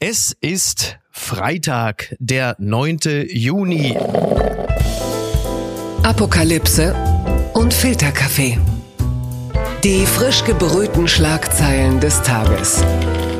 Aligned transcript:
Es 0.00 0.36
ist 0.40 0.96
Freitag, 1.10 2.14
der 2.20 2.54
9. 2.60 3.26
Juni. 3.30 3.98
Apokalypse 6.04 6.94
und 7.52 7.74
Filterkaffee. 7.74 8.60
Die 9.82 10.06
frisch 10.06 10.44
gebrühten 10.44 11.08
Schlagzeilen 11.08 11.98
des 11.98 12.22
Tages. 12.22 12.80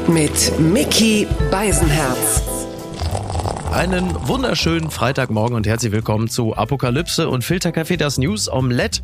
Mit 0.09 0.59
Mickey 0.59 1.29
Beisenherz. 1.53 2.58
Einen 3.73 4.27
wunderschönen 4.27 4.91
Freitagmorgen 4.91 5.55
und 5.55 5.67
herzlich 5.67 5.93
willkommen 5.93 6.29
zu 6.29 6.57
Apokalypse 6.57 7.29
und 7.29 7.45
Filterkaffee, 7.45 7.99
das 7.99 8.17
News 8.17 8.51
Omelette. 8.51 9.03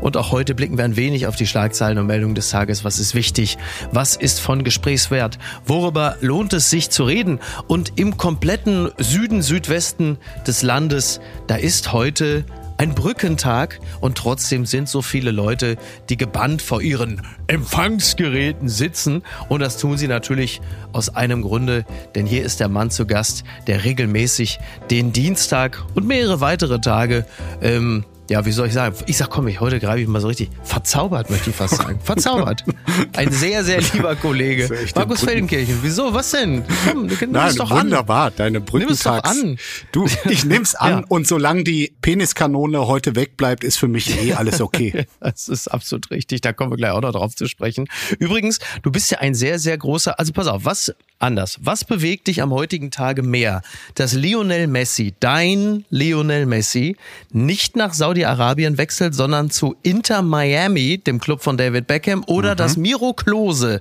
Und 0.00 0.16
auch 0.16 0.30
heute 0.30 0.54
blicken 0.54 0.78
wir 0.78 0.84
ein 0.84 0.96
wenig 0.96 1.26
auf 1.26 1.34
die 1.34 1.48
Schlagzeilen 1.48 1.98
und 1.98 2.06
Meldungen 2.06 2.36
des 2.36 2.48
Tages. 2.48 2.84
Was 2.84 3.00
ist 3.00 3.14
wichtig? 3.14 3.58
Was 3.90 4.14
ist 4.14 4.40
von 4.40 4.62
Gesprächswert? 4.62 5.38
Worüber 5.66 6.16
lohnt 6.20 6.52
es 6.52 6.70
sich 6.70 6.90
zu 6.90 7.04
reden? 7.04 7.40
Und 7.66 7.94
im 7.96 8.16
kompletten 8.16 8.90
Süden, 8.98 9.42
Südwesten 9.42 10.18
des 10.46 10.62
Landes, 10.62 11.20
da 11.48 11.56
ist 11.56 11.92
heute 11.92 12.44
ein 12.76 12.94
Brückentag 12.94 13.80
und 14.00 14.18
trotzdem 14.18 14.66
sind 14.66 14.88
so 14.88 15.02
viele 15.02 15.30
Leute, 15.30 15.76
die 16.08 16.16
gebannt 16.16 16.62
vor 16.62 16.82
ihren 16.82 17.22
Empfangsgeräten 17.46 18.68
sitzen. 18.68 19.22
Und 19.48 19.60
das 19.60 19.78
tun 19.78 19.96
sie 19.96 20.08
natürlich 20.08 20.60
aus 20.92 21.14
einem 21.14 21.42
Grunde, 21.42 21.84
denn 22.14 22.26
hier 22.26 22.44
ist 22.44 22.60
der 22.60 22.68
Mann 22.68 22.90
zu 22.90 23.06
Gast, 23.06 23.44
der 23.66 23.84
regelmäßig 23.84 24.58
den 24.90 25.12
Dienstag 25.12 25.82
und 25.94 26.06
mehrere 26.06 26.40
weitere 26.40 26.80
Tage 26.80 27.26
ähm, 27.62 28.04
ja, 28.30 28.44
wie 28.46 28.52
soll 28.52 28.68
ich 28.68 28.72
sagen? 28.72 28.96
Ich 29.06 29.18
sag, 29.18 29.28
komm, 29.28 29.48
ich, 29.48 29.60
heute 29.60 29.78
greife 29.80 30.00
ich 30.00 30.08
mal 30.08 30.20
so 30.20 30.28
richtig 30.28 30.50
verzaubert, 30.62 31.28
möchte 31.28 31.50
ich 31.50 31.56
fast 31.56 31.76
sagen. 31.76 32.00
Verzaubert. 32.02 32.64
Ein 33.12 33.30
sehr, 33.32 33.64
sehr 33.64 33.80
lieber 33.80 34.16
Kollege. 34.16 34.68
Markus 34.94 35.20
Feldenkirchen. 35.20 35.78
Wieso? 35.82 36.14
Was 36.14 36.30
denn? 36.30 36.64
Komm, 36.88 37.06
nimm 37.06 37.32
Nein, 37.32 37.48
es 37.48 37.56
doch 37.56 37.70
wunderbar. 37.70 38.26
an. 38.26 38.32
Deine 38.36 38.60
Brückentags. 38.60 39.36
Nimm 39.36 39.56
es 39.56 39.58
doch 39.60 40.10
an. 40.10 40.24
Du, 40.24 40.30
ich 40.30 40.44
nimm's 40.44 40.74
an 40.74 40.90
ja. 40.90 41.04
und 41.08 41.26
solange 41.26 41.64
die 41.64 41.92
Peniskanone 42.00 42.86
heute 42.86 43.14
wegbleibt, 43.14 43.62
ist 43.62 43.76
für 43.76 43.88
mich 43.88 44.18
eh 44.22 44.32
alles 44.34 44.60
okay. 44.60 45.06
das 45.20 45.48
ist 45.48 45.68
absolut 45.68 46.10
richtig. 46.10 46.40
Da 46.40 46.52
kommen 46.52 46.70
wir 46.72 46.76
gleich 46.76 46.92
auch 46.92 47.02
noch 47.02 47.12
drauf 47.12 47.34
zu 47.36 47.46
sprechen. 47.46 47.88
Übrigens, 48.18 48.58
du 48.82 48.90
bist 48.90 49.10
ja 49.10 49.18
ein 49.18 49.34
sehr, 49.34 49.58
sehr 49.58 49.76
großer, 49.76 50.18
also 50.18 50.32
pass 50.32 50.46
auf, 50.46 50.64
was 50.64 50.94
anders. 51.18 51.58
Was 51.62 51.84
bewegt 51.84 52.26
dich 52.26 52.42
am 52.42 52.52
heutigen 52.52 52.90
Tage 52.90 53.22
mehr? 53.22 53.62
Dass 53.94 54.12
Lionel 54.12 54.66
Messi, 54.66 55.14
dein 55.20 55.84
Lionel 55.90 56.46
Messi, 56.46 56.96
nicht 57.32 57.76
nach 57.76 57.94
Saudi-Arabien 58.14 58.78
wechselt, 58.78 59.12
sondern 59.12 59.50
zu 59.50 59.74
Inter 59.82 60.22
Miami, 60.22 60.98
dem 60.98 61.18
Club 61.18 61.42
von 61.42 61.56
David 61.56 61.88
Beckham, 61.88 62.22
oder 62.28 62.52
mhm. 62.52 62.56
dass 62.56 62.76
Miro 62.76 63.12
Klose 63.12 63.80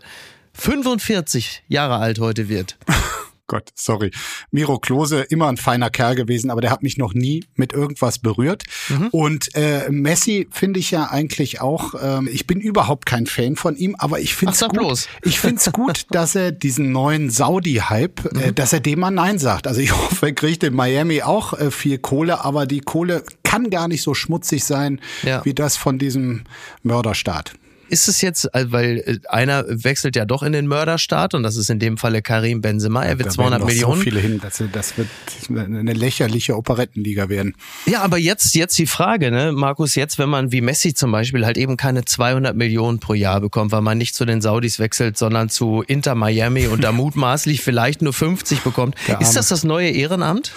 45 0.54 1.62
Jahre 1.68 1.98
alt 1.98 2.20
heute 2.20 2.50
wird. 2.50 2.78
Gott, 3.54 3.70
sorry. 3.76 4.10
Miro 4.50 4.80
Klose, 4.80 5.22
immer 5.30 5.48
ein 5.48 5.58
feiner 5.58 5.92
Kerl 5.92 6.16
gewesen, 6.16 6.50
aber 6.50 6.62
der 6.62 6.72
hat 6.72 6.82
mich 6.82 6.98
noch 6.98 7.14
nie 7.14 7.46
mit 7.54 7.72
irgendwas 7.72 8.18
berührt. 8.18 8.64
Mhm. 8.90 9.10
Und 9.12 9.56
äh, 9.56 9.92
Messi 9.92 10.48
finde 10.50 10.80
ich 10.80 10.90
ja 10.90 11.12
eigentlich 11.12 11.62
auch, 11.62 11.94
ähm, 12.02 12.28
ich 12.32 12.48
bin 12.48 12.60
überhaupt 12.60 13.06
kein 13.06 13.28
Fan 13.28 13.56
von 13.56 13.76
ihm, 13.76 13.96
aber 14.00 14.20
ich 14.20 14.34
finde 14.34 14.54
es 14.54 14.62
gut, 14.62 14.74
bloß. 14.74 15.08
ich 15.22 15.40
find's 15.40 15.72
gut, 15.72 16.08
dass 16.10 16.34
er 16.34 16.52
diesen 16.52 16.92
neuen 16.92 17.30
Saudi-Hype, 17.30 18.26
äh, 18.26 18.34
mhm. 18.34 18.42
äh, 18.42 18.54
dass 18.54 18.74
er 18.74 18.80
dem 18.80 19.02
mal 19.02 19.12
Nein 19.12 19.38
sagt. 19.38 19.68
Also 19.68 19.82
ich 19.82 19.92
hoffe, 19.96 20.26
er 20.26 20.34
kriegt 20.34 20.64
in 20.64 20.74
Miami 20.74 21.22
auch 21.22 21.54
äh, 21.54 21.70
viel 21.70 22.00
Kohle, 22.00 22.44
aber 22.44 22.66
die 22.66 22.80
Kohle 22.80 23.24
kann 23.44 23.70
gar 23.70 23.88
nicht 23.88 24.02
so 24.02 24.16
schmutzig 24.16 24.64
sein, 24.64 25.00
ja. 25.22 25.46
wie 25.46 25.54
das 25.54 25.78
von 25.78 26.00
diesem 26.00 26.46
Mörderstaat 26.82 27.54
ist 27.90 28.08
es 28.08 28.22
jetzt, 28.22 28.54
äh, 28.54 28.72
weil 28.72 28.98
äh, 29.06 29.20
einer 29.28 29.66
wechselt 29.68 30.16
ja 30.16 30.26
doch 30.26 30.44
in 30.44 30.54
den 30.54 30.68
Mörderstaat 30.68 31.34
und 31.34 31.44
das 31.44 31.56
ist 31.56 31.70
in 31.70 31.80
dem 31.80 31.98
Falle 31.98 32.22
Karim 32.22 32.62
Benzema. 32.62 33.04
Er 33.04 33.18
wird 33.20 33.28
da 33.28 33.34
200 33.34 33.66
Millionen. 33.66 33.98
so 33.98 34.02
viele 34.02 34.20
hin, 34.20 34.40
das, 34.42 34.64
das 34.72 34.98
wird 34.98 35.08
eine 35.50 35.94
lächerliche 35.94 36.56
Operettenliga 36.56 37.30
werden. 37.30 37.56
Ja, 37.86 38.02
aber 38.02 38.18
jetzt, 38.18 38.56
jetzt 38.56 38.78
die 38.78 38.88
Frage, 38.88 39.32
ne, 39.32 39.52
Markus, 39.52 39.96
jetzt, 39.96 40.20
wenn 40.20 40.30
man 40.30 40.52
wie 40.52 40.62
Messi 40.62 40.94
zum 40.94 41.12
Beispiel 41.12 41.46
halt 41.46 41.58
eben 41.58 41.78
keine 41.78 42.06
200 42.06 42.56
Millionen 42.56 43.00
pro 43.00 43.14
Jahr 43.14 43.42
bekommt, 43.42 43.72
weil 43.72 43.82
man 43.82 43.98
nicht 43.98 44.16
zu 44.16 44.26
den 44.26 44.42
Saudis 44.42 44.80
wechselt, 44.80 45.18
sondern 45.18 45.50
zu 45.50 45.84
Inter 45.86 46.16
Miami 46.16 46.68
und 46.68 46.84
da 46.84 46.92
mutmaßlich 47.04 47.62
vielleicht 47.62 48.02
nur 48.02 48.14
50 48.14 48.62
bekommt. 48.62 48.96
Ist 49.20 49.36
das 49.36 49.50
das 49.50 49.64
neue 49.64 49.90
Ehrenamt? 49.90 50.52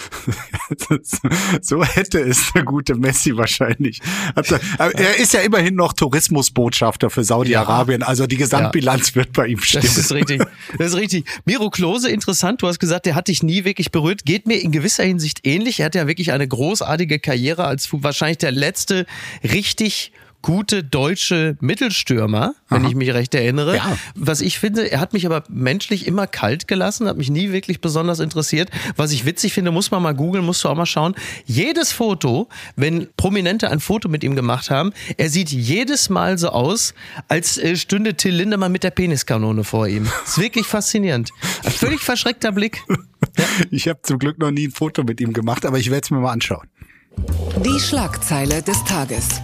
so 1.60 1.84
hätte 1.84 2.20
es 2.20 2.52
der 2.52 2.64
gute 2.64 2.94
Messi 2.94 3.36
wahrscheinlich. 3.36 4.00
Er 4.34 5.16
ist 5.16 5.32
ja 5.32 5.40
immerhin 5.40 5.74
noch 5.74 5.92
Tourismusbotschafter 5.92 7.10
für 7.16 7.24
Saudi-Arabien. 7.24 8.02
Ja. 8.02 8.06
Also 8.06 8.26
die 8.26 8.36
Gesamtbilanz 8.36 9.08
ja. 9.10 9.14
wird 9.16 9.32
bei 9.32 9.46
ihm 9.46 9.60
stimmen. 9.60 9.86
Das 9.86 9.96
ist 9.96 10.12
richtig. 10.12 10.42
Das 10.78 10.88
ist 10.88 10.96
richtig. 10.96 11.24
Miro 11.46 11.70
Klose, 11.70 12.10
interessant. 12.10 12.60
Du 12.60 12.68
hast 12.68 12.78
gesagt, 12.78 13.06
der 13.06 13.14
hat 13.14 13.28
dich 13.28 13.42
nie 13.42 13.64
wirklich 13.64 13.90
berührt. 13.90 14.26
Geht 14.26 14.46
mir 14.46 14.60
in 14.60 14.70
gewisser 14.70 15.04
Hinsicht 15.04 15.46
ähnlich. 15.46 15.80
Er 15.80 15.86
hat 15.86 15.94
ja 15.94 16.06
wirklich 16.06 16.32
eine 16.32 16.46
großartige 16.46 17.18
Karriere 17.18 17.64
als 17.64 17.88
wahrscheinlich 17.90 18.38
der 18.38 18.52
letzte 18.52 19.06
richtig 19.42 20.12
gute 20.42 20.84
deutsche 20.84 21.56
Mittelstürmer, 21.60 22.54
wenn 22.68 22.82
Aha. 22.82 22.88
ich 22.88 22.94
mich 22.94 23.12
recht 23.12 23.34
erinnere. 23.34 23.76
Ja. 23.76 23.98
Was 24.14 24.40
ich 24.40 24.58
finde, 24.58 24.90
er 24.90 25.00
hat 25.00 25.12
mich 25.12 25.26
aber 25.26 25.44
menschlich 25.48 26.06
immer 26.06 26.26
kalt 26.26 26.68
gelassen, 26.68 27.08
hat 27.08 27.16
mich 27.16 27.30
nie 27.30 27.52
wirklich 27.52 27.80
besonders 27.80 28.20
interessiert. 28.20 28.70
Was 28.96 29.12
ich 29.12 29.24
witzig 29.24 29.52
finde, 29.52 29.70
muss 29.70 29.90
man 29.90 30.02
mal 30.02 30.14
googeln, 30.14 30.44
musst 30.44 30.62
du 30.64 30.68
auch 30.68 30.76
mal 30.76 30.86
schauen. 30.86 31.14
Jedes 31.44 31.92
Foto, 31.92 32.48
wenn 32.76 33.08
Prominente 33.16 33.70
ein 33.70 33.80
Foto 33.80 34.08
mit 34.08 34.22
ihm 34.24 34.36
gemacht 34.36 34.70
haben, 34.70 34.92
er 35.16 35.28
sieht 35.30 35.50
jedes 35.50 36.08
Mal 36.10 36.38
so 36.38 36.50
aus, 36.50 36.94
als 37.28 37.58
äh, 37.58 37.76
stünde 37.76 38.14
Till 38.14 38.34
Lindemann 38.34 38.72
mit 38.72 38.84
der 38.84 38.90
Peniskanone 38.90 39.64
vor 39.64 39.88
ihm. 39.88 40.04
Das 40.04 40.36
ist 40.36 40.38
wirklich 40.38 40.66
faszinierend. 40.66 41.30
Ein 41.64 41.72
völlig 41.72 42.00
verschreckter 42.00 42.52
Blick. 42.52 42.82
Ja. 43.38 43.44
Ich 43.70 43.88
habe 43.88 44.00
zum 44.02 44.18
Glück 44.18 44.38
noch 44.38 44.50
nie 44.50 44.68
ein 44.68 44.70
Foto 44.70 45.02
mit 45.02 45.20
ihm 45.20 45.32
gemacht, 45.32 45.66
aber 45.66 45.78
ich 45.78 45.90
werde 45.90 46.04
es 46.04 46.10
mir 46.10 46.18
mal 46.18 46.32
anschauen. 46.32 46.68
Die 47.64 47.80
Schlagzeile 47.80 48.62
des 48.62 48.82
Tages. 48.84 49.40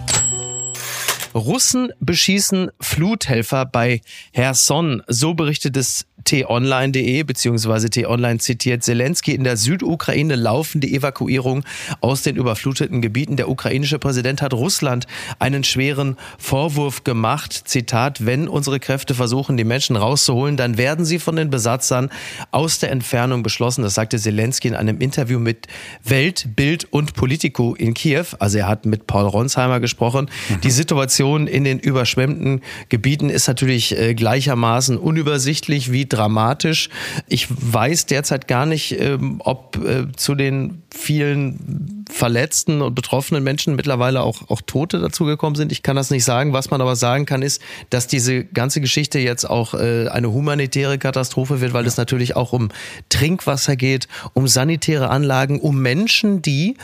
Russen 1.33 1.91
beschießen 1.99 2.69
Fluthelfer 2.79 3.65
bei 3.65 4.01
Herson. 4.31 5.01
So 5.07 5.33
berichtet 5.33 5.77
es 5.77 6.05
t-online.de 6.23 7.23
beziehungsweise 7.23 7.89
t-online 7.89 8.39
zitiert 8.39 8.83
Zelensky. 8.83 9.33
In 9.33 9.43
der 9.43 9.57
Südukraine 9.57 10.35
laufen 10.35 10.81
die 10.81 10.95
Evakuierung 10.95 11.63
aus 12.01 12.21
den 12.21 12.35
überfluteten 12.35 13.01
Gebieten. 13.01 13.35
Der 13.35 13.49
ukrainische 13.49 13.99
Präsident 13.99 14.41
hat 14.41 14.53
Russland 14.53 15.05
einen 15.39 15.63
schweren 15.63 16.17
Vorwurf 16.37 17.03
gemacht. 17.03 17.63
Zitat, 17.65 18.25
wenn 18.25 18.47
unsere 18.47 18.79
Kräfte 18.79 19.15
versuchen, 19.15 19.57
die 19.57 19.63
Menschen 19.63 19.95
rauszuholen, 19.95 20.57
dann 20.57 20.77
werden 20.77 21.05
sie 21.05 21.19
von 21.19 21.35
den 21.35 21.49
Besatzern 21.49 22.09
aus 22.51 22.79
der 22.79 22.91
Entfernung 22.91 23.43
beschlossen. 23.43 23.83
Das 23.83 23.95
sagte 23.95 24.17
Zelensky 24.17 24.69
in 24.69 24.75
einem 24.75 24.99
Interview 24.99 25.39
mit 25.39 25.67
Welt, 26.03 26.55
Bild 26.55 26.85
und 26.91 27.13
Politico 27.15 27.75
in 27.75 27.93
Kiew. 27.93 28.25
Also 28.39 28.59
er 28.59 28.67
hat 28.67 28.85
mit 28.85 29.07
Paul 29.07 29.25
Ronsheimer 29.25 29.79
gesprochen. 29.79 30.29
Mhm. 30.49 30.61
Die 30.61 30.71
Situation 30.71 31.22
in 31.23 31.63
den 31.63 31.79
überschwemmten 31.79 32.61
Gebieten 32.89 33.29
ist 33.29 33.47
natürlich 33.47 33.97
äh, 33.97 34.13
gleichermaßen 34.13 34.97
unübersichtlich 34.97 35.91
wie 35.91 36.05
dramatisch. 36.05 36.89
Ich 37.27 37.47
weiß 37.49 38.05
derzeit 38.05 38.47
gar 38.47 38.65
nicht, 38.65 38.99
ähm, 38.99 39.41
ob 39.43 39.77
äh, 39.83 40.11
zu 40.15 40.35
den 40.35 40.83
vielen 40.93 42.05
verletzten 42.11 42.81
und 42.81 42.95
betroffenen 42.95 43.43
Menschen 43.43 43.75
mittlerweile 43.75 44.21
auch, 44.21 44.49
auch 44.49 44.61
Tote 44.61 44.99
dazugekommen 44.99 45.55
sind. 45.55 45.71
Ich 45.71 45.83
kann 45.83 45.95
das 45.95 46.11
nicht 46.11 46.25
sagen. 46.25 46.53
Was 46.53 46.69
man 46.69 46.81
aber 46.81 46.95
sagen 46.95 47.25
kann, 47.25 47.41
ist, 47.41 47.61
dass 47.89 48.07
diese 48.07 48.43
ganze 48.43 48.81
Geschichte 48.81 49.19
jetzt 49.19 49.49
auch 49.49 49.73
äh, 49.73 50.07
eine 50.09 50.31
humanitäre 50.31 50.97
Katastrophe 50.97 51.61
wird, 51.61 51.73
weil 51.73 51.85
es 51.87 51.97
natürlich 51.97 52.35
auch 52.35 52.53
um 52.53 52.69
Trinkwasser 53.09 53.75
geht, 53.75 54.07
um 54.33 54.47
sanitäre 54.47 55.09
Anlagen, 55.09 55.59
um 55.59 55.81
Menschen, 55.81 56.41
die 56.41 56.75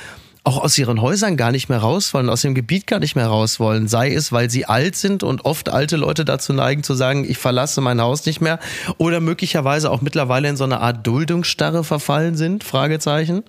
auch 0.44 0.58
aus 0.58 0.78
ihren 0.78 1.02
Häusern 1.02 1.38
gar 1.38 1.52
nicht 1.52 1.70
mehr 1.70 1.80
raus 1.80 2.14
wollen, 2.14 2.30
aus 2.30 2.42
dem 2.42 2.56
Gebiet 2.56 2.88
gar 2.88 3.00
nicht 3.00 3.16
mehr 3.16 3.28
raus 3.28 3.60
wollen. 3.60 3.88
Sei 3.88 4.14
es, 4.14 4.32
weil 4.32 4.50
sie 4.50 4.66
alt 4.66 4.96
sind 4.96 5.24
und 5.24 5.46
oft 5.46 5.70
alte 5.70 5.98
Leute 5.98 6.26
dazu 6.26 6.54
neigen 6.54 6.84
zu 6.84 6.94
sagen, 6.94 7.30
ich 7.30 7.38
verlasse 7.38 7.82
mein 7.82 8.02
Haus 8.02 8.26
nicht 8.26 8.42
mehr 8.42 8.60
oder 8.98 9.20
möglicherweise 9.20 9.92
auch 9.92 10.02
mittlerweile 10.02 10.50
in 10.50 10.58
so 10.58 10.64
eine 10.64 10.80
Art 10.80 11.06
Duldungsstarre 11.06 11.84
verfallen 11.84 12.36
sind? 12.36 12.64
Fragezeichen. 12.64 13.44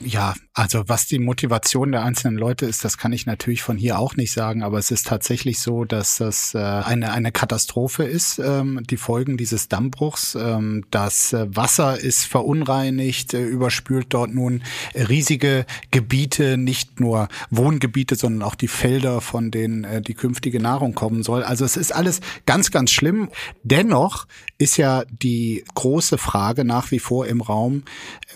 Ja, 0.00 0.34
also 0.54 0.84
was 0.86 1.06
die 1.06 1.18
Motivation 1.18 1.90
der 1.90 2.04
einzelnen 2.04 2.36
Leute 2.36 2.66
ist, 2.66 2.84
das 2.84 2.98
kann 2.98 3.12
ich 3.12 3.26
natürlich 3.26 3.62
von 3.62 3.76
hier 3.76 3.98
auch 3.98 4.14
nicht 4.14 4.30
sagen, 4.30 4.62
aber 4.62 4.78
es 4.78 4.92
ist 4.92 5.08
tatsächlich 5.08 5.58
so, 5.58 5.84
dass 5.84 6.16
das 6.16 6.54
äh, 6.54 6.58
eine, 6.58 7.10
eine 7.10 7.32
Katastrophe 7.32 8.04
ist, 8.04 8.38
ähm, 8.38 8.80
die 8.88 8.96
Folgen 8.96 9.36
dieses 9.36 9.68
Dammbruchs. 9.68 10.36
Ähm, 10.36 10.84
das 10.92 11.32
äh, 11.32 11.46
Wasser 11.54 11.98
ist 11.98 12.26
verunreinigt, 12.26 13.34
äh, 13.34 13.44
überspült 13.44 14.06
dort 14.10 14.32
nun 14.32 14.62
riesige 14.94 15.66
Gebiete, 15.90 16.58
nicht 16.58 17.00
nur 17.00 17.26
Wohngebiete, 17.50 18.14
sondern 18.14 18.42
auch 18.42 18.54
die 18.54 18.68
Felder, 18.68 19.20
von 19.20 19.50
denen 19.50 20.02
die 20.04 20.14
künftige 20.14 20.60
Nahrung 20.60 20.94
kommen 20.94 21.22
soll. 21.24 21.42
Also 21.42 21.64
es 21.64 21.76
ist 21.76 21.92
alles 21.92 22.20
ganz, 22.46 22.70
ganz 22.70 22.92
schlimm. 22.92 23.30
Dennoch 23.64 24.26
ist 24.58 24.76
ja 24.76 25.04
die 25.10 25.64
große 25.74 26.18
Frage 26.18 26.64
nach 26.64 26.90
wie 26.90 26.98
vor 26.98 27.26
im 27.26 27.40
Raum, 27.40 27.82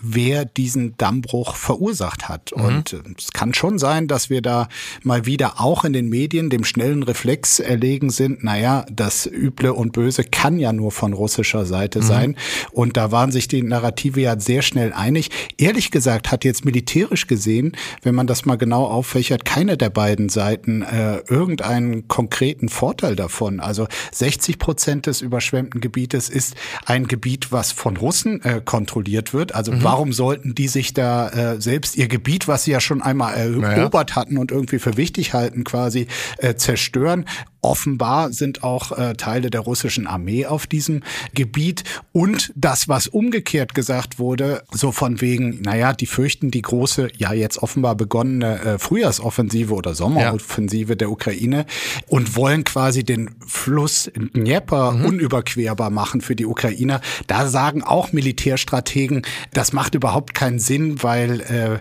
wer 0.01 0.45
diesen 0.45 0.97
Dammbruch 0.97 1.52
Verursacht 1.57 2.29
hat. 2.29 2.51
Mhm. 2.57 2.65
Und 2.65 2.93
äh, 2.93 3.03
es 3.19 3.33
kann 3.33 3.55
schon 3.55 3.79
sein, 3.79 4.09
dass 4.09 4.31
wir 4.31 4.43
da 4.43 4.69
mal 5.03 5.27
wieder 5.27 5.61
auch 5.61 5.85
in 5.85 5.93
den 5.93 6.09
Medien 6.09 6.51
dem 6.51 6.65
schnellen 6.65 7.03
Reflex 7.03 7.59
erlegen 7.59 8.11
sind, 8.11 8.45
naja, 8.45 8.85
das 8.91 9.27
Üble 9.27 9.73
und 9.73 9.93
Böse 9.93 10.25
kann 10.25 10.59
ja 10.59 10.73
nur 10.73 10.93
von 10.93 11.13
russischer 11.13 11.65
Seite 11.65 12.01
mhm. 12.01 12.05
sein. 12.05 12.37
Und 12.73 12.97
da 12.97 13.13
waren 13.13 13.33
sich 13.33 13.49
die 13.49 13.63
Narrative 13.63 14.21
ja 14.21 14.39
sehr 14.39 14.63
schnell 14.63 14.93
einig. 14.93 15.31
Ehrlich 15.59 15.91
gesagt 15.91 16.31
hat 16.31 16.45
jetzt 16.45 16.65
militärisch 16.65 17.27
gesehen, 17.27 17.77
wenn 18.03 18.15
man 18.15 18.27
das 18.27 18.45
mal 18.45 18.57
genau 18.57 18.87
auffächert, 18.87 19.45
keine 19.45 19.77
der 19.77 19.91
beiden 19.91 20.29
Seiten 20.29 20.83
äh, 20.83 21.19
irgendeinen 21.29 22.09
konkreten 22.09 22.69
Vorteil 22.69 23.17
davon. 23.17 23.61
Also 23.61 23.87
60 24.13 24.59
Prozent 24.59 25.07
des 25.07 25.21
überschwemmten 25.21 25.81
Gebietes 25.81 26.29
ist 26.29 26.55
ein 26.87 27.07
Gebiet, 27.07 27.53
was 27.53 27.73
von 27.73 27.97
Russen 27.97 28.43
äh, 28.43 28.61
kontrolliert 28.65 29.35
wird. 29.35 29.55
Also 29.55 29.73
mhm. 29.73 29.83
warum 29.83 30.13
sollten 30.13 30.55
die 30.55 30.69
sich 30.69 30.95
da 30.95 31.29
äh, 31.29 31.42
selbst 31.59 31.97
ihr 31.97 32.09
Gebiet, 32.09 32.49
was 32.49 32.65
sie 32.65 32.73
ja 32.73 32.81
schon 32.81 33.03
einmal 33.03 33.35
erobert 33.35 34.09
naja. 34.11 34.17
hatten 34.17 34.39
und 34.39 34.51
irgendwie 34.51 34.79
für 34.79 34.97
wichtig 34.97 35.35
halten, 35.35 35.65
quasi 35.65 36.07
äh, 36.39 36.55
zerstören? 36.55 37.27
Offenbar 37.65 38.33
sind 38.33 38.65
auch 38.65 38.91
äh, 38.99 39.15
Teile 39.15 39.49
der 39.49 39.61
russischen 39.61 40.09
Armee 40.09 40.47
auf 40.47 40.67
diesem 40.67 41.03
Gebiet. 41.33 41.85
Und 42.11 42.53
das, 42.57 42.89
was 42.89 43.07
umgekehrt 43.07 43.73
gesagt 43.75 44.19
wurde, 44.19 44.65
so 44.73 44.91
von 44.91 45.21
wegen, 45.21 45.63
naja, 45.63 45.93
die 45.93 46.07
fürchten 46.07 46.51
die 46.51 46.63
große, 46.63 47.11
ja 47.17 47.33
jetzt 47.33 47.63
offenbar 47.63 47.95
begonnene 47.95 48.61
äh, 48.61 48.79
Frühjahrsoffensive 48.81 49.73
oder 49.75 49.95
Sommeroffensive 49.95 50.93
ja. 50.93 50.97
der 50.97 51.11
Ukraine 51.13 51.67
und 52.09 52.35
wollen 52.35 52.65
quasi 52.65 53.05
den 53.05 53.31
Fluss 53.47 54.11
Dnieper 54.17 54.91
mhm. 54.91 55.05
unüberquerbar 55.05 55.91
machen 55.91 56.21
für 56.21 56.35
die 56.35 56.47
Ukrainer. 56.47 57.01
Da 57.29 57.47
sagen 57.47 57.85
auch 57.85 58.13
Militärstrategen, 58.13 59.23
das 59.53 59.73
macht 59.73 59.95
überhaupt 59.95 60.35
keinen 60.35 60.59
Sinn, 60.59 61.03
weil 61.05 61.41
äh, 61.43 61.79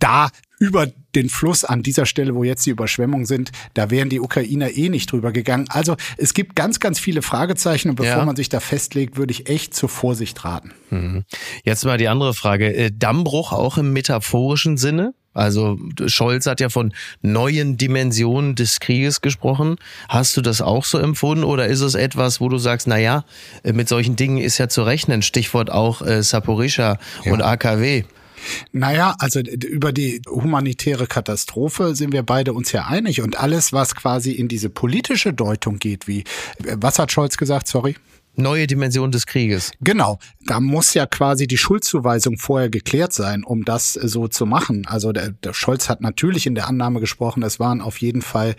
da 0.00 0.30
über 0.58 0.88
den 1.14 1.28
Fluss 1.28 1.64
an 1.64 1.82
dieser 1.82 2.04
Stelle, 2.04 2.34
wo 2.34 2.44
jetzt 2.44 2.66
die 2.66 2.70
Überschwemmungen 2.70 3.26
sind, 3.26 3.52
da 3.74 3.90
wären 3.90 4.08
die 4.08 4.20
Ukrainer 4.20 4.70
eh 4.70 4.88
nicht 4.88 5.10
drüber 5.10 5.32
gegangen. 5.32 5.66
Also 5.68 5.96
es 6.16 6.34
gibt 6.34 6.56
ganz, 6.56 6.80
ganz 6.80 6.98
viele 6.98 7.22
Fragezeichen 7.22 7.90
und 7.90 7.96
bevor 7.96 8.18
ja. 8.18 8.24
man 8.24 8.36
sich 8.36 8.48
da 8.48 8.60
festlegt, 8.60 9.16
würde 9.16 9.32
ich 9.32 9.48
echt 9.48 9.74
zur 9.74 9.88
Vorsicht 9.88 10.44
raten. 10.44 10.72
Mhm. 10.90 11.24
Jetzt 11.64 11.84
mal 11.84 11.98
die 11.98 12.08
andere 12.08 12.34
Frage. 12.34 12.74
Äh, 12.74 12.90
Dammbruch 12.92 13.52
auch 13.52 13.78
im 13.78 13.92
metaphorischen 13.92 14.76
Sinne? 14.76 15.14
Also 15.34 15.78
Scholz 16.06 16.46
hat 16.46 16.60
ja 16.60 16.68
von 16.68 16.92
neuen 17.22 17.76
Dimensionen 17.76 18.56
des 18.56 18.80
Krieges 18.80 19.20
gesprochen. 19.20 19.76
Hast 20.08 20.36
du 20.36 20.40
das 20.40 20.60
auch 20.60 20.84
so 20.84 20.98
empfunden 20.98 21.44
oder 21.44 21.68
ist 21.68 21.80
es 21.80 21.94
etwas, 21.94 22.40
wo 22.40 22.48
du 22.48 22.58
sagst, 22.58 22.88
na 22.88 22.98
ja, 22.98 23.24
äh, 23.62 23.72
mit 23.72 23.88
solchen 23.88 24.16
Dingen 24.16 24.38
ist 24.38 24.58
ja 24.58 24.68
zu 24.68 24.82
rechnen. 24.82 25.22
Stichwort 25.22 25.70
auch 25.70 26.02
äh, 26.02 26.24
Saporischa 26.24 26.98
ja. 27.24 27.32
und 27.32 27.42
AKW. 27.42 28.02
Naja, 28.72 29.14
also 29.18 29.40
über 29.40 29.92
die 29.92 30.22
humanitäre 30.28 31.06
Katastrophe 31.06 31.94
sind 31.94 32.12
wir 32.12 32.22
beide 32.22 32.52
uns 32.52 32.72
ja 32.72 32.86
einig 32.86 33.20
und 33.20 33.38
alles, 33.38 33.72
was 33.72 33.94
quasi 33.94 34.32
in 34.32 34.48
diese 34.48 34.70
politische 34.70 35.32
Deutung 35.32 35.78
geht, 35.78 36.08
wie, 36.08 36.24
was 36.58 36.98
hat 36.98 37.12
Scholz 37.12 37.36
gesagt, 37.36 37.68
sorry? 37.68 37.96
Neue 38.38 38.66
Dimension 38.66 39.10
des 39.10 39.26
Krieges. 39.26 39.72
Genau, 39.80 40.18
da 40.46 40.60
muss 40.60 40.94
ja 40.94 41.06
quasi 41.06 41.46
die 41.46 41.58
Schuldzuweisung 41.58 42.38
vorher 42.38 42.70
geklärt 42.70 43.12
sein, 43.12 43.44
um 43.44 43.64
das 43.64 43.92
so 43.92 44.28
zu 44.28 44.46
machen. 44.46 44.86
Also 44.86 45.12
der, 45.12 45.30
der 45.30 45.52
Scholz 45.52 45.88
hat 45.88 46.00
natürlich 46.00 46.46
in 46.46 46.54
der 46.54 46.68
Annahme 46.68 47.00
gesprochen, 47.00 47.42
es 47.42 47.60
waren 47.60 47.80
auf 47.80 47.98
jeden 47.98 48.22
Fall 48.22 48.54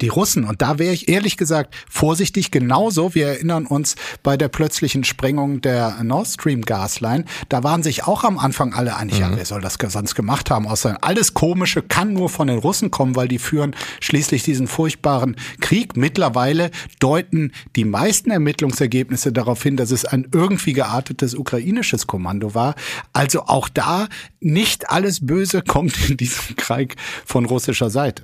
die 0.00 0.08
Russen. 0.08 0.44
Und 0.44 0.62
da 0.62 0.78
wäre 0.78 0.94
ich 0.94 1.08
ehrlich 1.08 1.36
gesagt 1.36 1.74
vorsichtig 1.88 2.50
genauso. 2.50 3.14
Wir 3.14 3.28
erinnern 3.28 3.66
uns 3.66 3.96
bei 4.22 4.36
der 4.36 4.48
plötzlichen 4.48 5.04
Sprengung 5.04 5.60
der 5.60 6.02
Nord 6.02 6.28
Stream 6.28 6.62
Gasline, 6.62 7.24
da 7.48 7.62
waren 7.62 7.82
sich 7.82 8.04
auch 8.04 8.24
am 8.24 8.38
Anfang 8.38 8.72
alle 8.72 8.96
einig, 8.96 9.16
mhm. 9.16 9.20
ja, 9.20 9.36
wer 9.36 9.44
soll 9.44 9.60
das 9.60 9.78
sonst 9.88 10.14
gemacht 10.14 10.50
haben? 10.50 10.66
Außer 10.66 10.98
alles 11.02 11.34
Komische 11.34 11.82
kann 11.82 12.12
nur 12.12 12.28
von 12.28 12.46
den 12.46 12.58
Russen 12.58 12.90
kommen, 12.90 13.16
weil 13.16 13.28
die 13.28 13.38
führen 13.38 13.74
schließlich 14.00 14.42
diesen 14.42 14.66
furchtbaren 14.66 15.36
Krieg. 15.60 15.96
Mittlerweile 15.96 16.70
deuten 17.00 17.52
die 17.76 17.84
meisten 17.84 18.30
Ermittlungsergebnisse 18.30 19.23
Hinweise 19.24 19.32
darauf 19.32 19.62
hin, 19.62 19.76
dass 19.76 19.90
es 19.90 20.04
ein 20.04 20.26
irgendwie 20.32 20.72
geartetes 20.72 21.34
ukrainisches 21.34 22.06
Kommando 22.06 22.54
war. 22.54 22.74
Also 23.12 23.42
auch 23.46 23.68
da 23.68 24.08
nicht 24.40 24.90
alles 24.90 25.24
Böse 25.24 25.62
kommt 25.62 26.10
in 26.10 26.16
diesem 26.16 26.56
Krieg 26.56 26.96
von 27.24 27.44
russischer 27.46 27.90
Seite. 27.90 28.22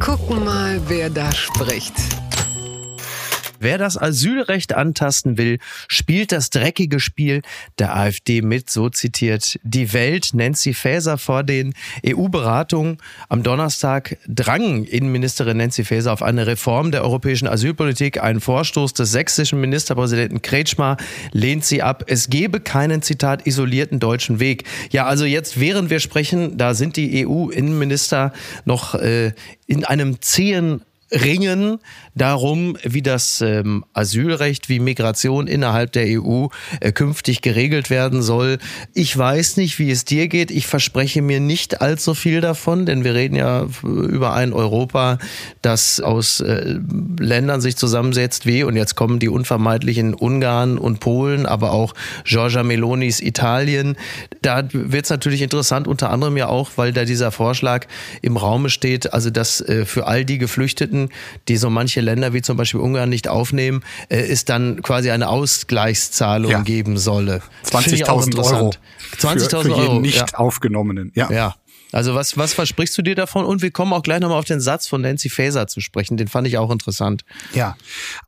Gucken 0.00 0.44
mal, 0.44 0.80
wer 0.88 1.10
da 1.10 1.32
spricht. 1.32 1.94
Wer 3.62 3.76
das 3.76 4.00
Asylrecht 4.00 4.72
antasten 4.72 5.36
will, 5.36 5.58
spielt 5.86 6.32
das 6.32 6.48
dreckige 6.48 6.98
Spiel 6.98 7.42
der 7.78 7.94
AfD 7.94 8.40
mit, 8.40 8.70
so 8.70 8.88
zitiert 8.88 9.58
die 9.62 9.92
Welt. 9.92 10.30
Nancy 10.32 10.72
Faeser 10.72 11.18
vor 11.18 11.42
den 11.42 11.74
EU-Beratungen 12.06 12.96
am 13.28 13.42
Donnerstag 13.42 14.16
drang 14.26 14.84
Innenministerin 14.84 15.58
Nancy 15.58 15.84
Faeser 15.84 16.10
auf 16.14 16.22
eine 16.22 16.46
Reform 16.46 16.90
der 16.90 17.04
europäischen 17.04 17.48
Asylpolitik. 17.48 18.22
Ein 18.22 18.40
Vorstoß 18.40 18.94
des 18.94 19.12
sächsischen 19.12 19.60
Ministerpräsidenten 19.60 20.40
Kretschmer 20.40 20.96
lehnt 21.32 21.66
sie 21.66 21.82
ab. 21.82 22.04
Es 22.06 22.30
gebe 22.30 22.60
keinen, 22.60 23.02
Zitat, 23.02 23.46
isolierten 23.46 24.00
deutschen 24.00 24.40
Weg. 24.40 24.64
Ja, 24.90 25.04
also 25.04 25.26
jetzt, 25.26 25.60
während 25.60 25.90
wir 25.90 26.00
sprechen, 26.00 26.56
da 26.56 26.72
sind 26.72 26.96
die 26.96 27.26
EU-Innenminister 27.26 28.32
noch 28.64 28.94
äh, 28.94 29.32
in 29.66 29.84
einem 29.84 30.22
zähen 30.22 30.80
ringen 31.12 31.78
darum, 32.14 32.76
wie 32.84 33.02
das 33.02 33.40
ähm, 33.40 33.84
Asylrecht, 33.92 34.68
wie 34.68 34.78
Migration 34.78 35.46
innerhalb 35.46 35.92
der 35.92 36.20
EU 36.20 36.46
äh, 36.80 36.92
künftig 36.92 37.42
geregelt 37.42 37.90
werden 37.90 38.22
soll. 38.22 38.58
Ich 38.94 39.16
weiß 39.16 39.56
nicht, 39.56 39.78
wie 39.78 39.90
es 39.90 40.04
dir 40.04 40.28
geht. 40.28 40.50
Ich 40.50 40.66
verspreche 40.66 41.22
mir 41.22 41.40
nicht 41.40 41.80
allzu 41.80 42.14
viel 42.14 42.40
davon, 42.40 42.86
denn 42.86 43.04
wir 43.04 43.14
reden 43.14 43.34
ja 43.34 43.66
über 43.82 44.34
ein 44.34 44.52
Europa, 44.52 45.18
das 45.62 46.00
aus 46.00 46.40
äh, 46.40 46.78
Ländern 47.18 47.60
sich 47.60 47.76
zusammensetzt 47.76 48.46
wie, 48.46 48.62
und 48.62 48.76
jetzt 48.76 48.94
kommen 48.94 49.18
die 49.18 49.28
unvermeidlichen 49.28 50.14
Ungarn 50.14 50.78
und 50.78 51.00
Polen, 51.00 51.46
aber 51.46 51.72
auch 51.72 51.94
Giorgia 52.24 52.62
Melonis 52.62 53.20
Italien. 53.20 53.96
Da 54.42 54.62
wird 54.72 55.04
es 55.04 55.10
natürlich 55.10 55.42
interessant, 55.42 55.88
unter 55.88 56.10
anderem 56.10 56.36
ja 56.36 56.48
auch, 56.48 56.70
weil 56.76 56.92
da 56.92 57.04
dieser 57.04 57.32
Vorschlag 57.32 57.86
im 58.22 58.36
Raume 58.36 58.70
steht, 58.70 59.12
also 59.12 59.30
dass 59.30 59.60
äh, 59.60 59.84
für 59.84 60.06
all 60.06 60.24
die 60.24 60.38
Geflüchteten 60.38 60.99
Staaten, 61.00 61.08
die 61.48 61.56
so 61.56 61.70
manche 61.70 62.00
Länder 62.00 62.32
wie 62.32 62.42
zum 62.42 62.56
Beispiel 62.56 62.80
Ungarn 62.80 63.08
nicht 63.08 63.28
aufnehmen, 63.28 63.82
äh, 64.08 64.18
es 64.18 64.44
dann 64.44 64.82
quasi 64.82 65.10
eine 65.10 65.28
Ausgleichszahlung 65.28 66.50
ja. 66.50 66.60
geben 66.62 66.98
solle. 66.98 67.42
20.000 67.64 68.38
Euro. 68.38 68.72
20.000 69.18 69.54
Euro. 69.54 69.62
Für 69.62 69.82
jeden 69.82 70.02
nicht 70.02 70.16
ja. 70.16 70.26
aufgenommenen. 70.34 71.12
Ja. 71.14 71.30
ja. 71.30 71.54
Also 71.92 72.14
was, 72.14 72.36
was 72.36 72.52
versprichst 72.52 72.96
du 72.96 73.02
dir 73.02 73.14
davon? 73.14 73.44
Und 73.44 73.62
wir 73.62 73.70
kommen 73.70 73.92
auch 73.92 74.02
gleich 74.02 74.20
nochmal 74.20 74.38
auf 74.38 74.44
den 74.44 74.60
Satz 74.60 74.86
von 74.86 75.00
Nancy 75.00 75.28
Faeser 75.28 75.66
zu 75.66 75.80
sprechen. 75.80 76.16
Den 76.16 76.28
fand 76.28 76.46
ich 76.46 76.58
auch 76.58 76.70
interessant. 76.70 77.24
Ja, 77.54 77.76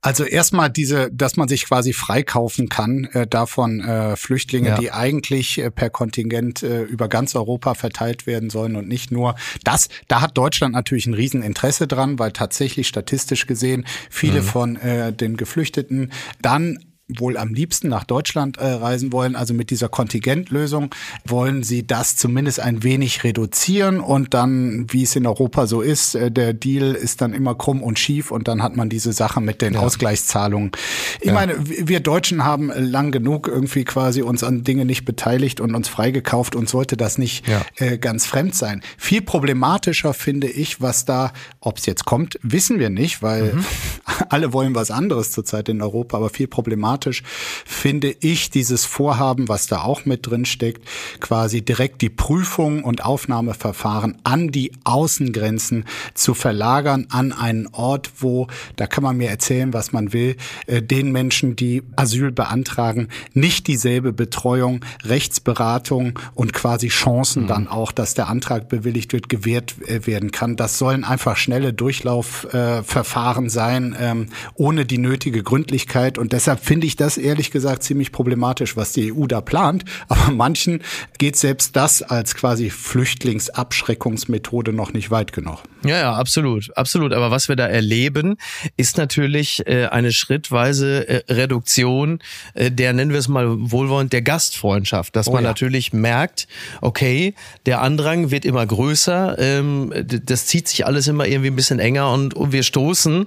also 0.01 0.25
erstmal 0.25 0.71
diese, 0.71 1.11
dass 1.13 1.37
man 1.37 1.49
sich 1.49 1.67
quasi 1.67 1.93
freikaufen 1.93 2.69
kann 2.69 3.05
äh, 3.13 3.27
davon 3.27 3.81
äh, 3.81 4.17
Flüchtlinge, 4.17 4.69
ja. 4.71 4.79
die 4.79 4.91
eigentlich 4.91 5.59
äh, 5.59 5.71
per 5.71 5.91
Kontingent 5.91 6.63
äh, 6.63 6.83
über 6.83 7.09
ganz 7.09 7.35
Europa 7.35 7.75
verteilt 7.75 8.27
werden 8.27 8.51
sollen 8.51 8.77
und 8.77 8.89
nicht 8.89 9.11
nur 9.11 9.35
das. 9.65 9.89
Da 10.09 10.21
hat 10.21 10.37
Deutschland 10.37 10.75
natürlich 10.75 11.07
ein 11.07 11.15
Rieseninteresse 11.15 11.87
dran, 11.87 12.19
weil 12.19 12.33
tatsächlich 12.33 12.89
statistisch 12.89 13.47
gesehen 13.47 13.87
viele 14.11 14.41
mhm. 14.41 14.45
von 14.45 14.77
äh, 14.77 15.13
den 15.13 15.37
Geflüchteten 15.37 16.13
dann 16.41 16.79
wohl 17.19 17.37
am 17.37 17.53
liebsten 17.53 17.89
nach 17.89 18.05
Deutschland 18.05 18.59
äh, 18.59 18.67
reisen 18.67 19.13
wollen. 19.13 19.37
Also 19.37 19.55
mit 19.55 19.71
dieser 19.71 19.89
Kontingentlösung 19.89 20.91
wollen 21.27 21.63
sie 21.63 21.87
das 21.87 22.17
zumindest 22.17 22.61
ein 22.61 22.83
wenig 22.83 23.25
reduzieren 23.25 24.01
und 24.01 24.35
dann, 24.35 24.87
wie 24.91 25.03
es 25.03 25.17
in 25.17 25.27
Europa 25.27 25.67
so 25.67 25.81
ist, 25.81 26.15
äh, 26.15 26.31
der 26.31 26.53
Deal 26.53 26.93
ist 26.93 27.21
dann 27.21 27.33
immer 27.33 27.55
krumm 27.55 27.83
und 27.83 27.99
schief 27.99 28.31
und 28.31 28.49
dann 28.49 28.63
hat 28.63 28.77
man 28.77 28.89
diese 28.89 29.13
Sache 29.13 29.41
mit 29.41 29.63
den 29.63 29.75
ja. 29.75 29.81
Ausgleichszahlungen. 29.81 30.73
Ich 31.21 31.27
ja. 31.27 31.35
meine, 31.35 31.55
wir 31.59 32.01
Deutschen 32.01 32.45
haben 32.45 32.71
lang 32.77 33.11
genug 33.11 33.49
irgendwie 33.49 33.85
quasi 33.85 34.23
uns 34.23 34.45
an 34.45 34.65
Dinge 34.65 34.85
nicht 34.85 35.05
beteiligt 35.05 35.61
und 35.61 35.75
uns 35.75 35.89
freigekauft 35.89 36.55
und 36.55 36.69
sollte 36.69 36.97
das 36.97 37.19
nicht 37.19 37.47
ja. 37.49 37.63
äh, 37.77 37.99
ganz 37.99 38.27
fremd 38.27 38.55
sein. 38.55 38.81
Viel 38.97 39.23
problematischer 39.23 40.15
finde 40.15 40.49
ich, 40.49 40.81
was 40.81 41.05
da, 41.05 41.33
ob 41.61 41.79
es 41.79 41.87
jetzt 41.87 42.05
kommt, 42.05 42.39
wissen 42.43 42.79
wir 42.79 42.91
nicht, 42.91 43.23
weil 43.23 43.55
mhm. 43.55 43.65
alle 44.29 44.53
wollen 44.53 44.75
was 44.75 44.91
anderes 44.91 45.33
zurzeit 45.33 45.69
in 45.69 45.83
Europa, 45.83 46.17
aber 46.17 46.31
viel 46.31 46.47
problematischer 46.47 46.92
problematisch 46.93 47.23
finde 47.65 48.15
ich 48.21 48.51
dieses 48.51 48.85
Vorhaben, 48.85 49.49
was 49.49 49.67
da 49.67 49.83
auch 49.83 50.05
mit 50.05 50.27
drin 50.27 50.45
steckt, 50.45 50.87
quasi 51.21 51.63
direkt 51.63 52.03
die 52.03 52.11
Prüfung 52.11 52.85
und 52.85 53.05
Aufnahmeverfahren 53.05 54.19
an 54.25 54.49
die 54.49 54.73
Außengrenzen 54.85 55.85
zu 56.15 56.35
verlagern, 56.35 57.07
an 57.11 57.33
einen 57.33 57.69
Ort, 57.69 58.11
wo, 58.19 58.49
da 58.77 58.87
kann 58.87 59.05
man 59.05 59.17
mir 59.17 59.31
erzählen, 59.31 59.73
was 59.73 59.93
man 59.93 60.13
will, 60.13 60.37
äh, 60.67 60.83
den 60.83 61.13
Menschen, 61.13 61.57
die 61.57 61.83
Asyl 61.97 62.31
beantragen, 62.31 63.09
nicht 63.33 63.67
dieselbe 63.67 64.13
Betreuung, 64.13 64.85
Rechtsberatung 65.05 66.19
und 66.35 66.53
quasi 66.53 66.89
Chancen 66.89 67.45
mhm. 67.45 67.49
dann 67.49 67.69
auch, 67.69 67.93
dass 67.93 68.15
der 68.15 68.29
Antrag 68.29 68.69
bewilligt 68.69 69.13
wird, 69.13 69.29
gewährt 69.29 69.77
äh, 69.87 70.07
werden 70.07 70.31
kann. 70.31 70.57
Das 70.57 70.79
sollen 70.79 71.05
einfach 71.05 71.37
schnelle 71.37 71.73
Durchlaufverfahren 71.73 73.49
sein, 73.49 73.97
ähm, 73.99 74.27
ohne 74.55 74.85
die 74.85 74.99
nötige 74.99 75.43
Gründlichkeit. 75.43 76.19
Und 76.19 76.33
deshalb 76.33 76.61
finde 76.61 76.82
finde 76.83 76.89
ich 76.89 76.97
das 76.97 77.17
ehrlich 77.17 77.53
gesagt 77.53 77.85
ziemlich 77.85 78.11
problematisch, 78.11 78.77
was 78.77 78.91
die 78.91 79.13
EU 79.13 79.29
da 79.29 79.41
plant. 79.41 79.85
Aber 80.09 80.33
manchen 80.33 80.83
geht 81.17 81.37
selbst 81.37 81.77
das 81.77 82.03
als 82.03 82.35
quasi 82.35 82.71
Flüchtlingsabschreckungsmethode 82.71 84.73
noch 84.73 84.93
nicht 84.93 85.13
weit 85.13 85.33
genug. 85.33 85.59
Ja, 85.85 85.99
ja, 85.99 86.15
absolut, 86.15 86.77
absolut. 86.77 87.13
Aber 87.13 87.31
was 87.31 87.49
wir 87.49 87.55
da 87.55 87.69
erleben, 87.69 88.37
ist 88.77 88.99
natürlich 88.99 89.65
äh, 89.67 89.87
eine 89.87 90.11
schrittweise 90.11 91.09
äh, 91.09 91.33
Reduktion 91.33 92.19
äh, 92.55 92.73
der, 92.73 92.93
nennen 92.93 93.13
wir 93.13 93.19
es 93.19 93.29
mal 93.29 93.47
wohlwollend, 93.49 94.13
der 94.13 94.23
Gastfreundschaft. 94.23 95.15
Dass 95.15 95.29
oh, 95.29 95.33
man 95.33 95.45
ja. 95.45 95.51
natürlich 95.51 95.93
merkt, 95.93 96.49
okay, 96.81 97.35
der 97.67 97.81
Andrang 97.81 98.33
wird 98.33 98.45
immer 98.45 98.67
größer, 98.67 99.39
ähm, 99.39 99.93
das 100.05 100.47
zieht 100.47 100.67
sich 100.67 100.85
alles 100.85 101.07
immer 101.07 101.27
irgendwie 101.27 101.51
ein 101.51 101.57
bisschen 101.57 101.79
enger 101.79 102.13
und, 102.13 102.35
und 102.35 102.51
wir 102.51 102.65
stoßen, 102.65 103.27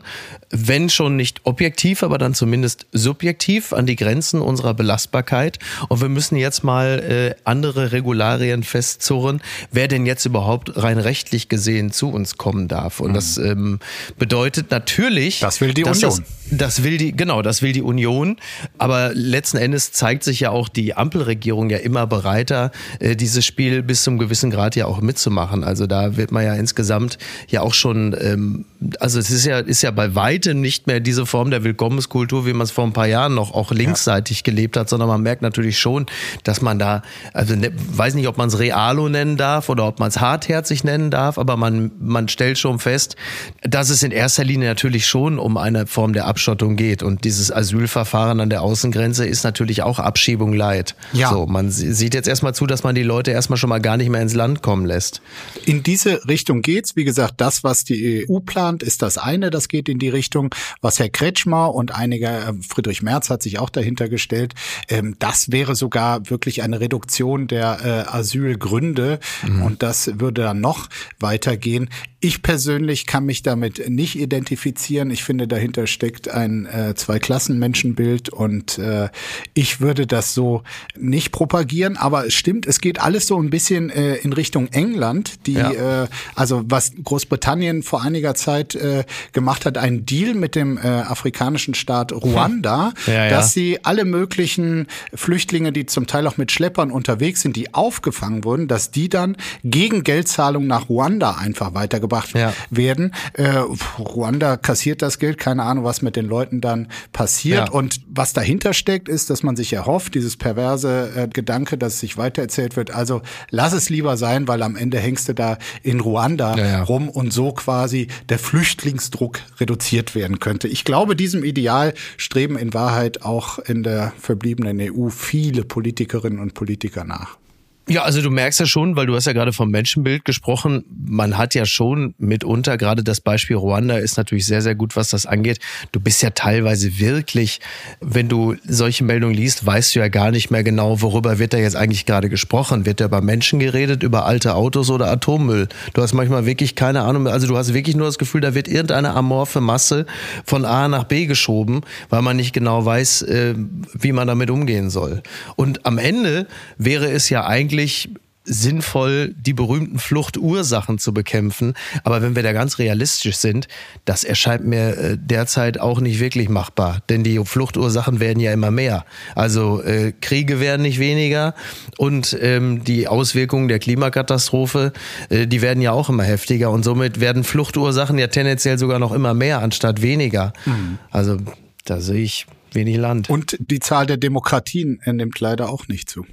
wenn 0.50 0.89
schon 0.89 1.15
nicht 1.15 1.41
objektiv, 1.43 2.03
aber 2.03 2.17
dann 2.17 2.33
zumindest 2.33 2.88
subjektiv 2.91 3.44
an 3.73 3.85
die 3.85 3.95
Grenzen 3.95 4.41
unserer 4.41 4.73
Belastbarkeit. 4.73 5.59
Und 5.89 6.01
wir 6.01 6.09
müssen 6.09 6.35
jetzt 6.35 6.63
mal 6.63 6.99
äh, 6.99 7.35
andere 7.43 7.91
Regularien 7.91 8.63
festzurren, 8.63 9.41
wer 9.71 9.87
denn 9.87 10.05
jetzt 10.05 10.25
überhaupt 10.25 10.71
rein 10.75 10.97
rechtlich 10.97 11.49
gesehen 11.49 11.91
zu 11.91 12.09
uns 12.09 12.37
kommen 12.37 12.67
darf. 12.67 12.99
Und 12.99 13.11
mhm. 13.11 13.15
das 13.15 13.37
ähm, 13.37 13.79
bedeutet 14.17 14.71
natürlich. 14.71 15.39
Das 15.39 15.61
will 15.61 15.73
die 15.73 15.83
Union. 15.83 16.01
Das, 16.01 16.21
das 16.51 16.83
will 16.83 16.97
die, 16.97 17.11
genau, 17.11 17.41
das 17.41 17.61
will 17.61 17.71
die 17.71 17.81
Union. 17.81 18.37
Aber 18.77 19.11
letzten 19.13 19.57
Endes 19.57 19.91
zeigt 19.91 20.23
sich 20.23 20.41
ja 20.41 20.51
auch 20.51 20.69
die 20.69 20.95
Ampelregierung 20.95 21.69
ja 21.69 21.77
immer 21.77 22.07
bereiter, 22.07 22.71
äh, 22.99 23.15
dieses 23.15 23.45
Spiel 23.45 23.83
bis 23.83 24.03
zum 24.03 24.17
gewissen 24.17 24.51
Grad 24.51 24.75
ja 24.75 24.85
auch 24.85 25.01
mitzumachen. 25.01 25.63
Also 25.63 25.87
da 25.87 26.17
wird 26.17 26.31
man 26.31 26.43
ja 26.43 26.55
insgesamt 26.55 27.17
ja 27.49 27.61
auch 27.61 27.73
schon, 27.73 28.15
ähm, 28.19 28.65
also 28.99 29.19
es 29.19 29.29
ist 29.29 29.45
ja, 29.45 29.59
ist 29.59 29.81
ja 29.81 29.91
bei 29.91 30.15
weitem 30.15 30.61
nicht 30.61 30.87
mehr 30.87 30.99
diese 30.99 31.25
Form 31.25 31.51
der 31.51 31.63
Willkommenskultur, 31.63 32.45
wie 32.45 32.53
man 32.53 32.63
es 32.63 32.71
vor 32.71 32.85
ein 32.85 32.93
paar 32.93 33.07
Jahren 33.07 33.34
noch 33.35 33.53
auch 33.53 33.71
linksseitig 33.71 34.43
gelebt 34.43 34.77
hat, 34.77 34.89
sondern 34.89 35.07
man 35.07 35.21
merkt 35.21 35.41
natürlich 35.41 35.77
schon, 35.79 36.05
dass 36.43 36.61
man 36.61 36.79
da, 36.79 37.03
also 37.33 37.55
ne, 37.55 37.71
weiß 37.75 38.15
nicht, 38.15 38.27
ob 38.27 38.37
man 38.37 38.47
es 38.47 38.59
Realo 38.59 39.09
nennen 39.09 39.37
darf 39.37 39.69
oder 39.69 39.87
ob 39.87 39.99
man 39.99 40.09
es 40.09 40.19
hartherzig 40.19 40.83
nennen 40.83 41.11
darf, 41.11 41.37
aber 41.37 41.57
man, 41.57 41.91
man 41.99 42.27
stellt 42.27 42.57
schon 42.57 42.79
fest, 42.79 43.15
dass 43.61 43.89
es 43.89 44.03
in 44.03 44.11
erster 44.11 44.43
Linie 44.43 44.67
natürlich 44.67 45.05
schon 45.05 45.39
um 45.39 45.57
eine 45.57 45.87
Form 45.87 46.13
der 46.13 46.25
Abschottung 46.25 46.75
geht. 46.75 47.03
Und 47.03 47.23
dieses 47.23 47.51
Asylverfahren 47.51 48.39
an 48.39 48.49
der 48.49 48.61
Außengrenze 48.61 49.25
ist 49.25 49.43
natürlich 49.43 49.83
auch 49.83 49.99
Abschiebung 49.99 50.53
leid. 50.53 50.95
Ja. 51.13 51.29
So, 51.29 51.45
man 51.45 51.69
sieht 51.71 52.13
jetzt 52.13 52.27
erstmal 52.27 52.55
zu, 52.55 52.65
dass 52.65 52.83
man 52.83 52.95
die 52.95 53.03
Leute 53.03 53.31
erstmal 53.31 53.57
schon 53.57 53.69
mal 53.69 53.79
gar 53.79 53.97
nicht 53.97 54.09
mehr 54.09 54.21
ins 54.21 54.33
Land 54.33 54.61
kommen 54.61 54.85
lässt. 54.85 55.21
In 55.65 55.83
diese 55.83 56.27
Richtung 56.27 56.61
geht's. 56.61 56.95
Wie 56.95 57.03
gesagt, 57.03 57.35
das, 57.37 57.63
was 57.63 57.83
die 57.83 58.25
EU 58.29 58.39
plant, 58.39 58.83
ist 58.83 59.01
das 59.01 59.17
eine, 59.17 59.49
das 59.49 59.67
geht 59.67 59.89
in 59.89 59.99
die 59.99 60.09
Richtung. 60.09 60.53
Was 60.81 60.99
Herr 60.99 61.09
Kretschmer 61.09 61.73
und 61.73 61.93
einige, 61.93 62.27
äh, 62.27 62.53
Friedrich 62.67 63.01
Merz 63.01 63.25
hat 63.29 63.44
sich 63.44 63.60
auch 63.60 63.70
dahinter 63.70 64.10
gestellt, 64.10 64.53
ähm, 64.89 65.15
das 65.20 65.51
wäre 65.51 65.75
sogar 65.75 66.29
wirklich 66.29 66.63
eine 66.63 66.79
Reduktion 66.79 67.48
der 67.48 67.79
äh, 67.84 68.15
Asylgründe. 68.15 69.20
Mhm. 69.46 69.62
Und 69.62 69.84
das 69.84 70.20
würde 70.20 70.44
dann 70.44 70.62
noch 70.62 70.88
weitergehen. 71.20 71.89
Ich 72.20 72.41
persönlich 72.41 73.05
kann 73.05 73.25
mich 73.25 73.44
damit 73.44 73.88
nicht 73.88 74.17
identifizieren. 74.17 75.12
Ich 75.12 75.24
finde, 75.24 75.48
dahinter 75.48 75.86
steckt 75.86 76.27
ein 76.27 76.65
äh, 76.65 76.96
Zwei-Klassen-Menschenbild 76.96 78.29
und 78.29 78.79
äh, 78.79 79.10
ich 79.53 79.79
würde 79.79 80.08
das 80.08 80.34
so 80.34 80.63
nicht 80.98 81.32
propagieren. 81.32 81.98
Aber 81.98 82.25
es 82.25 82.34
stimmt, 82.34 82.65
es 82.65 82.82
geht 82.82 83.00
alles 83.00 83.27
so 83.27 83.39
ein 83.39 83.51
bisschen 83.51 83.91
äh, 83.91 84.15
in 84.15 84.34
Richtung 84.34 84.70
England, 84.70 85.46
die, 85.46 85.53
ja. 85.53 86.03
äh, 86.03 86.08
also 86.34 86.63
was 86.65 86.94
Großbritannien 87.03 87.84
vor 87.84 88.01
einiger 88.01 88.34
Zeit 88.34 88.74
äh, 88.74 89.03
gemacht 89.32 89.65
hat, 89.67 89.77
einen 89.77 90.08
Deal 90.08 90.34
mit 90.34 90.55
dem 90.55 90.77
äh, 90.77 90.82
afrikanischen 90.82 91.75
Staat 91.75 92.12
Ruanda, 92.24 92.94
ja, 93.05 93.13
ja. 93.15 93.29
dass 93.29 93.53
sie 93.53 93.79
alle 93.84 94.05
möglichen 94.05 94.88
Flüchtlinge, 95.13 95.72
die 95.72 95.86
zum 95.86 96.07
Teil 96.07 96.27
auch 96.27 96.38
mit 96.38 96.51
Schleppern 96.51 96.91
unterwegs 96.91 97.41
sind, 97.41 97.55
die 97.55 97.74
aufgefangen 97.74 98.43
wurden, 98.43 98.67
dass 98.67 98.91
die 98.91 99.10
dann 99.10 99.38
gegen 99.63 100.03
Geldzahlung 100.03 100.67
nach 100.67 100.89
Ruanda 100.89 101.36
einfach 101.36 101.74
weitergebracht 101.74 102.05
gebracht 102.05 102.34
ja. 102.36 102.53
werden. 102.69 103.13
Äh, 103.34 103.57
Ruanda 104.00 104.57
kassiert 104.57 105.01
das 105.01 105.19
Geld, 105.19 105.38
keine 105.38 105.63
Ahnung, 105.63 105.84
was 105.84 106.01
mit 106.01 106.15
den 106.15 106.27
Leuten 106.27 106.62
dann 106.62 106.88
passiert. 107.12 107.69
Ja. 107.69 107.72
Und 107.72 108.01
was 108.07 108.34
dahinter 108.34 108.74
steckt, 108.74 109.10
ist, 109.10 109.29
dass 109.29 109.43
man 109.43 109.55
sich 109.55 109.74
erhofft, 109.74 110.15
dieses 110.15 110.38
perverse 110.38 111.12
äh, 111.15 111.27
Gedanke, 111.27 111.77
dass 111.77 111.95
es 111.95 112.00
sich 112.00 112.17
weitererzählt 112.17 112.75
wird. 112.75 112.91
Also 112.91 113.22
lass 113.50 113.74
es 113.74 113.89
lieber 113.89 114.17
sein, 114.17 114.48
weil 114.48 114.62
am 114.63 114.75
Ende 114.75 115.00
hängst 115.00 115.27
du 115.29 115.34
da 115.34 115.57
in 115.84 116.00
Ruanda 116.00 116.55
ja, 116.57 116.84
rum 116.84 117.10
und 117.10 117.34
so 117.34 117.51
quasi 117.51 118.07
der 118.29 118.39
Flüchtlingsdruck 118.39 119.39
reduziert 119.60 120.15
werden 120.15 120.39
könnte. 120.39 120.67
Ich 120.67 120.84
glaube, 120.84 121.15
diesem 121.15 121.43
Ideal 121.43 121.93
streben 122.17 122.57
in 122.57 122.74
Wahrheit 122.74 123.04
auch 123.24 123.59
in 123.59 123.83
der 123.83 124.13
verbliebenen 124.17 124.79
EU 124.81 125.09
viele 125.09 125.63
Politikerinnen 125.63 126.39
und 126.39 126.53
Politiker 126.53 127.03
nach. 127.03 127.38
Ja, 127.87 128.01
also 128.01 128.19
du 128.23 128.31
merkst 128.31 128.59
ja 128.59 128.65
schon, 128.65 128.95
weil 128.95 129.05
du 129.05 129.13
hast 129.13 129.25
ja 129.25 129.33
gerade 129.33 129.53
vom 129.53 129.69
Menschenbild 129.69 130.25
gesprochen, 130.25 130.85
man 131.05 131.37
hat 131.37 131.53
ja 131.53 131.67
schon 131.67 132.15
mitunter, 132.17 132.77
gerade 132.77 133.03
das 133.03 133.21
Beispiel 133.21 133.57
Ruanda 133.57 133.97
ist 133.97 134.17
natürlich 134.17 134.47
sehr, 134.47 134.63
sehr 134.63 134.73
gut, 134.73 134.95
was 134.95 135.11
das 135.11 135.27
angeht. 135.27 135.59
Du 135.91 135.99
bist 135.99 136.23
ja 136.23 136.31
teilweise 136.31 136.97
wirklich, 136.97 137.59
wenn 138.01 138.27
du 138.27 138.55
solche 138.67 139.03
Meldungen 139.03 139.35
liest, 139.35 139.67
weißt 139.67 139.93
du 139.93 139.99
ja 139.99 140.07
gar 140.07 140.31
nicht 140.31 140.49
mehr 140.49 140.63
genau, 140.63 141.03
worüber 141.03 141.37
wird 141.37 141.53
da 141.53 141.57
jetzt 141.59 141.75
eigentlich 141.75 142.07
gerade 142.07 142.27
gesprochen. 142.27 142.87
Wird 142.87 143.01
da 143.01 143.05
über 143.05 143.21
Menschen 143.21 143.59
geredet, 143.59 144.01
über 144.01 144.25
alte 144.25 144.55
Autos 144.55 144.89
oder 144.89 145.11
Atommüll? 145.11 145.67
Du 145.93 146.01
hast 146.01 146.13
manchmal 146.13 146.47
wirklich 146.47 146.73
keine 146.73 147.03
Ahnung, 147.03 147.27
also 147.27 147.45
du 147.45 147.55
hast 147.55 147.75
wirklich 147.75 147.95
nur 147.95 148.07
das 148.07 148.17
Gefühl, 148.17 148.41
da 148.41 148.55
wird 148.55 148.67
irgendeine 148.67 149.13
amorphe 149.13 149.61
Masse 149.61 150.07
von 150.43 150.65
A 150.65 150.87
nach 150.87 151.03
B 151.03 151.27
geschoben, 151.27 151.81
weil 152.09 152.23
man 152.23 152.35
nicht 152.35 152.51
genau 152.51 152.83
weiß, 152.83 153.21
äh, 153.23 153.53
wie 153.93 154.11
man 154.11 154.27
damit 154.27 154.49
umgehen 154.49 154.89
soll. 154.89 155.21
Und 155.55 155.85
am 155.85 155.99
Ende 155.99 156.47
wäre 156.79 157.11
es 157.11 157.29
ja 157.29 157.45
eigentlich 157.45 157.75
eigentlich 157.75 158.10
sinnvoll, 158.48 159.34
die 159.39 159.53
berühmten 159.53 159.98
Fluchtursachen 159.98 161.00
zu 161.00 161.15
bekämpfen. 161.15 161.74
Aber 162.03 162.22
wenn 162.22 162.36
wir 162.36 162.44
da 162.44 162.53
ganz 162.53 162.77
realistisch 162.77 163.38
sind, 163.38 163.67
das 164.05 164.24
erscheint 164.24 164.63
mir 164.63 164.96
äh, 164.96 165.17
derzeit 165.20 165.79
auch 165.79 166.00
nicht 166.00 166.20
wirklich 166.20 166.48
machbar. 166.48 167.01
Denn 167.10 167.24
die 167.24 167.44
Fluchtursachen 167.44 168.20
werden 168.20 168.39
ja 168.39 168.53
immer 168.53 168.70
mehr. 168.70 169.03
Also 169.34 169.82
äh, 169.82 170.13
Kriege 170.22 170.60
werden 170.60 170.84
nicht 170.84 171.00
weniger 171.00 171.55
und 171.98 172.38
ähm, 172.39 172.84
die 172.84 173.08
Auswirkungen 173.08 173.67
der 173.67 173.79
Klimakatastrophe, 173.79 174.94
äh, 175.29 175.48
die 175.48 175.63
werden 175.63 175.82
ja 175.82 175.91
auch 175.91 176.10
immer 176.10 176.24
heftiger. 176.24 176.70
Und 176.70 176.84
somit 176.84 177.20
werden 177.20 177.44
Fluchtursachen 177.44 178.20
ja 178.20 178.27
tendenziell 178.27 178.77
sogar 178.77 179.00
noch 179.00 179.12
immer 179.12 179.34
mehr 179.34 179.63
anstatt 179.63 180.03
weniger. 180.03 180.53
Mhm. 180.67 181.00
Also 181.10 181.38
da 181.86 182.00
sehe 182.00 182.22
ich 182.22 182.46
wenig 182.74 182.98
Land. 182.98 183.27
Und 183.27 183.58
die 183.60 183.79
Zahl 183.79 184.05
der 184.05 184.17
Demokratien 184.17 185.00
nimmt 185.08 185.39
leider 185.39 185.72
auch 185.72 185.88
nicht 185.88 186.12
zu. 186.12 186.27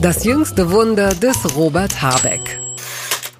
Das 0.00 0.24
jüngste 0.24 0.70
Wunder 0.70 1.14
des 1.14 1.56
Robert 1.56 2.02
Habeck. 2.02 2.60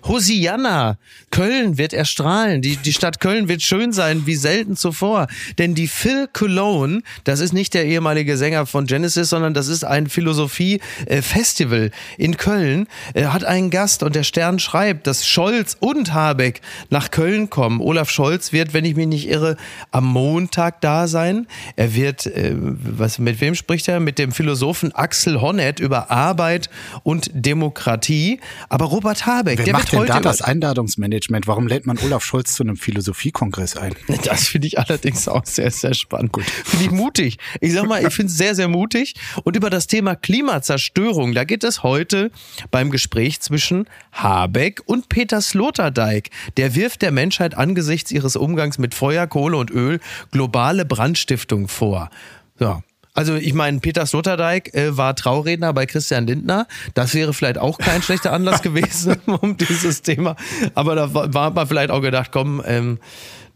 Hosianna, 0.05 0.99
Köln 1.31 1.79
wird 1.79 1.93
erstrahlen. 1.93 2.63
Die, 2.63 2.77
die 2.77 2.93
Stadt 2.93 3.21
Köln 3.21 3.49
wird 3.49 3.63
schön 3.63 3.93
sein 3.93 4.27
wie 4.27 4.35
selten 4.35 4.77
zuvor. 4.77 5.29
Denn 5.59 5.75
die 5.75 5.89
Phil 5.89 6.29
Cologne, 6.33 7.03
das 7.25 7.41
ist 7.41 7.53
nicht 7.53 7.75
der 7.75 7.87
ehemalige 7.87 8.37
Sänger 8.37 8.67
von 8.67 8.87
Genesis, 8.87 9.31
sondern 9.31 9.55
das 9.55 9.69
ist 9.69 9.85
ein 9.85 10.09
Philosophie-Festival 10.09 11.91
in 12.19 12.37
Köln, 12.37 12.87
Er 13.15 13.33
hat 13.33 13.45
einen 13.45 13.71
Gast 13.71 14.03
und 14.03 14.15
der 14.15 14.25
Stern 14.25 14.59
schreibt, 14.59 15.07
dass 15.07 15.27
Scholz 15.27 15.77
und 15.79 16.13
Habeck 16.13 16.61
nach 16.91 17.11
Köln 17.11 17.51
kommen. 17.51 17.81
Olaf 17.81 18.11
Scholz 18.11 18.53
wird, 18.53 18.75
wenn 18.75 18.85
ich 18.85 18.97
mich 18.97 19.07
nicht 19.07 19.29
irre, 19.29 19.57
am 19.91 20.05
Montag 20.07 20.81
da 20.81 21.07
sein. 21.07 21.47
Er 21.77 21.95
wird, 21.95 22.27
äh, 22.27 22.55
was, 22.57 23.19
mit 23.19 23.41
wem 23.41 23.55
spricht 23.55 23.89
er? 23.89 24.01
Mit 24.01 24.19
dem 24.19 24.33
Philosophen 24.33 24.93
Axel 24.93 25.41
Honneth 25.41 25.81
über 25.81 26.11
Arbeit 26.11 26.69
und 27.03 27.31
Demokratie. 27.33 28.41
Aber 28.69 28.87
Robert 28.87 29.27
Habeck, 29.27 29.59
Wer 29.59 29.65
der 29.65 29.75
wird 29.75 29.92
denn 29.93 30.07
da 30.07 30.21
das 30.21 30.43
Einladungsmanagement? 30.43 31.47
Warum 31.47 31.67
lädt 31.67 31.87
man 31.87 31.99
Olaf 31.99 32.25
Scholz 32.25 32.55
zu 32.55 32.63
einem 32.63 32.77
Philosophiekongress 32.77 33.77
ein? 33.77 33.95
Das 34.25 34.47
finde 34.49 34.69
ich 34.69 34.79
allerdings 34.79 35.27
auch 35.27 35.45
sehr, 35.45 35.71
sehr 35.71 35.95
spannend. 35.95 36.33
Gut. 36.33 36.45
Finde 36.45 36.85
ich 36.85 36.91
mutig. 36.91 37.39
Ich 37.61 37.73
sag 37.73 37.87
mal, 37.87 38.05
ich 38.05 38.13
finde 38.13 38.31
es 38.31 38.39
sehr, 38.39 38.55
sehr 38.55 38.69
mutig. 38.69 39.15
Und 39.43 39.57
über 39.57 39.69
das 39.69 39.87
Thema 39.87 40.15
Klimazerstörung, 40.15 41.35
da 41.35 41.45
geht 41.45 41.65
es 41.65 41.83
heute 41.83 42.31
beim 42.71 42.91
Gespräch 42.91 43.41
zwischen 43.41 43.89
Habeck 44.13 44.83
und 44.87 45.09
Peter 45.09 45.41
Sloterdijk. 45.41 46.31
Der 46.57 46.75
wirft 46.75 47.03
der 47.03 47.11
Menschheit 47.11 47.57
angesichts 47.57 48.11
ihres 48.13 48.37
Umgangs 48.37 48.79
mit 48.79 48.95
Feuer, 48.95 49.27
Kohle 49.27 49.57
und 49.57 49.71
Öl 49.71 50.01
globale 50.31 50.85
Brandstiftung 50.85 51.69
vor. 51.69 52.11
Ja, 52.59 52.83
also 53.15 53.35
ich 53.35 53.53
meine, 53.53 53.81
Peter 53.81 54.07
Sloterdijk 54.07 54.75
äh, 54.75 54.97
war 54.97 55.15
Trauredner 55.15 55.73
bei 55.73 55.87
Christian 55.87 56.27
Lindner. 56.27 56.67
Das 56.95 57.15
wäre 57.15 57.35
vielleicht 57.35 57.59
auch 57.59 57.79
kein 57.79 58.03
schlechter 58.03 58.33
Anlass 58.33 58.63
gewesen 58.63 59.17
um 59.27 59.57
dieses 59.57 60.03
Thema. 60.03 60.37
Aber 60.75 60.95
da 60.95 61.13
war 61.13 61.51
man 61.51 61.67
vielleicht 61.67 61.91
auch 61.91 62.01
gedacht, 62.01 62.31
komm, 62.33 62.63
ähm, 62.67 62.99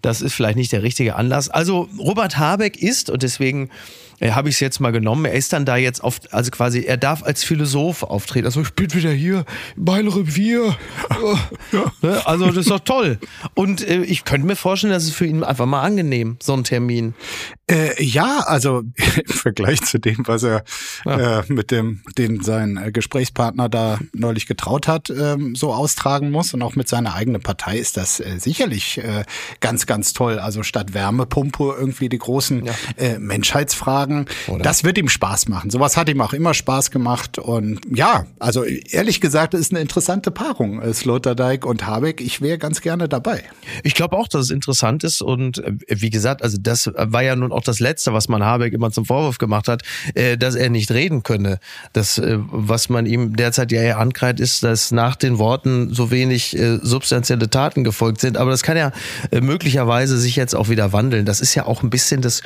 das 0.03 0.21
ist 0.21 0.35
vielleicht 0.35 0.57
nicht 0.57 0.73
der 0.73 0.83
richtige 0.83 1.17
Anlass. 1.17 1.49
Also 1.49 1.89
Robert 1.99 2.39
Habeck 2.39 2.81
ist, 2.81 3.11
und 3.11 3.23
deswegen 3.23 3.71
äh, 4.21 4.31
habe 4.31 4.49
ich 4.49 4.57
es 4.57 4.61
jetzt 4.61 4.81
mal 4.81 4.93
genommen, 4.93 5.25
er 5.25 5.33
ist 5.33 5.53
dann 5.53 5.65
da 5.65 5.77
jetzt 5.77 6.03
oft, 6.03 6.33
also 6.33 6.51
quasi, 6.51 6.81
er 6.81 6.97
darf 6.97 7.23
als 7.23 7.45
Philosoph 7.45 8.03
auftreten. 8.03 8.47
Also 8.47 8.61
ich 8.61 8.73
bin 8.73 8.93
wieder 8.95 9.11
hier, 9.11 9.45
mein 9.77 10.09
Revier. 10.09 10.77
Ja. 11.73 11.93
Ne? 12.01 12.27
Also 12.27 12.47
das 12.47 12.59
ist 12.59 12.71
doch 12.71 12.81
toll. 12.81 13.19
Und 13.55 13.87
äh, 13.87 14.03
ich 14.03 14.25
könnte 14.25 14.47
mir 14.47 14.55
vorstellen, 14.55 14.93
dass 14.93 15.05
es 15.05 15.11
für 15.11 15.27
ihn 15.27 15.43
einfach 15.43 15.67
mal 15.67 15.83
angenehm, 15.83 16.37
so 16.41 16.53
ein 16.53 16.63
Termin. 16.63 17.15
Äh, 17.69 18.01
ja, 18.01 18.45
also 18.47 18.85
im 19.17 19.27
Vergleich 19.27 19.83
zu 19.83 19.99
dem, 19.99 20.19
was 20.27 20.45
er 20.45 20.63
ja. 21.05 21.41
äh, 21.41 21.45
mit 21.49 21.73
dem, 21.73 22.03
den 22.17 22.41
sein 22.41 22.77
äh, 22.77 22.93
Gesprächspartner 22.93 23.69
da 23.69 23.99
neulich 24.13 24.47
getraut 24.47 24.87
hat, 24.87 25.11
ähm, 25.11 25.57
so 25.57 25.73
austragen 25.73 26.31
muss 26.31 26.55
und 26.55 26.63
auch 26.63 26.77
mit 26.77 26.87
seiner 26.87 27.15
eigenen 27.15 27.43
Partei 27.43 27.79
ist 27.79 27.97
das 27.97 28.21
äh, 28.21 28.39
sicherlich 28.39 28.99
äh, 28.99 29.25
ganz, 29.59 29.87
ganz 29.87 30.13
toll. 30.13 30.39
Also 30.39 30.63
statt 30.63 30.95
Wärmepumpe 30.95 31.75
irgendwie 31.77 32.09
die 32.09 32.19
großen 32.19 32.67
ja. 32.67 32.75
äh, 32.99 33.19
Menschheitsfragen. 33.19 34.27
Oder? 34.47 34.63
Das 34.63 34.85
wird 34.85 34.97
ihm 34.97 35.09
Spaß 35.09 35.49
machen. 35.49 35.71
Sowas 35.71 35.97
hat 35.97 36.09
ihm 36.09 36.21
auch 36.21 36.35
immer 36.35 36.55
Spaß 36.55 36.93
gemacht 36.93 37.37
und 37.39 37.81
ja, 37.93 38.27
also 38.39 38.63
ehrlich 38.63 39.21
gesagt, 39.21 39.55
ist 39.55 39.73
eine 39.73 39.81
interessante 39.81 40.31
Paarung, 40.31 40.81
äh, 40.81 40.95
Sloterdijk 40.95 41.67
und 41.67 41.85
Habeck. 41.85 42.21
Ich 42.21 42.41
wäre 42.41 42.59
ganz 42.59 42.81
gerne 42.81 43.09
dabei. 43.09 43.43
Ich 43.83 43.95
glaube 43.95 44.17
auch, 44.17 44.29
dass 44.29 44.43
es 44.43 44.51
interessant 44.51 45.03
ist 45.03 45.21
und 45.21 45.61
wie 45.89 46.11
gesagt, 46.11 46.43
also 46.43 46.59
das 46.61 46.89
war 46.95 47.23
ja 47.23 47.35
nun 47.35 47.56
auch 47.57 47.65
das 47.65 47.81
Letzte, 47.81 48.13
was 48.13 48.29
man 48.29 48.45
Habeck 48.45 48.73
immer 48.73 48.91
zum 48.91 49.05
Vorwurf 49.05 49.39
gemacht 49.39 49.69
hat, 49.69 49.83
äh, 50.15 50.37
dass 50.37 50.55
er 50.55 50.71
nicht 50.71 50.91
reden 50.91 51.23
könne. 51.23 51.59
Das, 51.93 52.19
äh, 52.19 52.39
was 52.39 52.89
man 52.89 53.07
ihm 53.07 53.35
derzeit 53.37 53.73
ja 53.73 53.81
eher 53.81 53.99
ankreidet, 53.99 54.41
ist, 54.41 54.63
dass 54.63 54.91
nach 54.91 55.17
den 55.17 55.39
Worten 55.39 55.93
so 55.93 56.11
wenig 56.11 56.57
äh, 56.57 56.79
substanzielle 56.83 57.51
Taten 57.51 57.85
gefolgt 57.85 58.21
sind. 58.21 58.37
Aber 58.37 58.51
das 58.51 58.63
kann 58.63 58.77
ja 58.77 58.93
möglicherweise 59.41 60.19
sich 60.19 60.37
jetzt 60.37 60.55
auch 60.55 60.69
wieder 60.69 60.93
wandeln. 60.93 61.25
Das 61.25 61.41
ist 61.41 61.55
ja 61.55 61.67
auch 61.67 61.83
ein 61.83 61.91
bisschen 61.91 62.21
das 62.21 62.43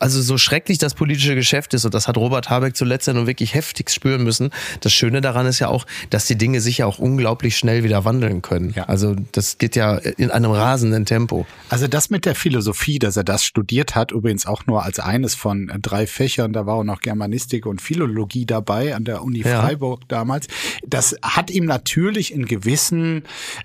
also 0.00 0.20
so 0.22 0.38
schrecklich 0.38 0.78
das 0.78 0.94
politische 0.94 1.34
Geschäft 1.34 1.74
ist, 1.74 1.84
und 1.84 1.94
das 1.94 2.08
hat 2.08 2.16
Robert 2.16 2.50
Habeck 2.50 2.76
zuletzt 2.76 3.06
ja 3.06 3.12
nun 3.12 3.26
wirklich 3.26 3.54
heftig 3.54 3.90
spüren 3.90 4.22
müssen, 4.22 4.50
das 4.80 4.92
Schöne 4.92 5.20
daran 5.20 5.46
ist 5.46 5.58
ja 5.58 5.68
auch, 5.68 5.86
dass 6.10 6.26
die 6.26 6.36
Dinge 6.36 6.60
sich 6.60 6.78
ja 6.78 6.86
auch 6.86 6.98
unglaublich 6.98 7.56
schnell 7.56 7.84
wieder 7.84 8.04
wandeln 8.04 8.42
können. 8.42 8.72
Ja. 8.74 8.84
Also 8.84 9.16
das 9.32 9.58
geht 9.58 9.76
ja 9.76 9.96
in 9.96 10.30
einem 10.30 10.50
rasenden 10.50 11.04
Tempo. 11.04 11.46
Also 11.68 11.86
das 11.86 12.10
mit 12.10 12.24
der 12.24 12.34
Philosophie, 12.34 12.98
dass 12.98 13.16
er 13.16 13.24
das 13.24 13.44
studiert 13.44 13.94
hat, 13.94 14.12
übrigens 14.12 14.46
auch 14.46 14.66
nur 14.66 14.84
als 14.84 14.98
eines 15.00 15.34
von 15.34 15.70
drei 15.80 16.06
Fächern, 16.06 16.52
da 16.52 16.66
war 16.66 16.74
auch 16.76 16.84
noch 16.84 17.00
Germanistik 17.00 17.66
und 17.66 17.80
Philologie 17.82 18.46
dabei 18.46 18.94
an 18.94 19.04
der 19.04 19.22
Uni 19.22 19.42
Freiburg 19.42 20.00
ja. 20.02 20.06
damals, 20.08 20.48
das 20.86 21.16
hat 21.22 21.50
ihm 21.50 21.64
natürlich 21.64 22.32
in 22.32 22.46
gewissen 22.46 23.22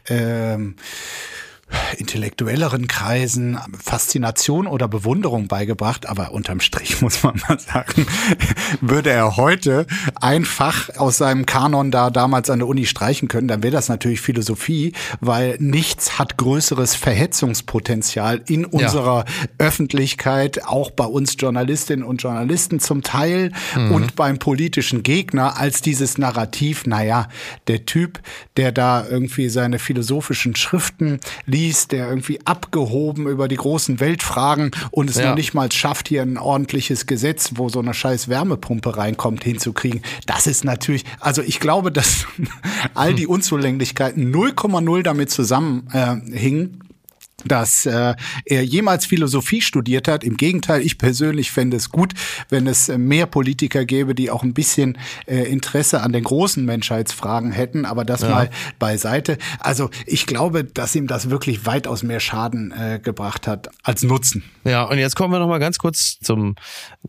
ähm, 0.07 0.75
intellektuelleren 1.97 2.87
Kreisen 2.87 3.57
Faszination 3.81 4.67
oder 4.67 4.87
Bewunderung 4.87 5.47
beigebracht, 5.47 6.07
aber 6.07 6.31
unterm 6.31 6.59
Strich 6.59 7.01
muss 7.01 7.23
man 7.23 7.41
mal 7.47 7.59
sagen, 7.59 8.05
würde 8.81 9.11
er 9.11 9.37
heute 9.37 9.85
einfach 10.19 10.89
aus 10.97 11.17
seinem 11.17 11.45
Kanon 11.45 11.91
da 11.91 12.09
damals 12.09 12.49
an 12.49 12.59
der 12.59 12.67
Uni 12.67 12.85
streichen 12.85 13.27
können, 13.27 13.47
dann 13.47 13.63
wäre 13.63 13.71
das 13.71 13.89
natürlich 13.89 14.21
Philosophie, 14.21 14.93
weil 15.19 15.57
nichts 15.59 16.19
hat 16.19 16.37
größeres 16.37 16.95
Verhetzungspotenzial 16.95 18.41
in 18.47 18.65
unserer 18.65 19.25
ja. 19.25 19.47
Öffentlichkeit, 19.57 20.65
auch 20.65 20.91
bei 20.91 21.05
uns 21.05 21.35
Journalistinnen 21.39 22.05
und 22.05 22.21
Journalisten 22.21 22.79
zum 22.79 23.03
Teil 23.03 23.51
mhm. 23.75 23.91
und 23.91 24.15
beim 24.15 24.39
politischen 24.39 25.03
Gegner, 25.03 25.57
als 25.57 25.81
dieses 25.81 26.17
Narrativ, 26.17 26.85
naja, 26.85 27.27
der 27.67 27.85
Typ, 27.85 28.19
der 28.57 28.71
da 28.71 29.05
irgendwie 29.07 29.49
seine 29.49 29.79
philosophischen 29.79 30.55
Schriften 30.55 31.19
liest, 31.45 31.62
liest, 31.63 31.91
der 31.91 32.09
irgendwie 32.09 32.39
abgehoben 32.45 33.27
über 33.27 33.47
die 33.47 33.55
großen 33.55 33.99
Weltfragen 33.99 34.71
und 34.91 35.09
es 35.09 35.17
ja. 35.17 35.29
noch 35.29 35.35
nicht 35.35 35.53
mal 35.53 35.71
schafft, 35.71 36.09
hier 36.09 36.21
ein 36.21 36.37
ordentliches 36.37 37.05
Gesetz, 37.05 37.51
wo 37.55 37.69
so 37.69 37.79
eine 37.79 37.93
scheiß 37.93 38.27
Wärmepumpe 38.27 38.97
reinkommt, 38.97 39.43
hinzukriegen. 39.43 40.01
Das 40.25 40.47
ist 40.47 40.63
natürlich, 40.63 41.05
also 41.19 41.41
ich 41.41 41.59
glaube, 41.59 41.91
dass 41.91 42.25
all 42.93 43.13
die 43.13 43.27
Unzulänglichkeiten 43.27 44.33
0,0 44.33 45.03
damit 45.03 45.29
zusammenhingen. 45.31 46.79
Äh, 46.79 46.92
dass 47.45 47.85
äh, 47.85 48.15
er 48.45 48.63
jemals 48.63 49.05
Philosophie 49.05 49.61
studiert 49.61 50.07
hat. 50.07 50.23
Im 50.23 50.37
Gegenteil, 50.37 50.81
ich 50.81 50.97
persönlich 50.97 51.51
fände 51.51 51.77
es 51.77 51.89
gut, 51.89 52.13
wenn 52.49 52.67
es 52.67 52.89
äh, 52.89 52.97
mehr 52.97 53.25
Politiker 53.25 53.85
gäbe, 53.85 54.15
die 54.15 54.29
auch 54.29 54.43
ein 54.43 54.53
bisschen 54.53 54.97
äh, 55.27 55.43
Interesse 55.43 56.01
an 56.01 56.11
den 56.11 56.23
großen 56.23 56.63
Menschheitsfragen 56.65 57.51
hätten, 57.51 57.85
aber 57.85 58.05
das 58.05 58.21
ja. 58.21 58.29
mal 58.29 58.49
beiseite. 58.79 59.37
Also 59.59 59.89
ich 60.05 60.25
glaube, 60.25 60.63
dass 60.63 60.95
ihm 60.95 61.07
das 61.07 61.29
wirklich 61.29 61.65
weitaus 61.65 62.03
mehr 62.03 62.19
Schaden 62.19 62.71
äh, 62.71 62.99
gebracht 63.01 63.47
hat 63.47 63.69
als 63.83 64.03
Nutzen. 64.03 64.43
Ja, 64.63 64.83
und 64.83 64.97
jetzt 64.97 65.15
kommen 65.15 65.33
wir 65.33 65.39
noch 65.39 65.47
mal 65.47 65.59
ganz 65.59 65.77
kurz 65.77 66.19
zum, 66.19 66.55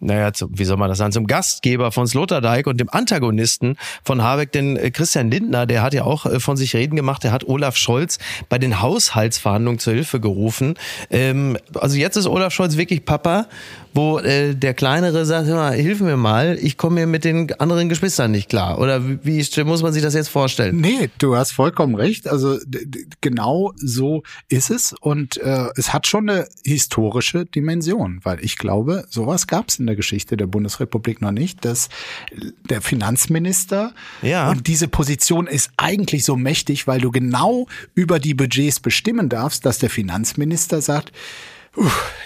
naja, 0.00 0.32
zum, 0.32 0.58
wie 0.58 0.64
soll 0.64 0.76
man 0.76 0.88
das 0.88 0.98
sagen, 0.98 1.12
zum 1.12 1.26
Gastgeber 1.26 1.92
von 1.92 2.06
Sloterdijk 2.06 2.66
und 2.66 2.78
dem 2.78 2.88
Antagonisten 2.90 3.76
von 4.02 4.22
Habeck, 4.22 4.52
denn 4.52 4.76
äh, 4.76 4.90
Christian 4.90 5.30
Lindner, 5.30 5.66
der 5.66 5.82
hat 5.82 5.94
ja 5.94 6.04
auch 6.04 6.26
äh, 6.26 6.40
von 6.40 6.56
sich 6.56 6.74
reden 6.74 6.96
gemacht, 6.96 7.22
der 7.24 7.32
hat 7.32 7.44
Olaf 7.44 7.76
Scholz 7.76 8.18
bei 8.48 8.59
den 8.59 8.80
Haushaltsverhandlungen 8.80 9.78
zur 9.78 9.94
Hilfe 9.94 10.20
gerufen. 10.24 10.74
Ähm, 11.10 11.56
also 11.74 11.96
jetzt 11.96 12.16
ist 12.16 12.26
Olaf 12.26 12.52
Scholz 12.52 12.76
wirklich 12.76 13.04
Papa, 13.04 13.46
wo 13.94 14.18
äh, 14.18 14.54
der 14.54 14.74
Kleinere 14.74 15.24
sagt, 15.24 15.46
hör 15.46 15.57
mal, 15.57 15.74
hilf 15.74 16.00
mir 16.00 16.16
mal, 16.16 16.59
ich 16.61 16.76
komme 16.76 17.00
mir 17.00 17.07
mit 17.07 17.24
den 17.24 17.52
anderen 17.61 17.88
Geschwistern 17.88 18.30
nicht 18.33 18.48
klar. 18.48 18.78
Oder 18.78 19.04
wie, 19.24 19.44
wie 19.44 19.64
muss 19.64 19.83
man 19.83 19.92
sich 19.92 20.02
das 20.02 20.14
jetzt 20.14 20.28
vorstellen? 20.28 20.80
Nee, 20.80 21.11
du 21.18 21.37
hast 21.37 21.52
vollkommen 21.52 21.94
recht. 21.94 22.28
Also 22.28 22.59
genau 23.20 23.72
so 23.76 24.22
ist 24.48 24.70
es. 24.70 24.94
Und 25.00 25.37
äh, 25.38 25.68
es 25.76 25.92
hat 25.92 26.07
schon 26.07 26.28
eine 26.28 26.46
historische 26.64 27.44
Dimension, 27.44 28.20
weil 28.22 28.44
ich 28.44 28.59
glaube, 28.59 29.07
sowas 29.09 29.46
gab 29.46 29.68
es 29.68 29.78
in 29.78 29.87
der 29.87 29.96
Geschichte 29.96 30.37
der 30.37 30.46
Bundesrepublik 30.46 31.20
noch 31.20 31.33
nicht, 31.33 31.64
dass 31.64 31.88
der 32.68 32.80
Finanzminister 32.80 33.92
ja. 34.22 34.50
und 34.50 34.66
diese 34.66 34.88
Position 34.88 35.46
ist 35.46 35.70
eigentlich 35.76 36.24
so 36.24 36.37
mächtig, 36.37 36.87
weil 36.87 37.00
du 37.00 37.11
genau 37.11 37.66
über 37.94 38.18
die 38.18 38.35
Budgets 38.35 38.80
bestimmen 38.80 39.28
darfst, 39.28 39.64
dass 39.64 39.78
der 39.78 39.90
Finanzminister 39.90 40.35
Finanzminister 40.35 40.80
sagt, 40.80 41.12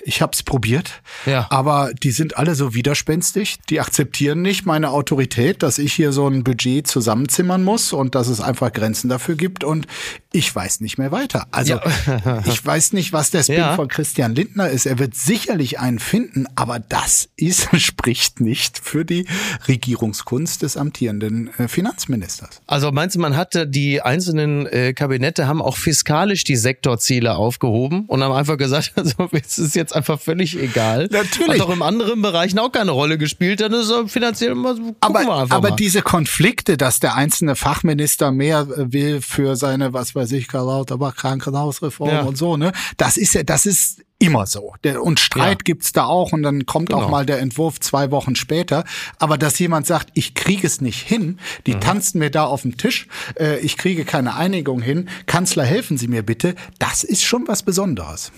ich 0.02 0.22
habe 0.22 0.32
es 0.32 0.42
probiert, 0.42 1.02
ja. 1.26 1.46
aber 1.50 1.92
die 2.02 2.10
sind 2.10 2.36
alle 2.36 2.54
so 2.54 2.74
widerspenstig. 2.74 3.58
Die 3.70 3.80
akzeptieren 3.80 4.42
nicht 4.42 4.66
meine 4.66 4.90
Autorität, 4.90 5.62
dass 5.62 5.78
ich 5.78 5.92
hier 5.92 6.12
so 6.12 6.28
ein 6.28 6.44
Budget 6.44 6.86
zusammenzimmern 6.86 7.64
muss 7.64 7.92
und 7.92 8.14
dass 8.14 8.28
es 8.28 8.40
einfach 8.40 8.72
Grenzen 8.72 9.08
dafür 9.08 9.36
gibt. 9.36 9.64
Und 9.64 9.86
ich 10.32 10.54
weiß 10.54 10.80
nicht 10.80 10.98
mehr 10.98 11.12
weiter. 11.12 11.46
Also 11.50 11.74
ja. 12.06 12.42
ich 12.46 12.64
weiß 12.64 12.92
nicht, 12.92 13.12
was 13.12 13.30
der 13.30 13.42
Spin 13.42 13.56
ja. 13.56 13.74
von 13.74 13.88
Christian 13.88 14.34
Lindner 14.34 14.68
ist. 14.68 14.86
Er 14.86 14.98
wird 14.98 15.14
sicherlich 15.14 15.78
einen 15.78 15.98
finden, 15.98 16.46
aber 16.54 16.78
das 16.78 17.28
ist, 17.36 17.68
spricht 17.80 18.40
nicht 18.40 18.78
für 18.78 19.04
die 19.04 19.26
Regierungskunst 19.66 20.62
des 20.62 20.76
amtierenden 20.76 21.50
äh, 21.58 21.68
Finanzministers. 21.68 22.60
Also 22.66 22.92
meinst 22.92 23.16
du, 23.16 23.20
man 23.20 23.36
hatte 23.36 23.66
die 23.66 24.02
einzelnen 24.02 24.66
äh, 24.66 24.92
Kabinette 24.92 25.46
haben 25.46 25.62
auch 25.62 25.76
fiskalisch 25.76 26.44
die 26.44 26.56
Sektorziele 26.56 27.34
aufgehoben 27.34 28.04
und 28.06 28.22
haben 28.22 28.34
einfach 28.34 28.58
gesagt, 28.58 28.92
also 28.96 29.28
es 29.46 29.58
ist 29.58 29.74
jetzt 29.74 29.94
einfach 29.94 30.20
völlig 30.20 30.58
egal. 30.58 31.08
Natürlich. 31.10 31.60
Hat 31.60 31.68
auch 31.68 31.72
im 31.72 31.82
anderen 31.82 32.22
Bereichen 32.22 32.58
auch 32.58 32.72
keine 32.72 32.90
Rolle 32.90 33.18
gespielt, 33.18 33.60
dann 33.60 33.72
ist 33.72 33.90
er 33.90 34.08
finanziell 34.08 34.52
immer 34.52 34.74
so. 34.74 34.96
Aber, 35.00 35.20
aber 35.50 35.70
mal. 35.70 35.76
diese 35.76 36.02
Konflikte, 36.02 36.76
dass 36.76 37.00
der 37.00 37.14
einzelne 37.14 37.56
Fachminister 37.56 38.32
mehr 38.32 38.60
äh, 38.60 38.92
will 38.92 39.20
für 39.20 39.56
seine, 39.56 39.92
was 39.92 40.14
weiß 40.14 40.32
ich, 40.32 40.52
Lauterbach, 40.52 41.16
Krankenhausreform 41.16 42.10
ja. 42.10 42.22
und 42.22 42.36
so, 42.36 42.56
ne? 42.56 42.72
Das 42.96 43.16
ist 43.16 43.34
ja, 43.34 43.42
das 43.42 43.66
ist 43.66 44.02
immer 44.18 44.46
so. 44.46 44.74
Und 45.00 45.20
Streit 45.20 45.58
ja. 45.60 45.64
gibt's 45.64 45.92
da 45.92 46.04
auch 46.04 46.32
und 46.32 46.42
dann 46.42 46.66
kommt 46.66 46.88
genau. 46.88 47.02
auch 47.02 47.08
mal 47.08 47.24
der 47.24 47.38
Entwurf 47.38 47.78
zwei 47.80 48.10
Wochen 48.10 48.34
später. 48.34 48.84
Aber 49.18 49.38
dass 49.38 49.58
jemand 49.58 49.86
sagt, 49.86 50.10
ich 50.14 50.34
kriege 50.34 50.66
es 50.66 50.80
nicht 50.80 51.06
hin, 51.06 51.38
die 51.66 51.74
mhm. 51.74 51.80
tanzen 51.80 52.18
mir 52.18 52.30
da 52.30 52.44
auf 52.44 52.62
dem 52.62 52.76
Tisch, 52.76 53.06
äh, 53.38 53.58
ich 53.60 53.76
kriege 53.76 54.04
keine 54.04 54.34
Einigung 54.34 54.82
hin, 54.82 55.08
Kanzler, 55.26 55.64
helfen 55.64 55.98
Sie 55.98 56.08
mir 56.08 56.22
bitte, 56.22 56.54
das 56.78 57.04
ist 57.04 57.22
schon 57.22 57.46
was 57.46 57.62
Besonderes. 57.62 58.32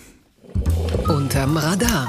Unterm 1.08 1.56
Radar. 1.56 2.08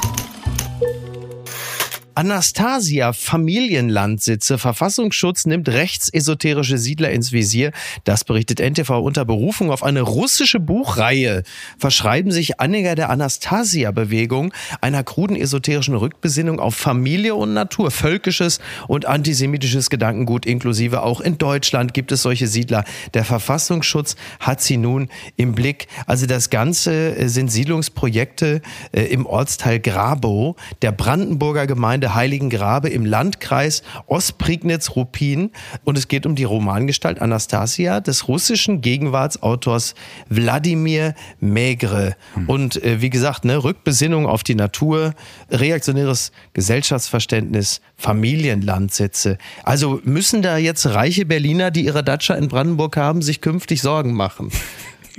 Anastasia 2.14 3.14
Familienlandsitze. 3.14 4.58
Verfassungsschutz 4.58 5.46
nimmt 5.46 5.70
rechtsesoterische 5.70 6.78
Siedler 6.78 7.12
ins 7.12 7.32
Visier. 7.32 7.72
Das 8.04 8.24
berichtet 8.24 8.60
NTV 8.60 8.90
unter 9.00 9.24
Berufung 9.24 9.72
auf 9.72 9.82
eine 9.82 10.02
russische 10.02 10.60
Buchreihe. 10.60 11.44
Verschreiben 11.78 12.32
sich 12.32 12.60
Anhänger 12.60 12.96
der 12.96 13.10
Anastasia-Bewegung 13.10 14.54
einer 14.82 15.04
kruden 15.04 15.38
esoterischen 15.38 15.96
Rückbesinnung 15.96 16.60
auf 16.60 16.76
Familie 16.76 17.36
und 17.36 17.54
Natur, 17.54 17.92
völkisches 17.92 18.60
und 18.88 19.06
antisemitisches 19.06 19.90
Gedankengut 19.90 20.46
inklusive. 20.46 21.04
Auch 21.04 21.22
in 21.22 21.38
Deutschland 21.38 21.94
gibt 21.94 22.12
es 22.12 22.24
solche 22.24 22.48
Siedler. 22.48 22.84
Der 23.14 23.24
Verfassungsschutz 23.24 24.16
hat 24.40 24.62
sie 24.62 24.78
nun 24.78 25.10
im 25.38 25.54
Blick. 25.54 25.88
Also 26.08 26.26
das 26.26 26.50
Ganze 26.50 27.16
äh, 27.16 27.28
sind 27.30 27.52
Siedlungsprojekte 27.52 28.62
äh, 28.92 29.04
im 29.04 29.26
Ortsteil 29.26 29.80
Grabow 29.80 30.56
der 30.82 30.92
Brandenburger 30.92 31.68
Gemeinde 31.68 32.01
Gemeinde 32.02 32.16
Heiligen 32.16 32.50
Grabe 32.50 32.90
im 32.90 33.06
Landkreis 33.06 33.84
Ostprignitz-Ruppin. 34.08 35.52
Und 35.84 35.98
es 36.00 36.08
geht 36.08 36.26
um 36.26 36.36
die 36.36 36.46
Romangestalt 36.46 37.22
Anastasia 37.22 38.00
des 38.00 38.28
russischen 38.28 38.82
Gegenwartsautors 38.82 39.94
Wladimir 40.28 41.14
Megre. 41.40 42.16
Hm. 42.34 42.50
Und 42.50 42.84
äh, 42.84 43.02
wie 43.02 43.12
gesagt, 43.12 43.46
ne, 43.46 43.64
Rückbesinnung 43.64 44.26
auf 44.26 44.42
die 44.42 44.56
Natur, 44.56 45.14
reaktionäres 45.52 46.32
Gesellschaftsverständnis, 46.54 47.82
Familienlandsitze. 47.98 49.38
Also 49.64 50.02
müssen 50.04 50.42
da 50.42 50.58
jetzt 50.58 50.88
reiche 50.88 51.26
Berliner, 51.26 51.70
die 51.70 51.86
ihre 51.86 52.04
Datscha 52.04 52.34
in 52.34 52.48
Brandenburg 52.48 52.98
haben, 52.98 53.22
sich 53.22 53.42
künftig 53.42 53.82
Sorgen 53.82 54.14
machen. 54.14 54.50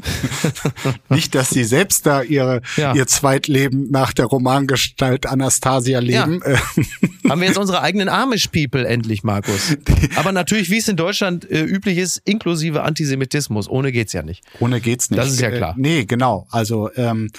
Nicht, 1.09 1.35
dass 1.35 1.51
sie 1.51 1.65
selbst 1.65 2.07
da 2.07 2.23
ihre, 2.23 2.61
Ja. 2.77 2.95
ihr 2.95 3.07
Zweitleben 3.07 3.91
nach 3.91 4.13
der 4.13 4.27
Romangestalt 4.27 5.27
Anastasia 5.27 5.99
leben. 6.01 6.43
Äh, 6.43 6.57
Haben 7.29 7.41
wir 7.41 7.49
jetzt 7.49 7.59
unsere 7.59 7.81
eigenen 7.83 8.09
Amish-People 8.09 8.87
endlich, 8.87 9.23
Markus. 9.23 9.77
Aber 10.17 10.33
natürlich, 10.33 10.71
wie 10.71 10.79
es 10.79 10.89
in 10.89 10.97
Deutschland 10.97 11.49
äh, 11.51 11.63
üblich 11.63 11.99
ist, 11.99 12.21
inklusive 12.25 12.83
Antisemitismus. 12.83 13.69
Ohne 13.69 13.93
geht's 13.93 14.13
ja 14.13 14.23
nicht. 14.23 14.45
Ohne 14.61 14.81
geht's 14.81 15.11
nicht. 15.11 15.19
Das 15.19 15.31
ist 15.31 15.41
ja 15.41 15.49
Äh, 15.51 15.57
klar. 15.57 15.75
Nee, 15.77 16.05
genau. 16.05 16.47
Also, 16.51 16.91
ähm, 16.97 17.31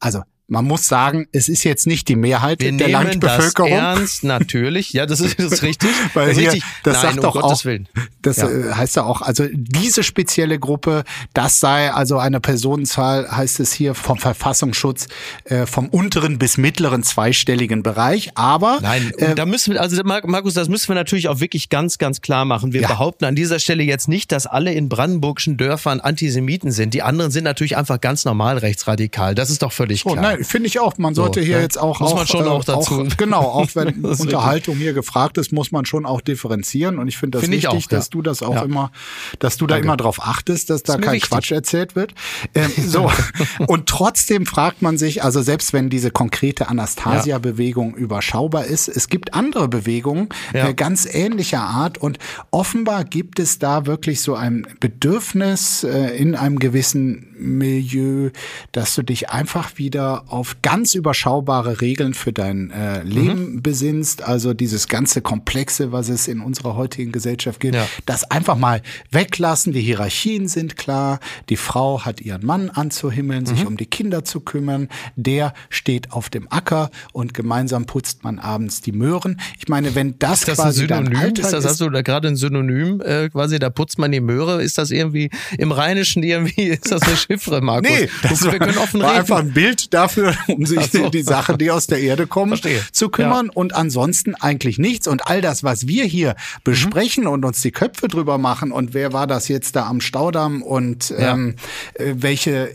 also 0.00 0.22
man 0.46 0.66
muss 0.66 0.86
sagen, 0.86 1.26
es 1.32 1.48
ist 1.48 1.64
jetzt 1.64 1.86
nicht 1.86 2.06
die 2.08 2.16
Mehrheit 2.16 2.60
Wir 2.60 2.70
der 2.72 2.88
nehmen 2.88 3.18
das 3.20 3.38
Landbevölkerung. 3.38 3.70
ernst, 3.72 4.24
natürlich. 4.24 4.92
Ja, 4.92 5.06
das 5.06 5.20
ist, 5.20 5.38
das 5.38 5.52
ist 5.52 5.62
richtig. 5.62 5.88
Weil 6.14 6.28
das 6.28 6.36
hier, 6.38 6.52
richtig. 6.52 6.64
das 6.82 6.94
Nein, 6.94 7.02
sagt 7.02 7.16
um 7.16 7.22
doch 7.22 7.32
Gottes 7.40 7.60
auch, 7.60 7.64
Willen. 7.64 7.88
das 8.20 8.36
Ja. 8.36 8.50
äh, 8.50 8.72
heißt 8.74 8.96
ja 8.96 9.04
auch, 9.04 9.22
also 9.22 9.46
diese 9.52 10.02
spezielle 10.02 10.58
Gruppe, 10.58 11.04
das 11.32 11.60
sei 11.60 11.90
also 11.92 12.18
eine 12.18 12.40
Personenzahl, 12.40 13.30
heißt 13.30 13.58
es 13.60 13.72
hier 13.72 13.94
vom 13.94 14.18
Verfassungsschutz, 14.18 15.08
äh, 15.44 15.64
vom 15.66 15.88
unteren 15.88 16.38
bis 16.38 16.58
mittleren 16.58 17.02
zweistelligen 17.02 17.82
Bereich. 17.82 18.32
Aber 18.34 18.78
Nein, 18.82 19.12
äh, 19.16 19.34
da 19.34 19.46
müssen 19.46 19.72
wir, 19.72 19.80
also 19.80 20.02
Mar- 20.04 20.26
Markus, 20.26 20.52
das 20.54 20.68
müssen 20.68 20.88
wir 20.88 20.94
natürlich 20.94 21.28
auch 21.28 21.40
wirklich 21.40 21.70
ganz, 21.70 21.96
ganz 21.98 22.20
klar 22.20 22.44
machen. 22.44 22.72
Wir 22.74 22.82
Ja. 22.82 22.88
behaupten 22.88 23.24
an 23.24 23.34
dieser 23.34 23.58
Stelle 23.60 23.82
jetzt 23.82 24.08
nicht, 24.08 24.30
dass 24.30 24.46
alle 24.46 24.74
in 24.74 24.88
brandenburgischen 24.90 25.56
Dörfern 25.56 26.00
Antisemiten 26.00 26.70
sind. 26.70 26.92
Die 26.92 27.02
anderen 27.02 27.30
sind 27.30 27.44
natürlich 27.44 27.76
einfach 27.78 27.98
ganz 28.00 28.24
normal 28.26 28.58
rechtsradikal. 28.58 29.34
Das 29.34 29.48
ist 29.50 29.62
doch 29.62 29.72
völlig 29.72 30.00
So, 30.02 30.10
klar. 30.10 30.22
nein, 30.22 30.33
finde 30.42 30.66
ich 30.66 30.80
auch. 30.80 30.98
Man 30.98 31.14
sollte 31.14 31.40
So, 31.40 31.46
hier 31.46 31.56
ne? 31.56 31.62
jetzt 31.62 31.78
auch, 31.78 32.00
Muss 32.00 32.12
auch, 32.12 32.16
man 32.16 32.26
schon 32.26 32.46
äh, 32.46 32.48
auch 32.48 32.64
dazu- 32.64 33.06
genau, 33.16 33.40
auch 33.42 33.68
wenn 33.74 34.04
Unterhaltung 34.04 34.76
hier 34.76 34.92
gefragt 34.92 35.38
ist, 35.38 35.52
muss 35.52 35.70
man 35.72 35.84
schon 35.86 36.06
auch 36.06 36.20
differenzieren. 36.20 36.98
Und 36.98 37.08
ich 37.08 37.16
finde 37.16 37.36
das 37.38 37.42
Finde 37.42 37.56
ich 37.56 37.64
wichtig, 37.64 37.86
auch, 37.86 37.90
ja. 37.90 37.96
dass 37.98 38.10
du 38.10 38.22
das 38.22 38.42
auch 38.42 38.54
Ja. 38.56 38.62
immer, 38.62 38.90
dass 39.38 39.56
du 39.56 39.66
da 39.66 39.74
Danke. 39.74 39.86
immer 39.86 39.96
drauf 39.96 40.20
achtest, 40.22 40.70
dass 40.70 40.82
da 40.82 40.96
kein 40.96 41.14
wichtig. 41.14 41.30
Quatsch 41.30 41.52
erzählt 41.52 41.94
wird. 41.96 42.14
Ähm, 42.54 42.70
so. 42.86 43.10
Und 43.66 43.86
trotzdem 43.88 44.46
fragt 44.46 44.82
man 44.82 44.98
sich, 44.98 45.22
also 45.24 45.42
selbst 45.42 45.72
wenn 45.72 45.90
diese 45.90 46.10
konkrete 46.10 46.68
Anastasia-Bewegung 46.68 47.94
überschaubar 47.94 48.64
ist, 48.64 48.88
es 48.88 49.08
gibt 49.08 49.34
andere 49.34 49.68
Bewegungen 49.68 50.28
Ja. 50.52 50.68
äh, 50.68 50.74
ganz 50.74 51.06
ähnlicher 51.06 51.60
Art 51.62 51.98
und 51.98 52.18
offenbar 52.50 53.04
gibt 53.04 53.38
es 53.38 53.58
da 53.58 53.86
wirklich 53.86 54.20
so 54.20 54.34
ein 54.34 54.66
Bedürfnis 54.80 55.84
äh, 55.84 56.16
in 56.16 56.34
einem 56.34 56.58
gewissen 56.58 57.34
Milieu, 57.38 58.30
dass 58.72 58.94
du 58.94 59.02
dich 59.02 59.30
einfach 59.30 59.76
wieder 59.76 60.23
auf 60.28 60.56
ganz 60.62 60.94
überschaubare 60.94 61.80
Regeln 61.80 62.14
für 62.14 62.32
dein 62.32 62.70
äh, 62.70 63.02
Leben 63.02 63.62
besinnst. 63.62 64.22
Also 64.22 64.54
dieses 64.54 64.88
ganze 64.88 65.20
Komplexe, 65.22 65.92
was 65.92 66.08
es 66.08 66.28
in 66.28 66.40
unserer 66.40 66.76
heutigen 66.76 67.12
Gesellschaft 67.12 67.60
gibt, 67.60 67.74
Ja. 67.74 67.86
das 68.06 68.30
einfach 68.30 68.56
mal 68.56 68.82
weglassen. 69.10 69.72
Die 69.72 69.80
Hierarchien 69.80 70.48
sind 70.48 70.76
klar. 70.76 71.20
Die 71.48 71.56
Frau 71.56 72.04
hat 72.04 72.20
ihren 72.20 72.44
Mann 72.44 72.70
anzuhimmeln, 72.70 73.46
sich 73.46 73.66
um 73.66 73.76
die 73.76 73.86
Kinder 73.86 74.24
zu 74.24 74.40
kümmern. 74.40 74.88
Der 75.16 75.54
steht 75.70 76.12
auf 76.12 76.30
dem 76.30 76.46
Acker 76.50 76.90
und 77.12 77.34
gemeinsam 77.34 77.86
putzt 77.86 78.24
man 78.24 78.38
abends 78.38 78.80
die 78.80 78.92
Möhren. 78.92 79.40
Ich 79.58 79.68
meine, 79.68 79.94
wenn 79.94 80.18
das, 80.18 80.40
Ist 80.40 80.48
das 80.48 80.58
ein 80.60 80.64
quasi 80.64 80.86
dein 80.86 81.06
Synonym? 81.06 81.34
Ist 81.34 81.52
das, 81.52 81.64
hast 81.64 81.80
du 81.80 81.90
da 81.90 82.02
gerade 82.02 82.28
ein 82.28 82.36
Synonym 82.36 83.00
äh, 83.00 83.28
quasi, 83.28 83.58
da 83.58 83.70
putzt 83.70 83.98
man 83.98 84.12
die 84.12 84.20
Möhre? 84.20 84.62
Ist 84.62 84.78
das 84.78 84.90
irgendwie 84.90 85.30
im 85.58 85.72
Rheinischen 85.72 86.22
irgendwie, 86.22 86.62
ist 86.68 86.90
das 86.92 87.02
eine 87.02 87.16
Chiffre, 87.16 87.60
Markus? 87.60 87.90
Nee, 87.90 88.08
das 88.22 88.42
wir 88.44 88.58
können 88.58 88.78
offen 88.78 89.00
war 89.00 89.10
reden. 89.10 89.20
einfach 89.20 89.38
ein 89.40 89.52
Bild 89.52 89.92
dafür, 89.92 90.13
um 90.48 90.66
sich 90.66 90.86
so. 90.90 91.08
die 91.10 91.22
Sachen, 91.22 91.58
die 91.58 91.70
aus 91.70 91.86
der 91.86 92.00
Erde 92.00 92.26
kommen, 92.26 92.50
Verstehe. 92.50 92.80
zu 92.92 93.08
kümmern 93.08 93.50
und 93.50 93.74
ansonsten 93.74 94.34
eigentlich 94.34 94.78
nichts. 94.78 95.06
Und 95.08 95.26
all 95.26 95.40
das, 95.40 95.62
was 95.64 95.86
wir 95.88 96.04
hier 96.04 96.36
besprechen 96.64 97.26
und 97.26 97.44
uns 97.44 97.60
die 97.62 97.70
Köpfe 97.72 98.08
drüber 98.08 98.38
machen 98.38 98.72
und 98.72 98.94
wer 98.94 99.12
war 99.12 99.26
das 99.26 99.48
jetzt 99.48 99.76
da 99.76 99.86
am 99.86 100.00
Staudamm 100.00 100.62
und 100.62 101.10
Ja. 101.10 101.32
ähm, 101.32 101.54
äh, 101.94 102.14
welche 102.16 102.72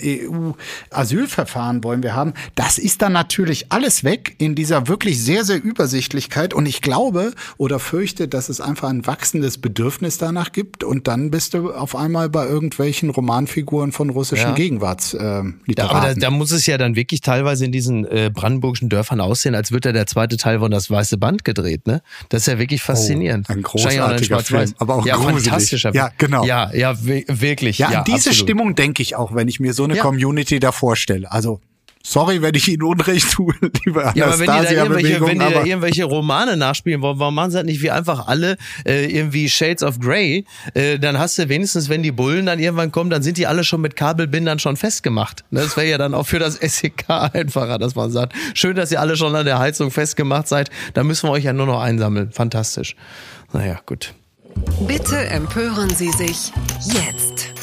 EU-Asylverfahren 0.91 1.84
wollen 1.84 2.04
wir 2.04 2.15
haben, 2.15 2.34
das 2.56 2.78
ist 2.78 3.02
dann 3.02 3.13
natürlich 3.13 3.71
alles 3.71 4.04
weg 4.04 4.36
in 4.38 4.56
dieser 4.56 4.88
wirklich 4.88 5.21
sehr, 5.21 5.45
sehr 5.45 5.62
Übersichtlichkeit. 5.63 6.54
Und 6.54 6.65
ich 6.65 6.82
glaube 6.82 7.34
oder 7.58 7.80
fürchte, 7.80 8.28
dass 8.28 8.49
es 8.49 8.62
einfach 8.62 8.89
ein 8.89 9.06
wachsendes 9.08 9.58
Bedürfnis 9.58 10.17
danach 10.17 10.52
gibt 10.52 10.84
und 10.84 11.08
dann 11.08 11.32
bist 11.32 11.54
du 11.54 11.71
auf 11.71 11.95
einmal 11.95 12.30
bei 12.30 12.45
irgendwelchen 12.47 13.10
Romanfiguren 13.10 13.91
von 13.91 14.10
russischen 14.10 14.49
Ja. 14.49 14.54
Gegenwartsliteraten. 14.56 15.62
Ja, 15.78 15.89
aber 15.89 16.08
da, 16.08 16.13
da 16.13 16.30
muss 16.32 16.52
es 16.52 16.65
ja 16.65 16.78
dann 16.78 16.95
wirklich 16.95 17.21
teilweise 17.30 17.63
in 17.65 17.72
diesen 17.72 18.06
äh, 18.06 18.32
brandenburgischen 18.34 18.89
Dörfern 18.89 19.22
aussehen, 19.22 19.54
als 19.54 19.72
wird 19.72 19.86
da 19.86 19.92
der 19.92 20.08
zweite 20.08 20.36
Teil 20.38 20.60
von 20.60 20.72
das 20.72 20.89
Weiße 20.89 21.18
Band 21.18 21.46
gedreht, 21.46 21.86
ne? 21.86 22.02
Das 22.30 22.42
ist 22.42 22.48
ja 22.48 22.58
wirklich 22.58 22.82
faszinierend. 22.82 23.46
Oh, 23.50 23.54
ein 23.54 23.62
großartiger. 23.62 24.39
Film, 24.39 24.74
aber 24.80 24.96
auch 24.96 25.06
ja, 25.06 25.15
gruselig. 25.15 25.44
fantastischer 25.44 25.94
Ja, 25.94 26.10
genau. 26.18 26.44
Ja, 26.46 26.72
ja, 26.74 26.96
wi- 27.06 27.26
wirklich. 27.28 27.78
Ja, 27.78 27.92
Ja, 27.92 27.98
an 28.00 28.04
diese 28.06 28.30
absolut. 28.30 28.36
Stimmung 28.38 28.76
denke 28.76 29.02
ich 29.04 29.15
auch, 29.15 29.36
wenn 29.36 29.48
ich 29.48 29.60
mir 29.60 29.74
so 29.74 29.84
eine 29.84 29.96
Ja. 29.98 30.02
Community 30.02 30.60
da 30.60 30.72
vorstelle. 30.72 31.32
Also, 31.32 31.62
sorry, 32.04 32.42
wenn 32.42 32.56
ich 32.56 32.68
Ihnen 32.68 32.84
Unrecht 32.84 33.32
tue, 33.32 33.54
liebe 33.86 34.12
Ja, 34.16 34.26
aber 34.26 34.40
wenn 34.40 34.46
die 34.48 34.66
da 34.66 34.72
irgendwelche, 34.72 35.22
wenn 35.22 35.40
die 35.40 35.54
da 35.54 35.64
irgendwelche 35.64 36.04
Romane 36.06 36.58
nachspielen 36.58 37.02
wollen, 37.02 37.20
warum 37.20 37.36
machen 37.36 37.52
sie 37.52 37.58
das 37.58 37.66
nicht 37.66 37.82
wie 37.82 37.92
einfach 37.92 38.28
alle 38.28 38.58
äh, 38.86 39.06
irgendwie 39.06 39.50
Shades 39.50 39.84
of 39.84 40.00
Grey? 40.00 40.46
Äh, 40.74 41.00
dann 41.00 41.20
hast 41.20 41.38
du 41.38 41.50
wenigstens, 41.50 41.90
wenn 41.90 42.04
die 42.04 42.12
Bullen 42.12 42.46
dann 42.46 42.60
irgendwann 42.60 42.92
kommen, 42.92 43.10
dann 43.10 43.24
sind 43.24 43.38
die 43.38 43.48
alle 43.48 43.64
schon 43.64 43.82
mit 43.82 43.96
Kabelbindern 43.96 44.60
schon 44.60 44.78
festgemacht. 44.78 45.44
Ne, 45.52 45.62
Das 45.62 45.78
wäre 45.78 45.88
ja 45.88 45.98
dann 45.98 46.14
auch 46.14 46.26
für 46.28 46.40
das 46.40 46.56
SEK 46.62 47.06
einfacher, 47.10 47.78
dass 47.78 47.96
man 47.96 48.12
sagt, 48.12 48.34
schön, 48.54 48.76
dass 48.76 48.92
ihr 48.92 49.00
alle 49.00 49.18
schon 49.18 49.36
an 49.36 49.46
der 49.46 49.60
Heizung 49.60 49.92
festgemacht 49.92 50.48
seid. 50.48 50.70
Da 50.94 51.04
müssen 51.04 51.28
wir 51.28 51.32
euch 51.32 51.44
ja 51.44 51.54
nur 51.54 51.66
noch 51.66 51.82
einsammeln. 51.82 52.32
Fantastisch. 52.32 52.96
Naja, 53.54 53.80
gut. 53.86 54.14
Bitte 54.88 55.18
empören 55.18 55.90
Sie 55.90 56.12
sich 56.12 56.52
jetzt. 56.86 57.54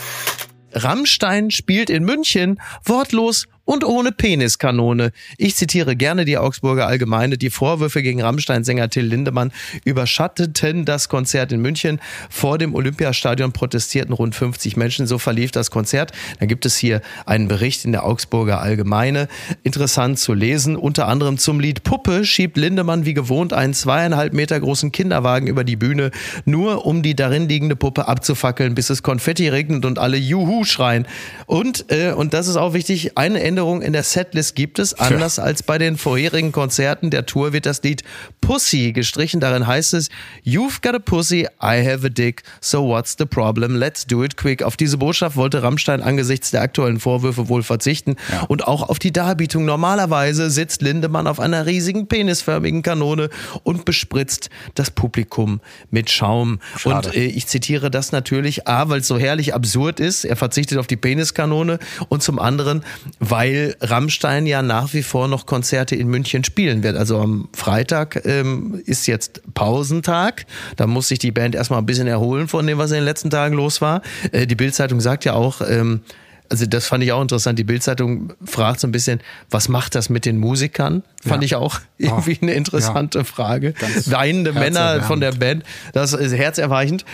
Rammstein 0.72 1.50
spielt 1.50 1.90
in 1.90 2.04
München 2.04 2.60
wortlos 2.84 3.46
und 3.66 3.84
ohne 3.84 4.12
Peniskanone. 4.12 5.12
Ich 5.36 5.56
zitiere 5.56 5.96
gerne 5.96 6.24
die 6.24 6.38
Augsburger 6.38 6.86
Allgemeine. 6.86 7.36
Die 7.36 7.50
Vorwürfe 7.50 8.02
gegen 8.02 8.22
Rammstein-Sänger 8.22 8.88
Till 8.88 9.04
Lindemann 9.04 9.52
überschatteten 9.84 10.86
das 10.86 11.10
Konzert 11.10 11.52
in 11.52 11.60
München. 11.60 12.00
Vor 12.30 12.56
dem 12.56 12.74
Olympiastadion 12.74 13.52
protestierten 13.52 14.14
rund 14.14 14.34
50 14.34 14.76
Menschen. 14.76 15.06
So 15.06 15.18
verlief 15.18 15.50
das 15.50 15.70
Konzert. 15.70 16.12
Da 16.38 16.46
gibt 16.46 16.64
es 16.64 16.76
hier 16.76 17.02
einen 17.26 17.48
Bericht 17.48 17.84
in 17.84 17.92
der 17.92 18.04
Augsburger 18.04 18.60
Allgemeine. 18.60 19.28
Interessant 19.64 20.18
zu 20.18 20.32
lesen. 20.32 20.76
Unter 20.76 21.08
anderem 21.08 21.36
zum 21.36 21.58
Lied 21.58 21.82
Puppe 21.82 22.24
schiebt 22.24 22.56
Lindemann 22.56 23.04
wie 23.04 23.14
gewohnt 23.14 23.52
einen 23.52 23.74
zweieinhalb 23.74 24.32
Meter 24.32 24.60
großen 24.60 24.92
Kinderwagen 24.92 25.48
über 25.48 25.64
die 25.64 25.76
Bühne, 25.76 26.12
nur 26.44 26.86
um 26.86 27.02
die 27.02 27.16
darin 27.16 27.48
liegende 27.48 27.74
Puppe 27.74 28.06
abzufackeln, 28.06 28.76
bis 28.76 28.90
es 28.90 29.02
Konfetti 29.02 29.48
regnet 29.48 29.84
und 29.84 29.98
alle 29.98 30.16
Juhu 30.16 30.62
schreien. 30.62 31.06
Und, 31.46 31.86
äh, 31.90 32.12
und 32.12 32.32
das 32.32 32.46
ist 32.46 32.56
auch 32.56 32.72
wichtig, 32.72 33.18
eine 33.18 33.40
Änderung 33.56 33.80
in 33.80 33.94
der 33.94 34.02
Setlist 34.02 34.54
gibt 34.54 34.78
es. 34.78 34.92
Anders 34.92 35.38
als 35.38 35.62
bei 35.62 35.78
den 35.78 35.96
vorherigen 35.96 36.52
Konzerten 36.52 37.08
der 37.08 37.24
Tour 37.24 37.54
wird 37.54 37.64
das 37.64 37.82
Lied 37.82 38.04
Pussy 38.42 38.92
gestrichen. 38.92 39.40
Darin 39.40 39.66
heißt 39.66 39.94
es, 39.94 40.10
You've 40.44 40.82
got 40.82 40.94
a 40.94 40.98
pussy, 40.98 41.46
I 41.62 41.82
have 41.82 42.04
a 42.04 42.10
dick, 42.10 42.42
so 42.60 42.86
what's 42.86 43.16
the 43.18 43.24
problem? 43.24 43.74
Let's 43.74 44.06
do 44.06 44.22
it 44.22 44.36
quick. 44.36 44.62
Auf 44.62 44.76
diese 44.76 44.98
Botschaft 44.98 45.36
wollte 45.36 45.62
Rammstein 45.62 46.02
angesichts 46.02 46.50
der 46.50 46.60
aktuellen 46.60 47.00
Vorwürfe 47.00 47.48
wohl 47.48 47.62
verzichten 47.62 48.16
und 48.48 48.68
auch 48.68 48.90
auf 48.90 48.98
die 48.98 49.10
Darbietung. 49.10 49.64
Normalerweise 49.64 50.50
sitzt 50.50 50.82
Lindemann 50.82 51.26
auf 51.26 51.40
einer 51.40 51.64
riesigen 51.64 52.08
penisförmigen 52.08 52.82
Kanone 52.82 53.30
und 53.62 53.86
bespritzt 53.86 54.50
das 54.74 54.90
Publikum 54.90 55.62
mit 55.90 56.10
Schaum. 56.10 56.60
Schade. 56.76 57.08
Und 57.08 57.16
äh, 57.16 57.24
ich 57.24 57.46
zitiere 57.46 57.90
das 57.90 58.12
natürlich, 58.12 58.68
A, 58.68 58.90
weil 58.90 59.00
es 59.00 59.08
so 59.08 59.16
herrlich 59.16 59.54
absurd 59.54 59.98
ist, 59.98 60.26
er 60.26 60.36
verzichtet 60.36 60.76
auf 60.76 60.86
die 60.86 60.96
Peniskanone 60.96 61.78
und 62.10 62.22
zum 62.22 62.38
anderen, 62.38 62.84
weil 63.18 63.45
Rammstein 63.80 64.46
ja 64.46 64.62
nach 64.62 64.92
wie 64.94 65.02
vor 65.02 65.28
noch 65.28 65.46
Konzerte 65.46 65.94
in 65.96 66.08
München 66.08 66.44
spielen 66.44 66.82
wird. 66.82 66.96
Also 66.96 67.18
am 67.20 67.48
Freitag 67.54 68.22
ähm, 68.24 68.80
ist 68.86 69.06
jetzt 69.06 69.42
Pausentag, 69.54 70.46
da 70.76 70.86
muss 70.86 71.08
sich 71.08 71.18
die 71.18 71.32
Band 71.32 71.54
erstmal 71.54 71.78
ein 71.80 71.86
bisschen 71.86 72.06
erholen 72.06 72.48
von 72.48 72.66
dem, 72.66 72.78
was 72.78 72.90
in 72.90 72.96
den 72.96 73.04
letzten 73.04 73.30
Tagen 73.30 73.54
los 73.54 73.80
war. 73.80 74.02
Äh, 74.32 74.46
die 74.46 74.54
Bildzeitung 74.54 75.00
sagt 75.00 75.24
ja 75.24 75.34
auch, 75.34 75.60
ähm, 75.60 76.00
also 76.48 76.64
das 76.64 76.86
fand 76.86 77.02
ich 77.02 77.10
auch 77.12 77.22
interessant. 77.22 77.58
Die 77.58 77.64
Bildzeitung 77.64 78.32
fragt 78.44 78.78
so 78.80 78.86
ein 78.86 78.92
bisschen, 78.92 79.20
was 79.50 79.68
macht 79.68 79.94
das 79.96 80.08
mit 80.10 80.24
den 80.24 80.38
Musikern? 80.38 81.02
Fand 81.24 81.42
Ja. 81.42 81.46
ich 81.46 81.54
auch 81.56 81.80
irgendwie 81.98 82.38
eine 82.40 82.52
interessante 82.52 83.24
Frage. 83.24 83.72
Ganz 83.72 84.10
Weinende 84.10 84.52
Männer 84.52 85.02
von 85.02 85.20
der 85.20 85.32
Band, 85.32 85.64
das 85.92 86.12
ist 86.12 86.32
herzerweichend. 86.34 87.04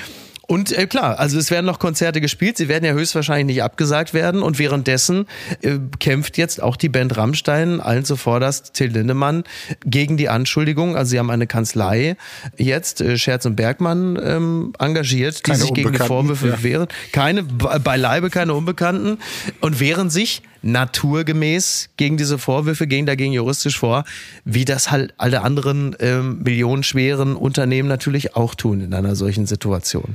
Und 0.52 0.70
äh, 0.76 0.86
klar, 0.86 1.18
also 1.18 1.38
es 1.38 1.50
werden 1.50 1.64
noch 1.64 1.78
Konzerte 1.78 2.20
gespielt, 2.20 2.58
sie 2.58 2.68
werden 2.68 2.84
ja 2.84 2.92
höchstwahrscheinlich 2.92 3.46
nicht 3.46 3.62
abgesagt 3.62 4.12
werden 4.12 4.42
und 4.42 4.58
währenddessen 4.58 5.24
äh, 5.62 5.78
kämpft 5.98 6.36
jetzt 6.36 6.62
auch 6.62 6.76
die 6.76 6.90
Band 6.90 7.16
Rammstein, 7.16 7.80
allen 7.80 8.04
zuvorderst 8.04 8.74
Till 8.74 8.90
Lindemann, 8.90 9.44
gegen 9.86 10.18
die 10.18 10.28
Anschuldigung. 10.28 10.94
Also 10.94 11.12
sie 11.12 11.18
haben 11.18 11.30
eine 11.30 11.46
Kanzlei 11.46 12.16
jetzt, 12.58 13.00
äh, 13.00 13.16
Scherz 13.16 13.46
und 13.46 13.56
Bergmann, 13.56 14.20
ähm, 14.22 14.74
engagiert, 14.78 15.38
die 15.38 15.52
Keine 15.52 15.62
sich 15.62 15.72
gegen 15.72 15.92
die 15.92 15.98
Vorwürfe 15.98 16.48
ja. 16.48 16.62
wehren. 16.62 16.88
Keine, 17.12 17.44
be- 17.44 17.80
beileibe 17.82 18.28
keine 18.28 18.52
Unbekannten 18.52 19.16
und 19.62 19.80
wehren 19.80 20.10
sich 20.10 20.42
naturgemäß 20.64 21.88
gegen 21.96 22.18
diese 22.18 22.38
Vorwürfe, 22.38 22.86
gehen 22.86 23.06
dagegen 23.06 23.32
juristisch 23.32 23.78
vor, 23.78 24.04
wie 24.44 24.64
das 24.64 24.90
halt 24.90 25.14
alle 25.16 25.40
anderen 25.40 25.96
ähm, 25.98 26.42
millionenschweren 26.44 27.36
Unternehmen 27.36 27.88
natürlich 27.88 28.36
auch 28.36 28.54
tun 28.54 28.80
in 28.82 28.94
einer 28.94 29.16
solchen 29.16 29.46
Situation. 29.46 30.14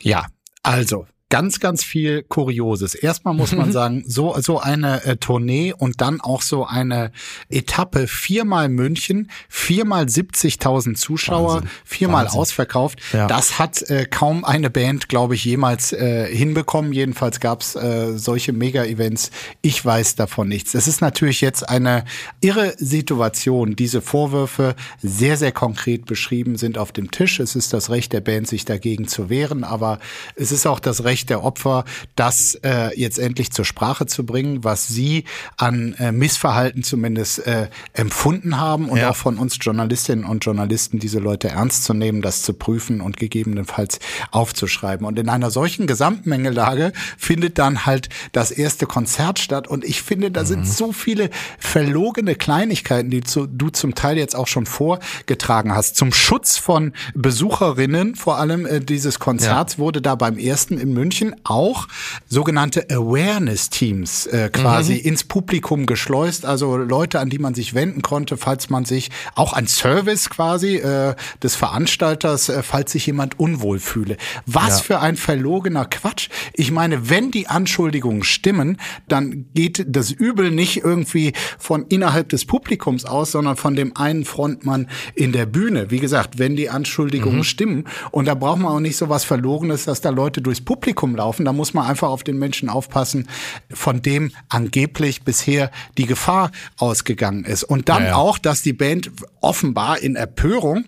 Ja, 0.00 0.26
also 0.62 1.06
ganz, 1.30 1.60
ganz 1.60 1.82
viel 1.82 2.22
Kurioses. 2.24 2.94
Erstmal 2.94 3.34
muss 3.34 3.52
man 3.52 3.72
sagen, 3.80 4.04
so, 4.06 4.36
so 4.40 4.60
eine 4.60 5.04
äh, 5.04 5.16
Tournee 5.16 5.72
und 5.72 6.00
dann 6.00 6.20
auch 6.20 6.42
so 6.42 6.66
eine 6.66 7.12
Etappe, 7.48 8.06
viermal 8.06 8.68
München, 8.68 9.30
viermal 9.48 10.04
70.000 10.04 10.96
Zuschauer, 10.96 11.54
Wahnsinn. 11.54 11.70
viermal 11.84 12.24
Wahnsinn. 12.24 12.40
ausverkauft. 12.40 12.98
Ja. 13.12 13.26
Das 13.26 13.58
hat 13.58 13.80
äh, 13.82 14.06
kaum 14.06 14.44
eine 14.44 14.68
Band, 14.70 15.08
glaube 15.08 15.36
ich, 15.36 15.44
jemals 15.44 15.92
äh, 15.92 16.26
hinbekommen. 16.26 16.92
Jedenfalls 16.92 17.40
gab 17.40 17.62
es 17.62 17.76
äh, 17.76 18.18
solche 18.18 18.52
Mega-Events. 18.52 19.30
Ich 19.62 19.82
weiß 19.84 20.16
davon 20.16 20.48
nichts. 20.48 20.74
Es 20.74 20.88
ist 20.88 21.00
natürlich 21.00 21.40
jetzt 21.40 21.68
eine 21.68 22.04
irre 22.40 22.74
Situation. 22.76 23.76
Diese 23.76 24.02
Vorwürfe 24.02 24.74
sehr, 25.00 25.36
sehr 25.36 25.52
konkret 25.52 26.06
beschrieben 26.06 26.56
sind 26.56 26.76
auf 26.76 26.90
dem 26.90 27.12
Tisch. 27.12 27.38
Es 27.38 27.54
ist 27.54 27.72
das 27.72 27.88
Recht 27.88 28.12
der 28.12 28.20
Band, 28.20 28.48
sich 28.48 28.64
dagegen 28.64 29.06
zu 29.06 29.30
wehren, 29.30 29.62
aber 29.62 30.00
es 30.34 30.50
ist 30.50 30.66
auch 30.66 30.80
das 30.80 31.04
Recht 31.04 31.19
der 31.26 31.44
Opfer, 31.44 31.84
das 32.16 32.54
äh, 32.62 32.98
jetzt 32.98 33.18
endlich 33.18 33.52
zur 33.52 33.64
Sprache 33.64 34.06
zu 34.06 34.24
bringen, 34.24 34.64
was 34.64 34.88
sie 34.88 35.24
an 35.56 35.94
äh, 35.98 36.12
Missverhalten 36.12 36.82
zumindest 36.82 37.46
äh, 37.46 37.68
empfunden 37.92 38.58
haben 38.58 38.88
und 38.88 38.98
ja. 38.98 39.10
auch 39.10 39.16
von 39.16 39.38
uns 39.38 39.58
Journalistinnen 39.60 40.24
und 40.24 40.44
Journalisten 40.44 40.98
diese 40.98 41.18
Leute 41.18 41.48
ernst 41.48 41.84
zu 41.84 41.94
nehmen, 41.94 42.22
das 42.22 42.42
zu 42.42 42.54
prüfen 42.54 43.00
und 43.00 43.16
gegebenenfalls 43.16 43.98
aufzuschreiben. 44.30 45.06
Und 45.06 45.18
in 45.18 45.28
einer 45.28 45.50
solchen 45.50 45.86
Gesamtmengelage 45.86 46.92
findet 47.18 47.58
dann 47.58 47.86
halt 47.86 48.08
das 48.32 48.50
erste 48.50 48.86
Konzert 48.86 49.38
statt. 49.38 49.68
Und 49.68 49.84
ich 49.84 50.02
finde, 50.02 50.30
da 50.30 50.42
mhm. 50.42 50.46
sind 50.46 50.68
so 50.68 50.92
viele 50.92 51.30
verlogene 51.58 52.34
Kleinigkeiten, 52.34 53.10
die 53.10 53.22
zu, 53.22 53.46
du 53.46 53.70
zum 53.70 53.94
Teil 53.94 54.18
jetzt 54.18 54.36
auch 54.36 54.46
schon 54.46 54.66
vorgetragen 54.66 55.74
hast. 55.74 55.96
Zum 55.96 56.12
Schutz 56.12 56.56
von 56.56 56.92
Besucherinnen, 57.14 58.14
vor 58.14 58.38
allem 58.38 58.66
äh, 58.66 58.80
dieses 58.80 59.18
Konzerts, 59.18 59.74
ja. 59.74 59.78
wurde 59.78 60.00
da 60.00 60.14
beim 60.14 60.38
ersten 60.38 60.78
in 60.78 60.92
München 60.92 61.09
auch 61.44 61.88
sogenannte 62.28 62.86
Awareness-Teams 62.90 64.26
äh, 64.26 64.50
quasi 64.50 64.94
mhm. 64.94 65.00
ins 65.00 65.24
Publikum 65.24 65.86
geschleust. 65.86 66.44
Also 66.44 66.76
Leute, 66.76 67.20
an 67.20 67.30
die 67.30 67.38
man 67.38 67.54
sich 67.54 67.74
wenden 67.74 68.02
konnte, 68.02 68.36
falls 68.36 68.70
man 68.70 68.84
sich 68.84 69.10
auch 69.34 69.52
ein 69.52 69.66
Service 69.66 70.30
quasi 70.30 70.76
äh, 70.76 71.14
des 71.42 71.56
Veranstalters, 71.56 72.48
äh, 72.48 72.62
falls 72.62 72.92
sich 72.92 73.06
jemand 73.06 73.38
unwohl 73.38 73.78
fühle. 73.78 74.16
Was 74.46 74.78
ja. 74.78 74.84
für 74.84 75.00
ein 75.00 75.16
verlogener 75.16 75.84
Quatsch. 75.84 76.28
Ich 76.52 76.70
meine, 76.70 77.10
wenn 77.10 77.30
die 77.30 77.48
Anschuldigungen 77.48 78.22
stimmen, 78.22 78.78
dann 79.08 79.46
geht 79.54 79.84
das 79.88 80.10
Übel 80.10 80.50
nicht 80.50 80.84
irgendwie 80.84 81.32
von 81.58 81.86
innerhalb 81.88 82.28
des 82.28 82.44
Publikums 82.44 83.04
aus, 83.04 83.32
sondern 83.32 83.56
von 83.56 83.74
dem 83.74 83.96
einen 83.96 84.24
Frontmann 84.24 84.88
in 85.14 85.32
der 85.32 85.46
Bühne. 85.46 85.90
Wie 85.90 86.00
gesagt, 86.00 86.38
wenn 86.38 86.56
die 86.56 86.70
Anschuldigungen 86.70 87.38
mhm. 87.38 87.44
stimmen 87.44 87.84
und 88.10 88.26
da 88.26 88.34
braucht 88.34 88.60
man 88.60 88.72
auch 88.72 88.80
nicht 88.80 88.96
so 88.96 89.08
was 89.08 89.24
Verlogenes, 89.24 89.84
dass 89.84 90.00
da 90.00 90.10
Leute 90.10 90.40
durchs 90.42 90.60
Publikum 90.60 90.99
laufen, 91.16 91.44
da 91.44 91.52
muss 91.52 91.74
man 91.74 91.86
einfach 91.86 92.08
auf 92.08 92.22
den 92.22 92.38
Menschen 92.38 92.68
aufpassen, 92.68 93.28
von 93.70 94.02
dem 94.02 94.32
angeblich 94.48 95.22
bisher 95.22 95.70
die 95.98 96.06
Gefahr 96.06 96.50
ausgegangen 96.76 97.44
ist. 97.44 97.64
Und 97.64 97.88
dann 97.88 98.02
ja, 98.02 98.08
ja. 98.10 98.14
auch, 98.16 98.38
dass 98.38 98.62
die 98.62 98.72
Band 98.72 99.10
offenbar 99.40 100.00
in 100.00 100.16
Empörung 100.16 100.84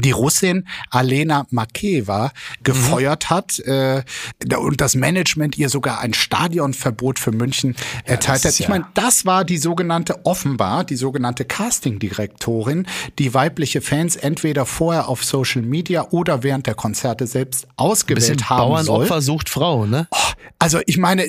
die 0.00 0.10
Russin 0.10 0.66
Alena 0.90 1.46
Makeva 1.50 2.32
gefeuert 2.62 3.26
mhm. 3.30 3.34
hat 3.34 3.58
äh, 3.60 4.02
und 4.56 4.80
das 4.80 4.94
Management 4.94 5.58
ihr 5.58 5.68
sogar 5.68 6.00
ein 6.00 6.14
Stadionverbot 6.14 7.18
für 7.18 7.32
München 7.32 7.74
ja, 8.04 8.12
erteilt 8.12 8.44
hat. 8.44 8.52
Ich 8.52 8.60
ja. 8.60 8.68
meine, 8.68 8.86
das 8.94 9.26
war 9.26 9.44
die 9.44 9.58
sogenannte 9.58 10.24
offenbar, 10.24 10.84
die 10.84 10.96
sogenannte 10.96 11.44
Castingdirektorin, 11.44 12.86
die 13.18 13.34
weibliche 13.34 13.80
Fans 13.80 14.16
entweder 14.16 14.66
vorher 14.66 15.08
auf 15.08 15.24
Social 15.24 15.62
Media 15.62 16.08
oder 16.10 16.42
während 16.42 16.66
der 16.66 16.74
Konzerte 16.74 17.26
selbst 17.26 17.66
ausgewählt 17.76 18.48
haben 18.48 18.58
Bauernopfer 18.58 19.06
soll. 19.06 19.22
sucht 19.22 19.48
Frau, 19.48 19.86
ne? 19.86 20.06
Oh, 20.10 20.16
also 20.58 20.80
ich 20.86 20.98
meine, 20.98 21.28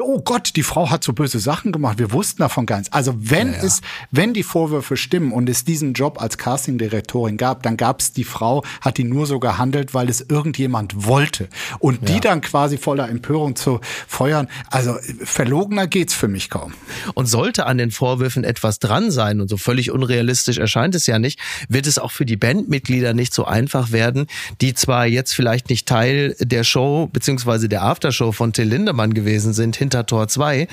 oh 0.00 0.20
Gott, 0.20 0.56
die 0.56 0.62
Frau 0.62 0.90
hat 0.90 1.04
so 1.04 1.12
böse 1.12 1.38
Sachen 1.38 1.72
gemacht. 1.72 1.98
Wir 1.98 2.12
wussten 2.12 2.42
davon 2.42 2.66
gar 2.66 2.78
nichts. 2.78 2.92
Also 2.92 3.14
wenn 3.16 3.52
ja, 3.52 3.62
es, 3.62 3.80
wenn 4.10 4.34
die 4.34 4.42
Vorwürfe 4.42 4.96
stimmen 4.96 5.32
und 5.32 5.48
es 5.48 5.64
diesen 5.64 5.92
Job 5.92 6.20
als 6.20 6.38
Castingdirektorin 6.38 7.36
gab, 7.36 7.62
dann 7.62 7.76
gab 7.76 7.87
es 8.00 8.12
die 8.12 8.24
Frau, 8.24 8.64
hat 8.80 8.98
die 8.98 9.04
nur 9.04 9.26
so 9.26 9.38
gehandelt, 9.38 9.94
weil 9.94 10.08
es 10.08 10.20
irgendjemand 10.20 11.06
wollte. 11.06 11.48
Und 11.78 12.08
die 12.08 12.14
ja. 12.14 12.20
dann 12.20 12.40
quasi 12.40 12.78
voller 12.78 13.08
Empörung 13.08 13.56
zu 13.56 13.80
feuern, 14.06 14.48
also 14.70 14.96
verlogener 15.24 15.86
geht's 15.86 16.14
für 16.14 16.28
mich 16.28 16.50
kaum. 16.50 16.74
Und 17.14 17.26
sollte 17.26 17.66
an 17.66 17.78
den 17.78 17.90
Vorwürfen 17.90 18.44
etwas 18.44 18.78
dran 18.78 19.10
sein, 19.10 19.40
und 19.40 19.48
so 19.48 19.56
völlig 19.56 19.90
unrealistisch 19.90 20.58
erscheint 20.58 20.94
es 20.94 21.06
ja 21.06 21.18
nicht, 21.18 21.40
wird 21.68 21.86
es 21.86 21.98
auch 21.98 22.10
für 22.10 22.26
die 22.26 22.36
Bandmitglieder 22.36 23.14
nicht 23.14 23.32
so 23.32 23.44
einfach 23.44 23.92
werden, 23.92 24.26
die 24.60 24.74
zwar 24.74 25.06
jetzt 25.06 25.32
vielleicht 25.32 25.70
nicht 25.70 25.86
Teil 25.86 26.36
der 26.40 26.64
Show 26.64 27.08
beziehungsweise 27.12 27.68
der 27.68 27.82
Aftershow 27.82 28.32
von 28.32 28.52
Till 28.52 28.68
Lindemann 28.68 29.14
gewesen 29.14 29.52
sind, 29.52 29.76
hinter 29.76 30.06
Tor 30.06 30.28
2, 30.28 30.68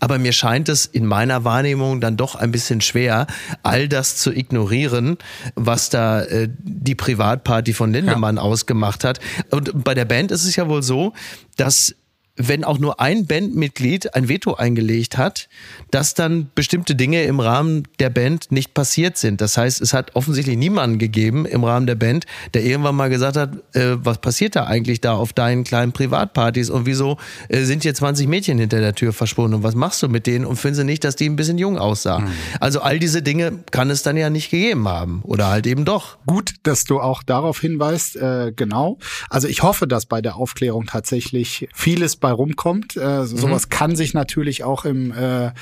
aber 0.00 0.18
mir 0.18 0.32
scheint 0.32 0.68
es 0.68 0.86
in 0.86 1.06
meiner 1.06 1.44
Wahrnehmung 1.44 2.00
dann 2.00 2.16
doch 2.16 2.34
ein 2.34 2.52
bisschen 2.52 2.80
schwer, 2.80 3.26
all 3.62 3.88
das 3.88 4.16
zu 4.16 4.32
ignorieren, 4.32 5.18
was 5.54 5.90
da 5.90 6.22
äh, 6.22 6.45
die 6.48 6.94
Privatparty 6.94 7.72
von 7.72 7.92
Lindemann 7.92 8.36
ja. 8.36 8.42
ausgemacht 8.42 9.04
hat. 9.04 9.20
Und 9.50 9.84
bei 9.84 9.94
der 9.94 10.04
Band 10.04 10.30
ist 10.30 10.44
es 10.44 10.56
ja 10.56 10.68
wohl 10.68 10.82
so, 10.82 11.12
dass 11.56 11.94
wenn 12.36 12.64
auch 12.64 12.78
nur 12.78 13.00
ein 13.00 13.26
Bandmitglied 13.26 14.14
ein 14.14 14.28
Veto 14.28 14.54
eingelegt 14.54 15.16
hat, 15.16 15.48
dass 15.90 16.14
dann 16.14 16.50
bestimmte 16.54 16.94
Dinge 16.94 17.22
im 17.24 17.40
Rahmen 17.40 17.84
der 17.98 18.10
Band 18.10 18.52
nicht 18.52 18.74
passiert 18.74 19.16
sind. 19.16 19.40
Das 19.40 19.56
heißt, 19.56 19.80
es 19.80 19.92
hat 19.92 20.14
offensichtlich 20.14 20.56
niemanden 20.56 20.98
gegeben 20.98 21.46
im 21.46 21.64
Rahmen 21.64 21.86
der 21.86 21.94
Band, 21.94 22.26
der 22.54 22.64
irgendwann 22.64 22.94
mal 22.94 23.08
gesagt 23.08 23.36
hat, 23.36 23.54
äh, 23.74 23.96
was 23.96 24.18
passiert 24.18 24.56
da 24.56 24.64
eigentlich 24.64 25.00
da 25.00 25.14
auf 25.14 25.32
deinen 25.32 25.64
kleinen 25.64 25.92
Privatpartys 25.92 26.70
und 26.70 26.86
wieso 26.86 27.16
äh, 27.48 27.62
sind 27.62 27.82
hier 27.82 27.94
20 27.94 28.28
Mädchen 28.28 28.58
hinter 28.58 28.80
der 28.80 28.94
Tür 28.94 29.12
verschwunden 29.12 29.54
und 29.54 29.62
was 29.62 29.74
machst 29.74 30.02
du 30.02 30.08
mit 30.08 30.26
denen 30.26 30.44
und 30.44 30.56
finden 30.56 30.76
sie 30.76 30.84
nicht, 30.84 31.04
dass 31.04 31.16
die 31.16 31.28
ein 31.28 31.36
bisschen 31.36 31.58
jung 31.58 31.78
aussahen. 31.78 32.24
Mhm. 32.24 32.32
Also 32.60 32.80
all 32.80 32.98
diese 32.98 33.22
Dinge 33.22 33.60
kann 33.70 33.90
es 33.90 34.02
dann 34.02 34.16
ja 34.16 34.30
nicht 34.30 34.50
gegeben 34.50 34.88
haben 34.88 35.22
oder 35.24 35.48
halt 35.48 35.66
eben 35.66 35.84
doch. 35.84 36.18
Gut, 36.26 36.54
dass 36.62 36.84
du 36.84 37.00
auch 37.00 37.22
darauf 37.22 37.60
hinweist, 37.60 38.16
äh, 38.16 38.52
genau. 38.54 38.98
Also 39.30 39.48
ich 39.48 39.62
hoffe, 39.62 39.86
dass 39.86 40.06
bei 40.06 40.20
der 40.20 40.36
Aufklärung 40.36 40.86
tatsächlich 40.86 41.68
vieles 41.74 42.16
bei 42.26 42.32
rumkommt. 42.32 42.96
Äh, 42.96 43.20
mhm. 43.20 43.26
Sowas 43.26 43.68
kann 43.68 43.94
sich 43.94 44.12
natürlich 44.12 44.64
auch 44.64 44.84
im 44.84 45.12
äh, 45.12 45.52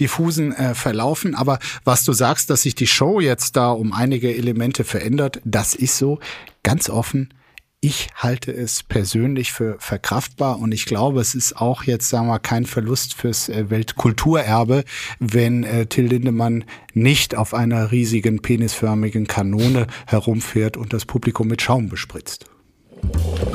diffusen 0.00 0.54
äh, 0.54 0.74
verlaufen. 0.74 1.34
Aber 1.34 1.58
was 1.84 2.02
du 2.04 2.14
sagst, 2.14 2.48
dass 2.48 2.62
sich 2.62 2.74
die 2.74 2.86
Show 2.86 3.20
jetzt 3.20 3.56
da 3.56 3.70
um 3.70 3.92
einige 3.92 4.34
Elemente 4.34 4.84
verändert, 4.84 5.42
das 5.44 5.74
ist 5.74 5.98
so 5.98 6.20
ganz 6.62 6.88
offen. 6.88 7.34
Ich 7.82 8.08
halte 8.16 8.50
es 8.52 8.82
persönlich 8.82 9.52
für 9.52 9.76
verkraftbar 9.80 10.58
und 10.58 10.72
ich 10.72 10.86
glaube, 10.86 11.20
es 11.20 11.34
ist 11.34 11.60
auch 11.60 11.82
jetzt, 11.82 12.08
sagen 12.08 12.28
wir, 12.28 12.38
kein 12.38 12.64
Verlust 12.64 13.12
fürs 13.12 13.50
äh, 13.50 13.68
Weltkulturerbe, 13.68 14.84
wenn 15.18 15.62
äh, 15.64 15.84
Till 15.84 16.06
Lindemann 16.06 16.64
nicht 16.94 17.34
auf 17.34 17.52
einer 17.52 17.92
riesigen 17.92 18.40
penisförmigen 18.40 19.26
Kanone 19.26 19.88
herumfährt 20.06 20.78
und 20.78 20.94
das 20.94 21.04
Publikum 21.04 21.48
mit 21.48 21.60
Schaum 21.60 21.90
bespritzt. 21.90 22.46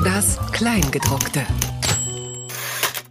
Das 0.04 0.38
Kleingedruckte. 0.52 1.44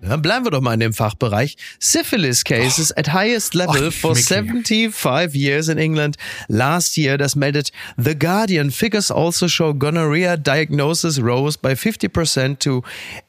Ja, 0.02 0.16
bleiben 0.16 0.46
wir 0.46 0.52
doch 0.52 0.62
mal 0.62 0.74
in 0.74 0.80
dem 0.80 0.94
Fachbereich. 0.94 1.58
Syphilis 1.78 2.44
cases 2.44 2.92
oh. 2.92 3.00
at 3.00 3.14
highest 3.14 3.54
level 3.54 3.88
oh, 3.88 3.92
for 3.92 4.16
75 4.16 5.36
years 5.36 5.68
in 5.68 5.78
England 5.78 6.16
last 6.48 6.96
year. 6.96 7.18
Das 7.18 7.36
meldet 7.36 7.72
The 7.98 8.18
Guardian. 8.18 8.72
Figures 8.72 9.12
also 9.12 9.48
show 9.48 9.74
gonorrhea 9.74 10.38
diagnosis 10.38 11.22
rose 11.22 11.58
by 11.58 11.76
50% 11.76 12.60
to 12.60 12.84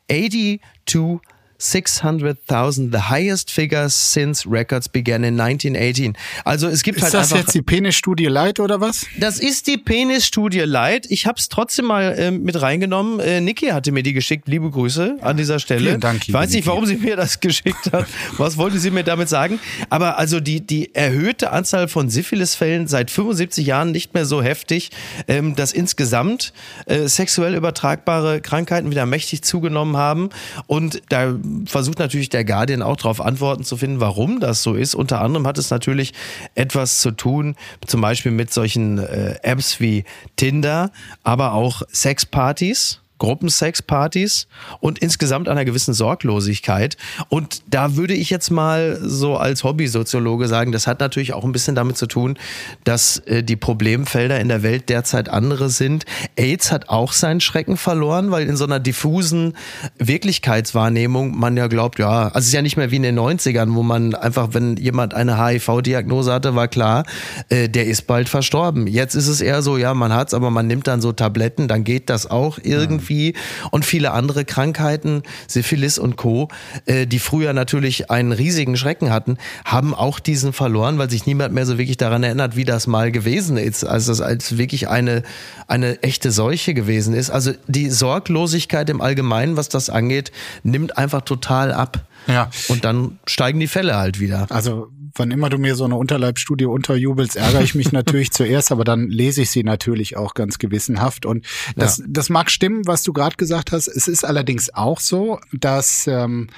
82 0.08 1.20
600.000, 1.60 2.90
the 2.92 3.08
highest 3.10 3.50
figure 3.50 3.88
since 3.88 4.48
records 4.48 4.88
began 4.88 5.24
in 5.24 5.38
1918. 5.40 6.16
Also 6.44 6.68
es 6.68 6.82
gibt 6.82 6.98
ist 6.98 7.04
halt 7.04 7.14
Ist 7.14 7.32
das 7.32 7.38
jetzt 7.38 7.54
die 7.54 7.62
Penisstudie 7.62 8.26
Light 8.26 8.60
oder 8.60 8.80
was? 8.80 9.06
Das 9.18 9.38
ist 9.38 9.66
die 9.66 9.76
Penisstudie 9.76 10.60
Light. 10.60 11.06
Ich 11.10 11.26
habe 11.26 11.38
es 11.38 11.48
trotzdem 11.48 11.86
mal 11.86 12.18
äh, 12.18 12.30
mit 12.30 12.60
reingenommen. 12.60 13.20
Äh, 13.20 13.40
Niki 13.40 13.66
hatte 13.66 13.92
mir 13.92 14.02
die 14.02 14.12
geschickt. 14.12 14.48
Liebe 14.48 14.70
Grüße 14.70 15.18
an 15.20 15.36
dieser 15.36 15.58
Stelle. 15.58 15.82
Vielen 15.82 16.00
Dank. 16.00 16.28
Ich 16.28 16.32
weiß 16.32 16.50
nicht, 16.50 16.66
warum 16.66 16.86
sie 16.86 16.96
mir 16.96 17.16
das 17.16 17.40
geschickt 17.40 17.92
hat. 17.92 18.06
Was 18.36 18.56
wollte 18.56 18.78
sie 18.78 18.90
mir 18.90 19.04
damit 19.04 19.28
sagen? 19.28 19.60
Aber 19.90 20.18
also 20.18 20.40
die, 20.40 20.60
die 20.60 20.94
erhöhte 20.94 21.52
Anzahl 21.52 21.88
von 21.88 22.08
Syphilisfällen 22.08 22.86
seit 22.86 23.10
75 23.10 23.66
Jahren 23.66 23.92
nicht 23.92 24.14
mehr 24.14 24.24
so 24.24 24.42
heftig, 24.42 24.90
ähm, 25.28 25.54
dass 25.54 25.72
insgesamt 25.72 26.52
äh, 26.86 27.06
sexuell 27.06 27.54
übertragbare 27.54 28.40
Krankheiten 28.40 28.90
wieder 28.90 29.06
mächtig 29.06 29.42
zugenommen 29.42 29.96
haben. 29.96 30.30
Und 30.66 31.02
da 31.08 31.34
versucht 31.66 31.98
natürlich 31.98 32.28
der 32.28 32.44
Guardian 32.44 32.82
auch 32.82 32.96
darauf 32.96 33.20
Antworten 33.20 33.64
zu 33.64 33.76
finden, 33.76 34.00
warum 34.00 34.40
das 34.40 34.62
so 34.62 34.74
ist. 34.74 34.94
Unter 34.94 35.20
anderem 35.20 35.46
hat 35.46 35.58
es 35.58 35.70
natürlich 35.70 36.12
etwas 36.54 37.00
zu 37.00 37.10
tun, 37.10 37.56
zum 37.86 38.00
Beispiel 38.00 38.32
mit 38.32 38.52
solchen 38.52 38.98
äh, 38.98 39.36
Apps 39.42 39.80
wie 39.80 40.04
Tinder, 40.36 40.90
aber 41.22 41.52
auch 41.52 41.82
Sexpartys 41.92 43.00
Gruppensexpartys 43.20 44.48
und 44.80 44.98
insgesamt 44.98 45.48
einer 45.48 45.64
gewissen 45.64 45.94
Sorglosigkeit. 45.94 46.96
Und 47.28 47.62
da 47.68 47.94
würde 47.94 48.14
ich 48.14 48.30
jetzt 48.30 48.50
mal 48.50 48.98
so 49.00 49.36
als 49.36 49.62
Hobbysoziologe 49.62 50.48
sagen, 50.48 50.72
das 50.72 50.88
hat 50.88 50.98
natürlich 51.00 51.34
auch 51.34 51.44
ein 51.44 51.52
bisschen 51.52 51.76
damit 51.76 51.96
zu 51.96 52.06
tun, 52.06 52.36
dass 52.82 53.18
äh, 53.18 53.44
die 53.44 53.56
Problemfelder 53.56 54.40
in 54.40 54.48
der 54.48 54.64
Welt 54.64 54.88
derzeit 54.88 55.28
andere 55.28 55.68
sind. 55.68 56.06
AIDS 56.36 56.72
hat 56.72 56.88
auch 56.88 57.12
seinen 57.12 57.40
Schrecken 57.40 57.76
verloren, 57.76 58.30
weil 58.30 58.48
in 58.48 58.56
so 58.56 58.64
einer 58.64 58.80
diffusen 58.80 59.54
Wirklichkeitswahrnehmung 59.98 61.38
man 61.38 61.56
ja 61.56 61.66
glaubt, 61.66 61.98
ja, 61.98 62.28
also 62.28 62.38
es 62.38 62.46
ist 62.46 62.54
ja 62.54 62.62
nicht 62.62 62.78
mehr 62.78 62.90
wie 62.90 62.96
in 62.96 63.02
den 63.02 63.18
90ern, 63.18 63.74
wo 63.74 63.82
man 63.82 64.14
einfach, 64.14 64.48
wenn 64.52 64.76
jemand 64.76 65.12
eine 65.12 65.44
HIV-Diagnose 65.44 66.32
hatte, 66.32 66.54
war 66.54 66.68
klar, 66.68 67.04
äh, 67.50 67.68
der 67.68 67.86
ist 67.86 68.06
bald 68.06 68.30
verstorben. 68.30 68.86
Jetzt 68.86 69.14
ist 69.14 69.28
es 69.28 69.42
eher 69.42 69.60
so, 69.60 69.76
ja, 69.76 69.92
man 69.92 70.14
hat's, 70.14 70.32
aber 70.32 70.50
man 70.50 70.66
nimmt 70.66 70.86
dann 70.86 71.02
so 71.02 71.12
Tabletten, 71.12 71.68
dann 71.68 71.84
geht 71.84 72.08
das 72.08 72.30
auch 72.30 72.58
irgendwie 72.62 73.09
HIV 73.10 73.36
und 73.70 73.84
viele 73.84 74.12
andere 74.12 74.44
Krankheiten, 74.44 75.22
Syphilis 75.46 75.98
und 75.98 76.16
Co., 76.16 76.48
äh, 76.86 77.06
die 77.06 77.18
früher 77.18 77.52
natürlich 77.52 78.10
einen 78.10 78.32
riesigen 78.32 78.76
Schrecken 78.76 79.10
hatten, 79.10 79.38
haben 79.64 79.94
auch 79.94 80.20
diesen 80.20 80.52
verloren, 80.52 80.98
weil 80.98 81.10
sich 81.10 81.26
niemand 81.26 81.54
mehr 81.54 81.66
so 81.66 81.78
wirklich 81.78 81.96
daran 81.96 82.22
erinnert, 82.22 82.56
wie 82.56 82.64
das 82.64 82.86
mal 82.86 83.12
gewesen 83.12 83.56
ist, 83.56 83.84
als 83.84 84.06
das 84.06 84.20
als 84.20 84.58
wirklich 84.58 84.88
eine, 84.88 85.22
eine 85.66 86.02
echte 86.02 86.30
Seuche 86.30 86.74
gewesen 86.74 87.14
ist. 87.14 87.30
Also 87.30 87.52
die 87.66 87.90
Sorglosigkeit 87.90 88.88
im 88.90 89.00
Allgemeinen, 89.00 89.56
was 89.56 89.68
das 89.68 89.90
angeht, 89.90 90.32
nimmt 90.62 90.96
einfach 90.98 91.22
total 91.22 91.72
ab. 91.72 92.04
Ja. 92.26 92.50
Und 92.68 92.84
dann 92.84 93.18
steigen 93.26 93.60
die 93.60 93.66
Fälle 93.66 93.96
halt 93.96 94.20
wieder. 94.20 94.46
Also 94.50 94.90
wann 95.14 95.30
immer 95.30 95.48
du 95.48 95.58
mir 95.58 95.74
so 95.74 95.84
eine 95.84 95.96
Unterleibstudie 95.96 96.66
unterjubelst, 96.66 97.36
ärgere 97.36 97.62
ich 97.62 97.74
mich 97.74 97.92
natürlich 97.92 98.30
zuerst, 98.30 98.72
aber 98.72 98.84
dann 98.84 99.08
lese 99.08 99.42
ich 99.42 99.50
sie 99.50 99.64
natürlich 99.64 100.16
auch 100.16 100.34
ganz 100.34 100.58
gewissenhaft. 100.58 101.26
Und 101.26 101.46
das, 101.76 101.98
ja. 101.98 102.04
das 102.08 102.28
mag 102.28 102.50
stimmen, 102.50 102.86
was 102.86 103.02
du 103.02 103.12
gerade 103.12 103.36
gesagt 103.36 103.72
hast. 103.72 103.88
Es 103.88 104.08
ist 104.08 104.24
allerdings 104.24 104.72
auch 104.74 105.00
so, 105.00 105.38
dass 105.52 106.06
ähm, 106.06 106.48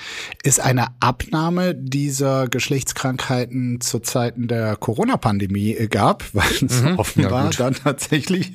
es 0.43 0.59
eine 0.59 0.89
Abnahme 1.01 1.75
dieser 1.75 2.49
Geschlechtskrankheiten 2.49 3.81
zu 3.81 4.01
Zeiten 4.01 4.49
der 4.49 4.77
Corona-Pandemie 4.77 5.89
gab, 5.89 6.25
weil 6.33 6.51
es 6.67 6.83
mhm. 6.83 6.99
offenbar 6.99 7.45
ja, 7.45 7.51
dann 7.51 7.75
tatsächlich 7.75 8.53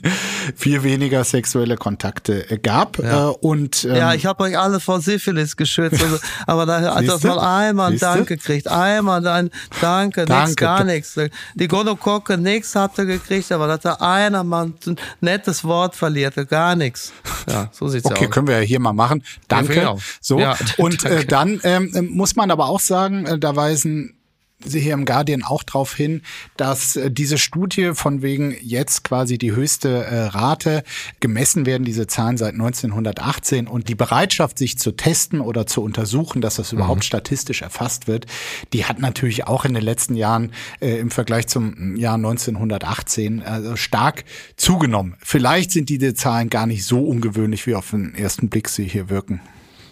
viel 0.56 0.84
weniger 0.84 1.24
sexuelle 1.24 1.76
Kontakte 1.76 2.60
gab. 2.62 3.00
Ja. 3.00 3.30
Äh, 3.30 3.34
und 3.34 3.86
ähm, 3.86 3.96
ja, 3.96 4.14
ich 4.14 4.26
habe 4.26 4.44
euch 4.44 4.58
alle 4.58 4.80
vor 4.80 5.02
Syphilis 5.02 5.56
geschützt, 5.56 6.02
also, 6.04 6.18
aber 6.46 6.66
da 6.66 6.96
hat 6.96 7.08
das 7.08 7.24
mal 7.24 7.40
einmal 7.40 7.92
einen 7.92 8.00
Dank 8.00 8.28
gekriegt, 8.28 8.68
einmal 8.68 9.26
ein 9.28 9.50
Danke, 9.88 10.26
Danke. 10.26 10.43
nichts, 10.43 10.56
gar 10.58 10.84
nichts. 10.84 11.15
Die 11.56 11.67
Gonokocke, 11.67 12.38
nichts 12.38 12.76
habt 12.76 12.97
ihr 12.97 13.06
gekriegt, 13.06 13.52
aber 13.52 13.67
dass 13.67 13.82
da 13.82 13.93
einer 13.93 14.43
mal 14.43 14.73
ein 14.86 14.95
nettes 15.21 15.63
Wort 15.63 15.95
verliert, 15.95 16.36
gar 16.50 16.76
nichts. 16.76 17.13
Ja, 17.50 17.69
so 17.71 17.88
sieht's 17.88 18.06
okay, 18.06 18.15
aus. 18.15 18.19
Okay, 18.19 18.30
können 18.30 18.47
wir 18.47 18.60
ja 18.60 18.65
hier 18.65 18.80
mal 18.80 18.93
machen. 18.93 19.23
Danke. 19.47 19.76
Ja, 19.76 19.95
so. 20.19 20.39
Ja, 20.39 20.58
und 20.78 21.06
äh, 21.06 21.26
dann 21.26 21.62
ähm, 21.63 22.10
muss 22.12 22.36
man 22.36 22.52
aber 22.52 22.67
auch 22.67 22.82
sagen, 22.82 23.26
äh, 23.26 23.39
da 23.39 23.56
weisen 23.56 24.16
Sie 24.65 24.80
hier 24.80 24.96
im 24.96 25.06
Guardian 25.06 25.43
auch 25.43 25.62
darauf 25.62 25.93
hin, 25.93 26.24
dass 26.58 26.96
äh, 26.96 27.12
diese 27.12 27.38
Studie 27.38 27.91
von 27.93 28.24
wegen 28.24 28.56
jetzt 28.60 29.04
quasi 29.04 29.38
die 29.38 29.52
höchste 29.52 30.04
äh, 30.04 30.24
Rate 30.24 30.84
gemessen 31.20 31.67
werden, 31.67 31.84
diese 31.84 32.08
Zahlen 32.08 32.38
seit 32.38 32.54
1918 32.54 33.67
und 33.67 33.88
die 33.88 33.93
Bereitschaft, 33.93 34.58
sich 34.58 34.80
zu 34.80 34.93
testen 34.93 35.41
oder 35.41 35.67
zu 35.67 35.84
untersuchen, 35.84 36.41
dass 36.41 36.56
das 36.56 36.74
überhaupt 36.74 37.02
mhm. 37.02 37.06
statistisch 37.06 37.62
erfasst 37.62 38.08
wird, 38.08 38.26
die 38.74 38.86
hat 38.86 38.98
natürlich 38.98 39.46
auch 39.46 39.63
in 39.63 39.76
den 39.76 39.84
letzten 39.84 40.15
Jahren 40.15 40.52
äh, 40.80 40.98
im 40.98 41.12
Vergleich 41.12 41.46
zum 41.46 41.96
Jahr 41.96 42.15
1918 42.15 43.43
also 43.43 43.76
stark 43.76 44.26
zugenommen. 44.56 45.17
Vielleicht 45.20 45.70
sind 45.70 45.89
diese 45.89 46.15
Zahlen 46.15 46.50
gar 46.50 46.65
nicht 46.65 46.84
so 46.84 47.02
ungewöhnlich, 47.02 47.67
wie 47.67 47.76
auf 47.76 47.91
den 47.91 48.15
ersten 48.15 48.50
Blick 48.50 48.70
sie 48.70 48.86
hier 48.86 49.12
wirken. 49.12 49.39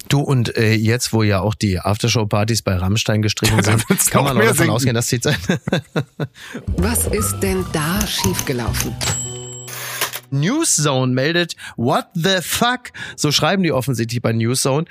Du 0.09 0.21
und 0.21 0.55
äh, 0.55 0.73
jetzt, 0.73 1.13
wo 1.13 1.23
ja 1.23 1.39
auch 1.41 1.55
die 1.55 1.79
Aftershow-Partys 1.79 2.61
bei 2.61 2.75
Rammstein 2.75 3.21
gestrichen 3.21 3.61
sind, 3.63 3.85
kann 4.11 4.23
man 4.23 4.37
auch 4.37 4.41
davon 4.41 4.55
sinken. 4.57 4.71
ausgehen, 4.71 4.95
dass 4.95 5.07
die 5.07 5.19
Zeit. 5.19 5.39
Was 6.77 7.07
ist 7.07 7.39
denn 7.39 7.65
da 7.73 8.05
schiefgelaufen? 8.05 8.95
Newszone 10.31 11.13
meldet, 11.13 11.55
what 11.77 12.07
the 12.13 12.37
fuck? 12.41 12.91
So 13.15 13.31
schreiben 13.31 13.63
die 13.63 13.71
offensichtlich 13.71 14.21
bei 14.21 14.33
Newszone. 14.33 14.85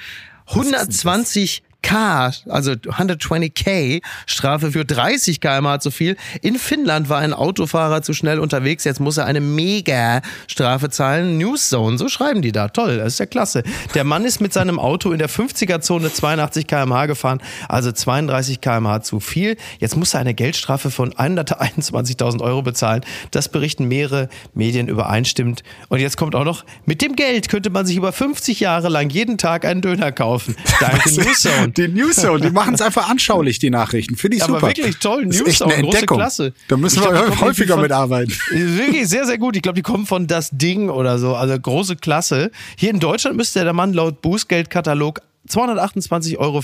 120 0.49 1.63
K, 1.85 2.33
also 2.49 2.73
120k 2.73 4.01
Strafe 4.27 4.73
für 4.73 4.87
30 4.87 5.41
km 5.41 5.79
zu 5.81 5.91
viel. 5.91 6.17
In 6.41 6.59
Finnland 6.59 7.11
war 7.11 7.19
ein 7.19 7.35
Autofahrer 7.35 8.01
zu 8.01 8.15
schnell 8.15 8.41
unterwegs, 8.41 8.85
jetzt 8.85 9.01
muss 9.01 9.19
er 9.19 9.27
eine 9.27 9.43
mega 9.43 10.23
Strafe 10.49 10.89
zahlen. 10.89 11.37
Newszone, 11.37 11.99
so 11.99 12.09
schreiben 12.09 12.41
die 12.41 12.53
da. 12.53 12.69
Toll, 12.69 12.97
das 12.97 13.13
ist 13.15 13.19
ja 13.19 13.27
klasse. 13.27 13.63
Der 13.95 14.05
Mann 14.05 14.25
ist 14.25 14.41
mit 14.41 14.55
seinem 14.55 14.79
Auto 14.79 15.13
in 15.13 15.19
der 15.19 15.29
50er 15.29 15.83
Zone 15.83 16.11
82 16.11 16.67
km/h 16.67 17.05
gefahren, 17.05 17.43
also 17.69 17.93
32 17.93 18.63
km/h 18.63 19.03
zu 19.03 19.21
viel. 19.21 19.59
Jetzt 19.79 19.95
muss 19.95 20.15
er 20.15 20.21
eine 20.21 20.33
Geldstrafe 20.33 20.91
von 20.91 21.13
121.000 21.13 22.41
Euro 22.41 22.63
bezahlen. 22.63 23.05
Das 23.31 23.51
berichten 23.51 23.87
mehrere 23.89 24.31
Medien 24.55 24.89
übereinstimmt. 24.89 25.63
Und 25.91 26.01
jetzt 26.01 26.17
kommt 26.17 26.35
auch 26.35 26.45
noch, 26.45 26.65
mit 26.87 27.03
dem 27.03 27.15
Geld 27.15 27.51
könnte 27.51 27.69
man 27.69 27.85
sich 27.85 27.99
über 27.99 28.13
50 28.13 28.61
Jahre 28.61 28.89
lang 28.89 29.11
jeden 29.11 29.37
Tag 29.37 29.67
einen 29.67 29.83
Döner 29.83 30.13
kaufen. 30.13 30.57
Danke 30.81 31.13
Newszone 31.15 31.74
die 31.77 31.89
News 31.89 32.17
Zone, 32.17 32.41
die 32.41 32.51
machen 32.51 32.75
es 32.75 32.81
einfach 32.81 33.09
anschaulich, 33.09 33.59
die 33.59 33.71
Nachrichten. 33.71 34.17
Finde 34.17 34.37
ich 34.37 34.43
super. 34.43 34.59
Aber 34.59 34.69
wirklich 34.69 34.99
toll, 34.99 35.27
News 35.27 35.59
Zone, 35.59 35.83
große 35.83 36.07
Klasse. 36.07 36.53
Da 36.69 36.77
müssen 36.77 37.03
wir 37.03 37.11
glaub, 37.11 37.41
häufiger 37.41 37.75
von, 37.75 37.83
mitarbeiten. 37.83 38.35
Wirklich 38.51 39.09
sehr, 39.09 39.27
sehr 39.27 39.39
gut. 39.39 39.57
Ich 39.57 39.63
glaube, 39.63 39.77
die 39.77 39.83
kommen 39.83 40.07
von 40.07 40.27
Das 40.27 40.51
Ding 40.51 40.89
oder 40.89 41.19
so, 41.19 41.35
also 41.35 41.59
große 41.59 41.97
Klasse. 41.97 42.51
Hier 42.77 42.91
in 42.91 43.01
Deutschland 43.01 43.37
müsste 43.37 43.65
der 43.65 43.73
Mann 43.73 43.93
laut 43.93 44.23
Bußgeldkatalog 44.23 45.21
228,50 45.49 46.39
Euro 46.39 46.63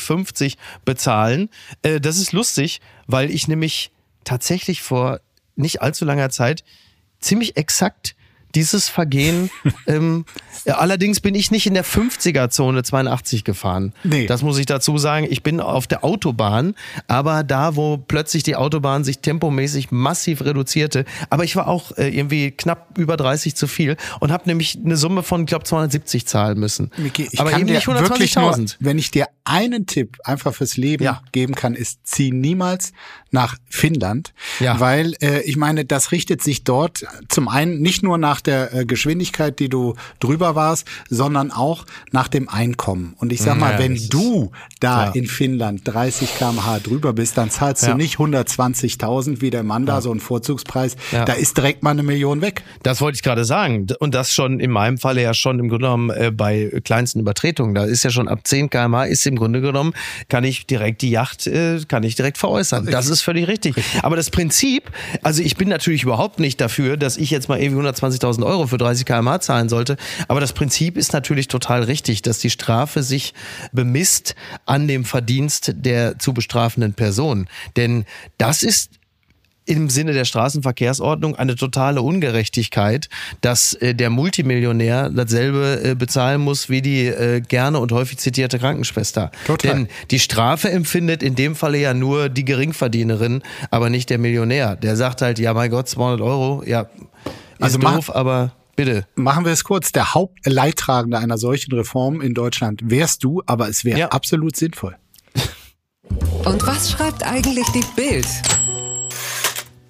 bezahlen. 0.84 1.50
Äh, 1.82 2.00
das 2.00 2.18
ist 2.18 2.32
lustig, 2.32 2.80
weil 3.06 3.30
ich 3.30 3.48
nämlich 3.48 3.90
tatsächlich 4.24 4.82
vor 4.82 5.20
nicht 5.56 5.82
allzu 5.82 6.04
langer 6.04 6.30
Zeit 6.30 6.64
ziemlich 7.20 7.56
exakt 7.56 8.14
dieses 8.54 8.88
Vergehen. 8.88 9.50
ähm, 9.86 10.24
allerdings 10.66 11.20
bin 11.20 11.34
ich 11.34 11.50
nicht 11.50 11.66
in 11.66 11.74
der 11.74 11.84
50er-Zone 11.84 12.82
82 12.82 13.44
gefahren. 13.44 13.92
Nee. 14.04 14.26
Das 14.26 14.42
muss 14.42 14.58
ich 14.58 14.66
dazu 14.66 14.98
sagen. 14.98 15.26
Ich 15.28 15.42
bin 15.42 15.60
auf 15.60 15.86
der 15.86 16.04
Autobahn, 16.04 16.74
aber 17.06 17.42
da, 17.44 17.76
wo 17.76 17.96
plötzlich 17.96 18.42
die 18.42 18.56
Autobahn 18.56 19.04
sich 19.04 19.20
tempomäßig 19.20 19.90
massiv 19.90 20.42
reduzierte. 20.42 21.04
Aber 21.30 21.44
ich 21.44 21.56
war 21.56 21.68
auch 21.68 21.96
äh, 21.96 22.08
irgendwie 22.08 22.50
knapp 22.50 22.98
über 22.98 23.16
30 23.16 23.54
zu 23.54 23.66
viel 23.66 23.96
und 24.20 24.32
habe 24.32 24.44
nämlich 24.46 24.78
eine 24.82 24.96
Summe 24.96 25.22
von, 25.22 25.42
ich 25.42 25.46
glaube, 25.46 25.64
270 25.64 26.26
zahlen 26.26 26.58
müssen. 26.58 26.90
Miki, 26.96 27.28
ich 27.30 27.40
aber 27.40 27.50
kann 27.50 27.60
eben 27.62 27.72
nicht 27.72 27.86
120.000. 27.86 28.76
Wenn 28.80 28.98
ich 28.98 29.10
dir 29.10 29.26
einen 29.44 29.86
Tipp 29.86 30.18
einfach 30.24 30.54
fürs 30.54 30.76
Leben 30.76 31.04
ja. 31.04 31.22
geben 31.32 31.54
kann, 31.54 31.74
ist, 31.74 32.00
zieh 32.04 32.30
niemals 32.30 32.92
nach 33.30 33.56
Finnland. 33.68 34.32
Ja. 34.58 34.80
Weil 34.80 35.14
äh, 35.20 35.40
ich 35.42 35.56
meine, 35.56 35.84
das 35.84 36.12
richtet 36.12 36.42
sich 36.42 36.64
dort 36.64 37.06
zum 37.28 37.48
einen 37.48 37.80
nicht 37.80 38.02
nur 38.02 38.18
nach 38.18 38.39
der 38.46 38.74
äh, 38.74 38.84
Geschwindigkeit, 38.84 39.58
die 39.58 39.68
du 39.68 39.94
drüber 40.20 40.54
warst, 40.54 40.86
sondern 41.08 41.50
auch 41.50 41.86
nach 42.12 42.28
dem 42.28 42.48
Einkommen. 42.48 43.14
Und 43.18 43.32
ich 43.32 43.42
sag 43.42 43.58
mal, 43.58 43.72
ja, 43.72 43.78
wenn 43.78 43.96
du 44.08 44.50
da 44.80 45.04
klar. 45.04 45.16
in 45.16 45.26
Finnland 45.26 45.82
30 45.84 46.36
kmh 46.38 46.80
drüber 46.80 47.12
bist, 47.12 47.36
dann 47.36 47.50
zahlst 47.50 47.82
ja. 47.82 47.90
du 47.90 47.96
nicht 47.96 48.16
120.000 48.16 49.40
wie 49.40 49.50
der 49.50 49.62
Mann 49.62 49.86
da, 49.86 50.00
so 50.00 50.12
ein 50.12 50.20
Vorzugspreis. 50.20 50.96
Da 51.10 51.32
ist 51.32 51.56
direkt 51.56 51.82
mal 51.82 51.90
eine 51.90 52.02
Million 52.02 52.40
weg. 52.40 52.62
Das 52.82 53.00
wollte 53.00 53.16
ich 53.16 53.22
gerade 53.22 53.44
sagen. 53.44 53.86
Und 53.98 54.14
das 54.14 54.32
schon 54.32 54.60
in 54.60 54.70
meinem 54.70 54.98
Falle 54.98 55.22
ja 55.22 55.34
schon 55.34 55.58
im 55.58 55.68
Grunde 55.68 55.86
genommen 55.86 56.10
äh, 56.10 56.30
bei 56.30 56.70
kleinsten 56.84 57.20
Übertretungen. 57.20 57.74
Da 57.74 57.84
ist 57.84 58.04
ja 58.04 58.10
schon 58.10 58.28
ab 58.28 58.40
10 58.44 58.70
kmh 58.70 59.04
ist 59.04 59.26
im 59.26 59.36
Grunde 59.36 59.60
genommen, 59.60 59.92
kann 60.28 60.44
ich 60.44 60.66
direkt 60.66 61.02
die 61.02 61.10
Yacht, 61.10 61.46
äh, 61.46 61.80
kann 61.86 62.02
ich 62.02 62.14
direkt 62.14 62.38
veräußern. 62.38 62.86
Das 62.86 63.08
ist 63.08 63.22
völlig 63.22 63.48
richtig. 63.48 63.76
Aber 64.02 64.16
das 64.16 64.30
Prinzip, 64.30 64.90
also 65.22 65.42
ich 65.42 65.56
bin 65.56 65.68
natürlich 65.68 66.02
überhaupt 66.02 66.40
nicht 66.40 66.60
dafür, 66.60 66.96
dass 66.96 67.16
ich 67.16 67.30
jetzt 67.30 67.48
mal 67.48 67.60
irgendwie 67.60 67.86
120.000 67.86 68.29
Euro 68.38 68.66
für 68.66 68.78
30 68.78 69.04
kmh 69.04 69.40
zahlen 69.40 69.68
sollte. 69.68 69.96
Aber 70.28 70.40
das 70.40 70.52
Prinzip 70.52 70.96
ist 70.96 71.12
natürlich 71.12 71.48
total 71.48 71.82
richtig, 71.82 72.22
dass 72.22 72.38
die 72.38 72.50
Strafe 72.50 73.02
sich 73.02 73.34
bemisst 73.72 74.34
an 74.66 74.88
dem 74.88 75.04
Verdienst 75.04 75.72
der 75.76 76.18
zu 76.18 76.32
bestrafenden 76.32 76.94
Person. 76.94 77.48
Denn 77.76 78.04
das 78.38 78.62
ist 78.62 78.90
im 79.70 79.88
Sinne 79.88 80.12
der 80.12 80.24
Straßenverkehrsordnung 80.24 81.36
eine 81.36 81.54
totale 81.54 82.02
Ungerechtigkeit, 82.02 83.08
dass 83.40 83.74
äh, 83.74 83.94
der 83.94 84.10
Multimillionär 84.10 85.10
dasselbe 85.10 85.80
äh, 85.84 85.94
bezahlen 85.94 86.40
muss 86.40 86.68
wie 86.68 86.82
die 86.82 87.06
äh, 87.06 87.40
gerne 87.40 87.78
und 87.78 87.92
häufig 87.92 88.18
zitierte 88.18 88.58
Krankenschwester. 88.58 89.30
Total. 89.46 89.70
Denn 89.70 89.88
die 90.10 90.18
Strafe 90.18 90.70
empfindet 90.70 91.22
in 91.22 91.36
dem 91.36 91.54
Falle 91.54 91.78
ja 91.78 91.94
nur 91.94 92.28
die 92.28 92.44
Geringverdienerin, 92.44 93.42
aber 93.70 93.90
nicht 93.90 94.10
der 94.10 94.18
Millionär. 94.18 94.74
Der 94.74 94.96
sagt 94.96 95.22
halt, 95.22 95.38
ja 95.38 95.54
mein 95.54 95.70
Gott, 95.70 95.88
200 95.88 96.20
Euro, 96.20 96.64
ja, 96.66 96.86
ist 97.60 97.76
also 97.76 97.78
doof, 97.78 98.14
aber 98.14 98.52
Bitte. 98.76 99.06
Machen 99.14 99.44
wir 99.44 99.52
es 99.52 99.62
kurz. 99.62 99.92
Der 99.92 100.14
Hauptleidtragende 100.14 101.18
einer 101.18 101.36
solchen 101.36 101.74
Reform 101.74 102.22
in 102.22 102.32
Deutschland 102.32 102.80
wärst 102.84 103.22
du, 103.24 103.42
aber 103.44 103.68
es 103.68 103.84
wäre 103.84 103.98
ja. 103.98 104.08
absolut 104.08 104.56
sinnvoll. 104.56 104.96
Und 106.46 106.66
was 106.66 106.90
schreibt 106.90 107.22
eigentlich 107.22 107.66
die 107.74 107.84
Bild? 107.94 108.26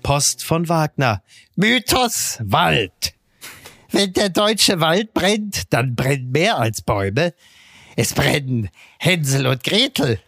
Post 0.03 0.43
von 0.43 0.69
Wagner. 0.69 1.23
Mythos 1.55 2.39
Wald. 2.43 3.15
Wenn 3.93 4.13
der 4.13 4.29
deutsche 4.29 4.81
Wald 4.81 5.15
brennt, 5.15 5.73
dann 5.73 5.95
brennen 5.95 6.33
mehr 6.33 6.59
als 6.59 6.83
Bäume. 6.83 7.33
Es 7.95 8.13
brennen 8.13 8.71
Hänsel 8.99 9.47
und 9.47 9.63
Gretel, 9.63 10.19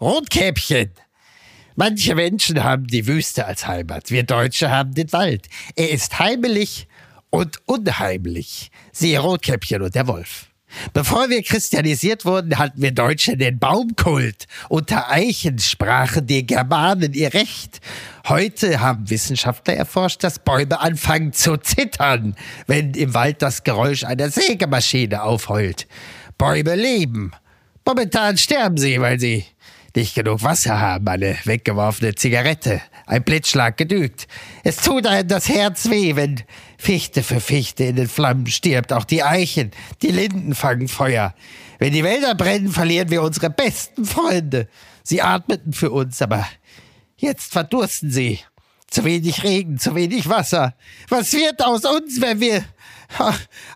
Rotkäppchen. 0.00 0.90
Manche 1.76 2.14
Menschen 2.14 2.62
haben 2.62 2.86
die 2.86 3.06
Wüste 3.06 3.46
als 3.46 3.66
Heimat. 3.66 4.10
Wir 4.10 4.24
Deutsche 4.24 4.70
haben 4.70 4.94
den 4.94 5.12
Wald. 5.12 5.48
Er 5.76 5.90
ist 5.90 6.18
heimelig 6.18 6.88
und 7.30 7.58
unheimlich. 7.66 8.70
Siehe 8.92 9.20
Rotkäppchen 9.20 9.82
und 9.82 9.94
der 9.94 10.06
Wolf. 10.06 10.50
Bevor 10.92 11.28
wir 11.30 11.42
christianisiert 11.42 12.24
wurden, 12.24 12.58
hatten 12.58 12.80
wir 12.80 12.92
Deutsche 12.92 13.36
den 13.36 13.58
Baumkult. 13.58 14.46
Unter 14.68 15.10
Eichen 15.10 15.58
sprachen 15.58 16.26
die 16.26 16.46
Germanen 16.46 17.12
ihr 17.12 17.34
Recht. 17.34 17.80
Heute 18.28 18.80
haben 18.80 19.10
Wissenschaftler 19.10 19.74
erforscht, 19.74 20.22
dass 20.22 20.38
Bäume 20.38 20.78
anfangen 20.80 21.32
zu 21.32 21.56
zittern, 21.56 22.36
wenn 22.66 22.94
im 22.94 23.14
Wald 23.14 23.42
das 23.42 23.64
Geräusch 23.64 24.04
einer 24.04 24.30
Sägemaschine 24.30 25.22
aufheult. 25.22 25.88
Bäume 26.38 26.76
leben. 26.76 27.32
Momentan 27.84 28.38
sterben 28.38 28.76
sie, 28.76 29.00
weil 29.00 29.18
sie 29.18 29.44
nicht 29.94 30.14
genug 30.14 30.42
Wasser 30.42 30.80
haben, 30.80 31.06
eine 31.08 31.36
weggeworfene 31.44 32.14
Zigarette, 32.14 32.80
ein 33.06 33.24
Blitzschlag 33.24 33.76
genügt. 33.76 34.28
Es 34.64 34.76
tut 34.76 35.06
einem 35.06 35.28
das 35.28 35.48
Herz 35.48 35.90
weh, 35.90 36.16
wenn 36.16 36.42
Fichte 36.78 37.22
für 37.22 37.40
Fichte 37.40 37.84
in 37.84 37.96
den 37.96 38.08
Flammen 38.08 38.46
stirbt. 38.46 38.92
Auch 38.92 39.04
die 39.04 39.22
Eichen, 39.22 39.70
die 40.02 40.08
Linden 40.08 40.54
fangen 40.54 40.88
Feuer. 40.88 41.34
Wenn 41.78 41.92
die 41.92 42.04
Wälder 42.04 42.34
brennen, 42.34 42.70
verlieren 42.70 43.10
wir 43.10 43.22
unsere 43.22 43.50
besten 43.50 44.04
Freunde. 44.04 44.68
Sie 45.02 45.22
atmeten 45.22 45.72
für 45.72 45.90
uns, 45.90 46.20
aber 46.22 46.46
jetzt 47.16 47.52
verdursten 47.52 48.10
sie. 48.10 48.40
Zu 48.88 49.04
wenig 49.04 49.44
Regen, 49.44 49.78
zu 49.78 49.94
wenig 49.94 50.28
Wasser. 50.28 50.74
Was 51.08 51.32
wird 51.32 51.64
aus 51.64 51.84
uns, 51.84 52.20
wenn 52.20 52.40
wir 52.40 52.64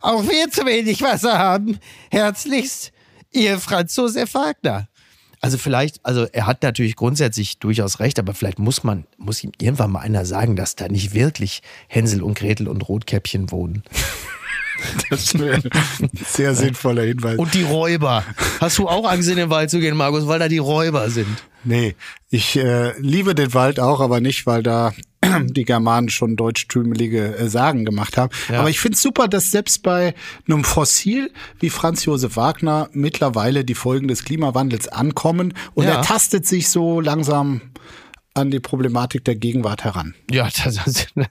auch 0.00 0.22
wir 0.24 0.50
zu 0.50 0.66
wenig 0.66 1.02
Wasser 1.02 1.38
haben? 1.38 1.78
Herzlichst, 2.10 2.92
Ihr 3.34 3.58
Franz 3.58 3.96
Josef 3.96 4.32
Wagner. 4.34 4.88
Also 5.44 5.58
vielleicht, 5.58 6.00
also 6.06 6.26
er 6.32 6.46
hat 6.46 6.62
natürlich 6.62 6.96
grundsätzlich 6.96 7.58
durchaus 7.58 8.00
recht, 8.00 8.18
aber 8.18 8.32
vielleicht 8.32 8.58
muss 8.58 8.82
man, 8.82 9.04
muss 9.18 9.44
ihm 9.44 9.52
irgendwann 9.60 9.92
mal 9.92 10.00
einer 10.00 10.24
sagen, 10.24 10.56
dass 10.56 10.74
da 10.74 10.88
nicht 10.88 11.12
wirklich 11.12 11.60
Hänsel 11.86 12.22
und 12.22 12.38
Gretel 12.38 12.66
und 12.66 12.88
Rotkäppchen 12.88 13.50
wohnen. 13.50 13.82
Das 15.08 15.38
wäre 15.38 15.62
ein 15.62 16.10
sehr 16.26 16.54
sinnvoller 16.54 17.04
Hinweis. 17.04 17.38
Und 17.38 17.54
die 17.54 17.62
Räuber. 17.62 18.24
Hast 18.60 18.76
du 18.76 18.88
auch 18.88 19.08
Angst 19.08 19.30
in 19.30 19.36
den 19.36 19.48
Wald 19.48 19.70
zu 19.70 19.78
gehen, 19.78 19.96
Markus, 19.96 20.26
weil 20.26 20.40
da 20.40 20.48
die 20.48 20.58
Räuber 20.58 21.08
sind? 21.10 21.42
Nee, 21.62 21.94
ich 22.28 22.56
äh, 22.56 22.92
liebe 22.98 23.36
den 23.36 23.54
Wald 23.54 23.78
auch, 23.78 24.00
aber 24.00 24.20
nicht, 24.20 24.46
weil 24.46 24.62
da 24.62 24.92
die 25.46 25.64
Germanen 25.64 26.08
schon 26.08 26.36
deutschtümelige 26.36 27.36
äh, 27.36 27.48
Sagen 27.48 27.84
gemacht 27.84 28.16
haben. 28.16 28.32
Ja. 28.48 28.60
Aber 28.60 28.70
ich 28.70 28.80
finde 28.80 28.96
es 28.96 29.02
super, 29.02 29.28
dass 29.28 29.50
selbst 29.50 29.82
bei 29.82 30.14
einem 30.48 30.64
Fossil 30.64 31.30
wie 31.60 31.70
Franz 31.70 32.04
Josef 32.04 32.36
Wagner 32.36 32.88
mittlerweile 32.92 33.64
die 33.64 33.74
Folgen 33.74 34.08
des 34.08 34.24
Klimawandels 34.24 34.88
ankommen 34.88 35.54
und 35.74 35.84
ja. 35.84 35.96
er 35.96 36.02
tastet 36.02 36.46
sich 36.46 36.68
so 36.68 37.00
langsam 37.00 37.60
an 38.34 38.50
die 38.50 38.60
Problematik 38.60 39.24
der 39.24 39.36
Gegenwart 39.36 39.84
heran. 39.84 40.14
Ja, 40.30 40.48
das, 40.64 40.80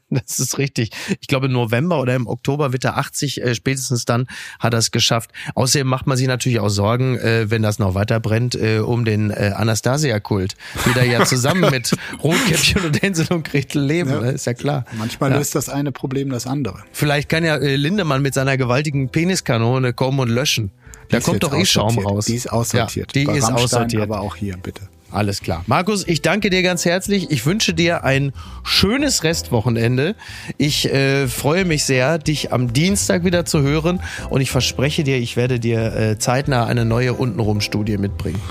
das, 0.09 0.39
ist 0.39 0.57
richtig. 0.57 0.91
Ich 1.19 1.27
glaube, 1.27 1.47
im 1.47 1.51
November 1.51 1.99
oder 1.99 2.15
im 2.15 2.27
Oktober 2.27 2.71
wird 2.71 2.85
er 2.85 2.97
80, 2.97 3.41
äh, 3.41 3.55
spätestens 3.55 4.05
dann 4.05 4.27
hat 4.59 4.73
er 4.73 4.79
es 4.79 4.91
geschafft. 4.91 5.31
Außerdem 5.53 5.85
macht 5.85 6.07
man 6.07 6.17
sich 6.17 6.27
natürlich 6.27 6.59
auch 6.59 6.69
Sorgen, 6.69 7.17
äh, 7.17 7.49
wenn 7.49 7.61
das 7.61 7.77
noch 7.77 7.93
weiter 7.93 8.19
brennt, 8.19 8.55
äh, 8.55 8.79
um 8.79 9.03
den 9.03 9.31
äh, 9.31 9.51
Anastasia-Kult. 9.55 10.55
Wie 10.85 10.93
der 10.93 11.05
ja 11.05 11.25
zusammen 11.25 11.69
mit 11.69 11.93
Rotkäppchen 12.23 12.85
und 12.85 13.01
Hänsel 13.01 13.27
und 13.31 13.43
Gretel 13.43 13.83
leben, 13.83 14.09
ja. 14.09 14.21
Ne? 14.21 14.31
ist 14.31 14.45
ja 14.45 14.53
klar. 14.53 14.85
Manchmal 14.97 15.31
ja. 15.31 15.37
löst 15.37 15.55
das 15.55 15.69
eine 15.69 15.91
Problem 15.91 16.29
das 16.29 16.47
andere. 16.47 16.83
Vielleicht 16.93 17.27
kann 17.27 17.43
ja 17.43 17.57
äh, 17.57 17.75
Lindemann 17.75 18.21
mit 18.21 18.33
seiner 18.33 18.57
gewaltigen 18.57 19.09
Peniskanone 19.09 19.93
kommen 19.93 20.19
und 20.19 20.29
löschen. 20.29 20.71
Da 21.09 21.19
kommt 21.19 21.43
doch 21.43 21.53
eh 21.53 21.65
Schaum 21.65 21.99
raus. 21.99 22.25
Die 22.25 22.35
ist 22.35 22.51
aussortiert. 22.51 23.15
Ja, 23.15 23.21
die 23.21 23.25
Bei 23.25 23.37
ist 23.37 23.43
Rammstein, 23.43 23.63
aussortiert. 23.63 24.03
Aber 24.03 24.21
auch 24.21 24.35
hier, 24.35 24.57
bitte. 24.57 24.81
Alles 25.13 25.41
klar. 25.41 25.63
Markus, 25.67 26.07
ich 26.07 26.23
danke 26.23 26.49
dir 26.49 26.63
ganz 26.63 26.85
herzlich. 26.85 27.29
Ich 27.29 27.45
wünsche 27.45 27.75
dir 27.75 28.03
ein 28.03 28.33
schönes 28.63 29.23
Restwochenende. 29.23 30.15
Ich 30.57 30.91
äh, 30.91 31.27
freue 31.27 31.65
mich 31.65 31.83
sehr, 31.83 32.17
dich 32.17 32.51
am 32.51 32.73
Dienstag 32.73 33.23
wieder 33.23 33.45
zu 33.45 33.61
hören 33.61 34.01
und 34.31 34.41
ich 34.41 34.49
verspreche 34.49 35.03
dir, 35.03 35.17
ich 35.17 35.37
werde 35.37 35.59
dir 35.59 35.95
äh, 35.95 36.17
zeitnah 36.17 36.65
eine 36.65 36.83
neue 36.83 37.13
Untenrum-Studie 37.13 37.97
mitbringen. 37.97 38.41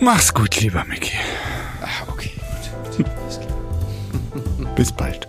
Mach's 0.00 0.32
gut, 0.32 0.58
lieber 0.60 0.82
Micky. 0.88 1.12
Ach, 1.82 2.08
okay. 2.08 2.30
Gut. 2.96 3.06
Bis 4.76 4.90
bald. 4.90 5.28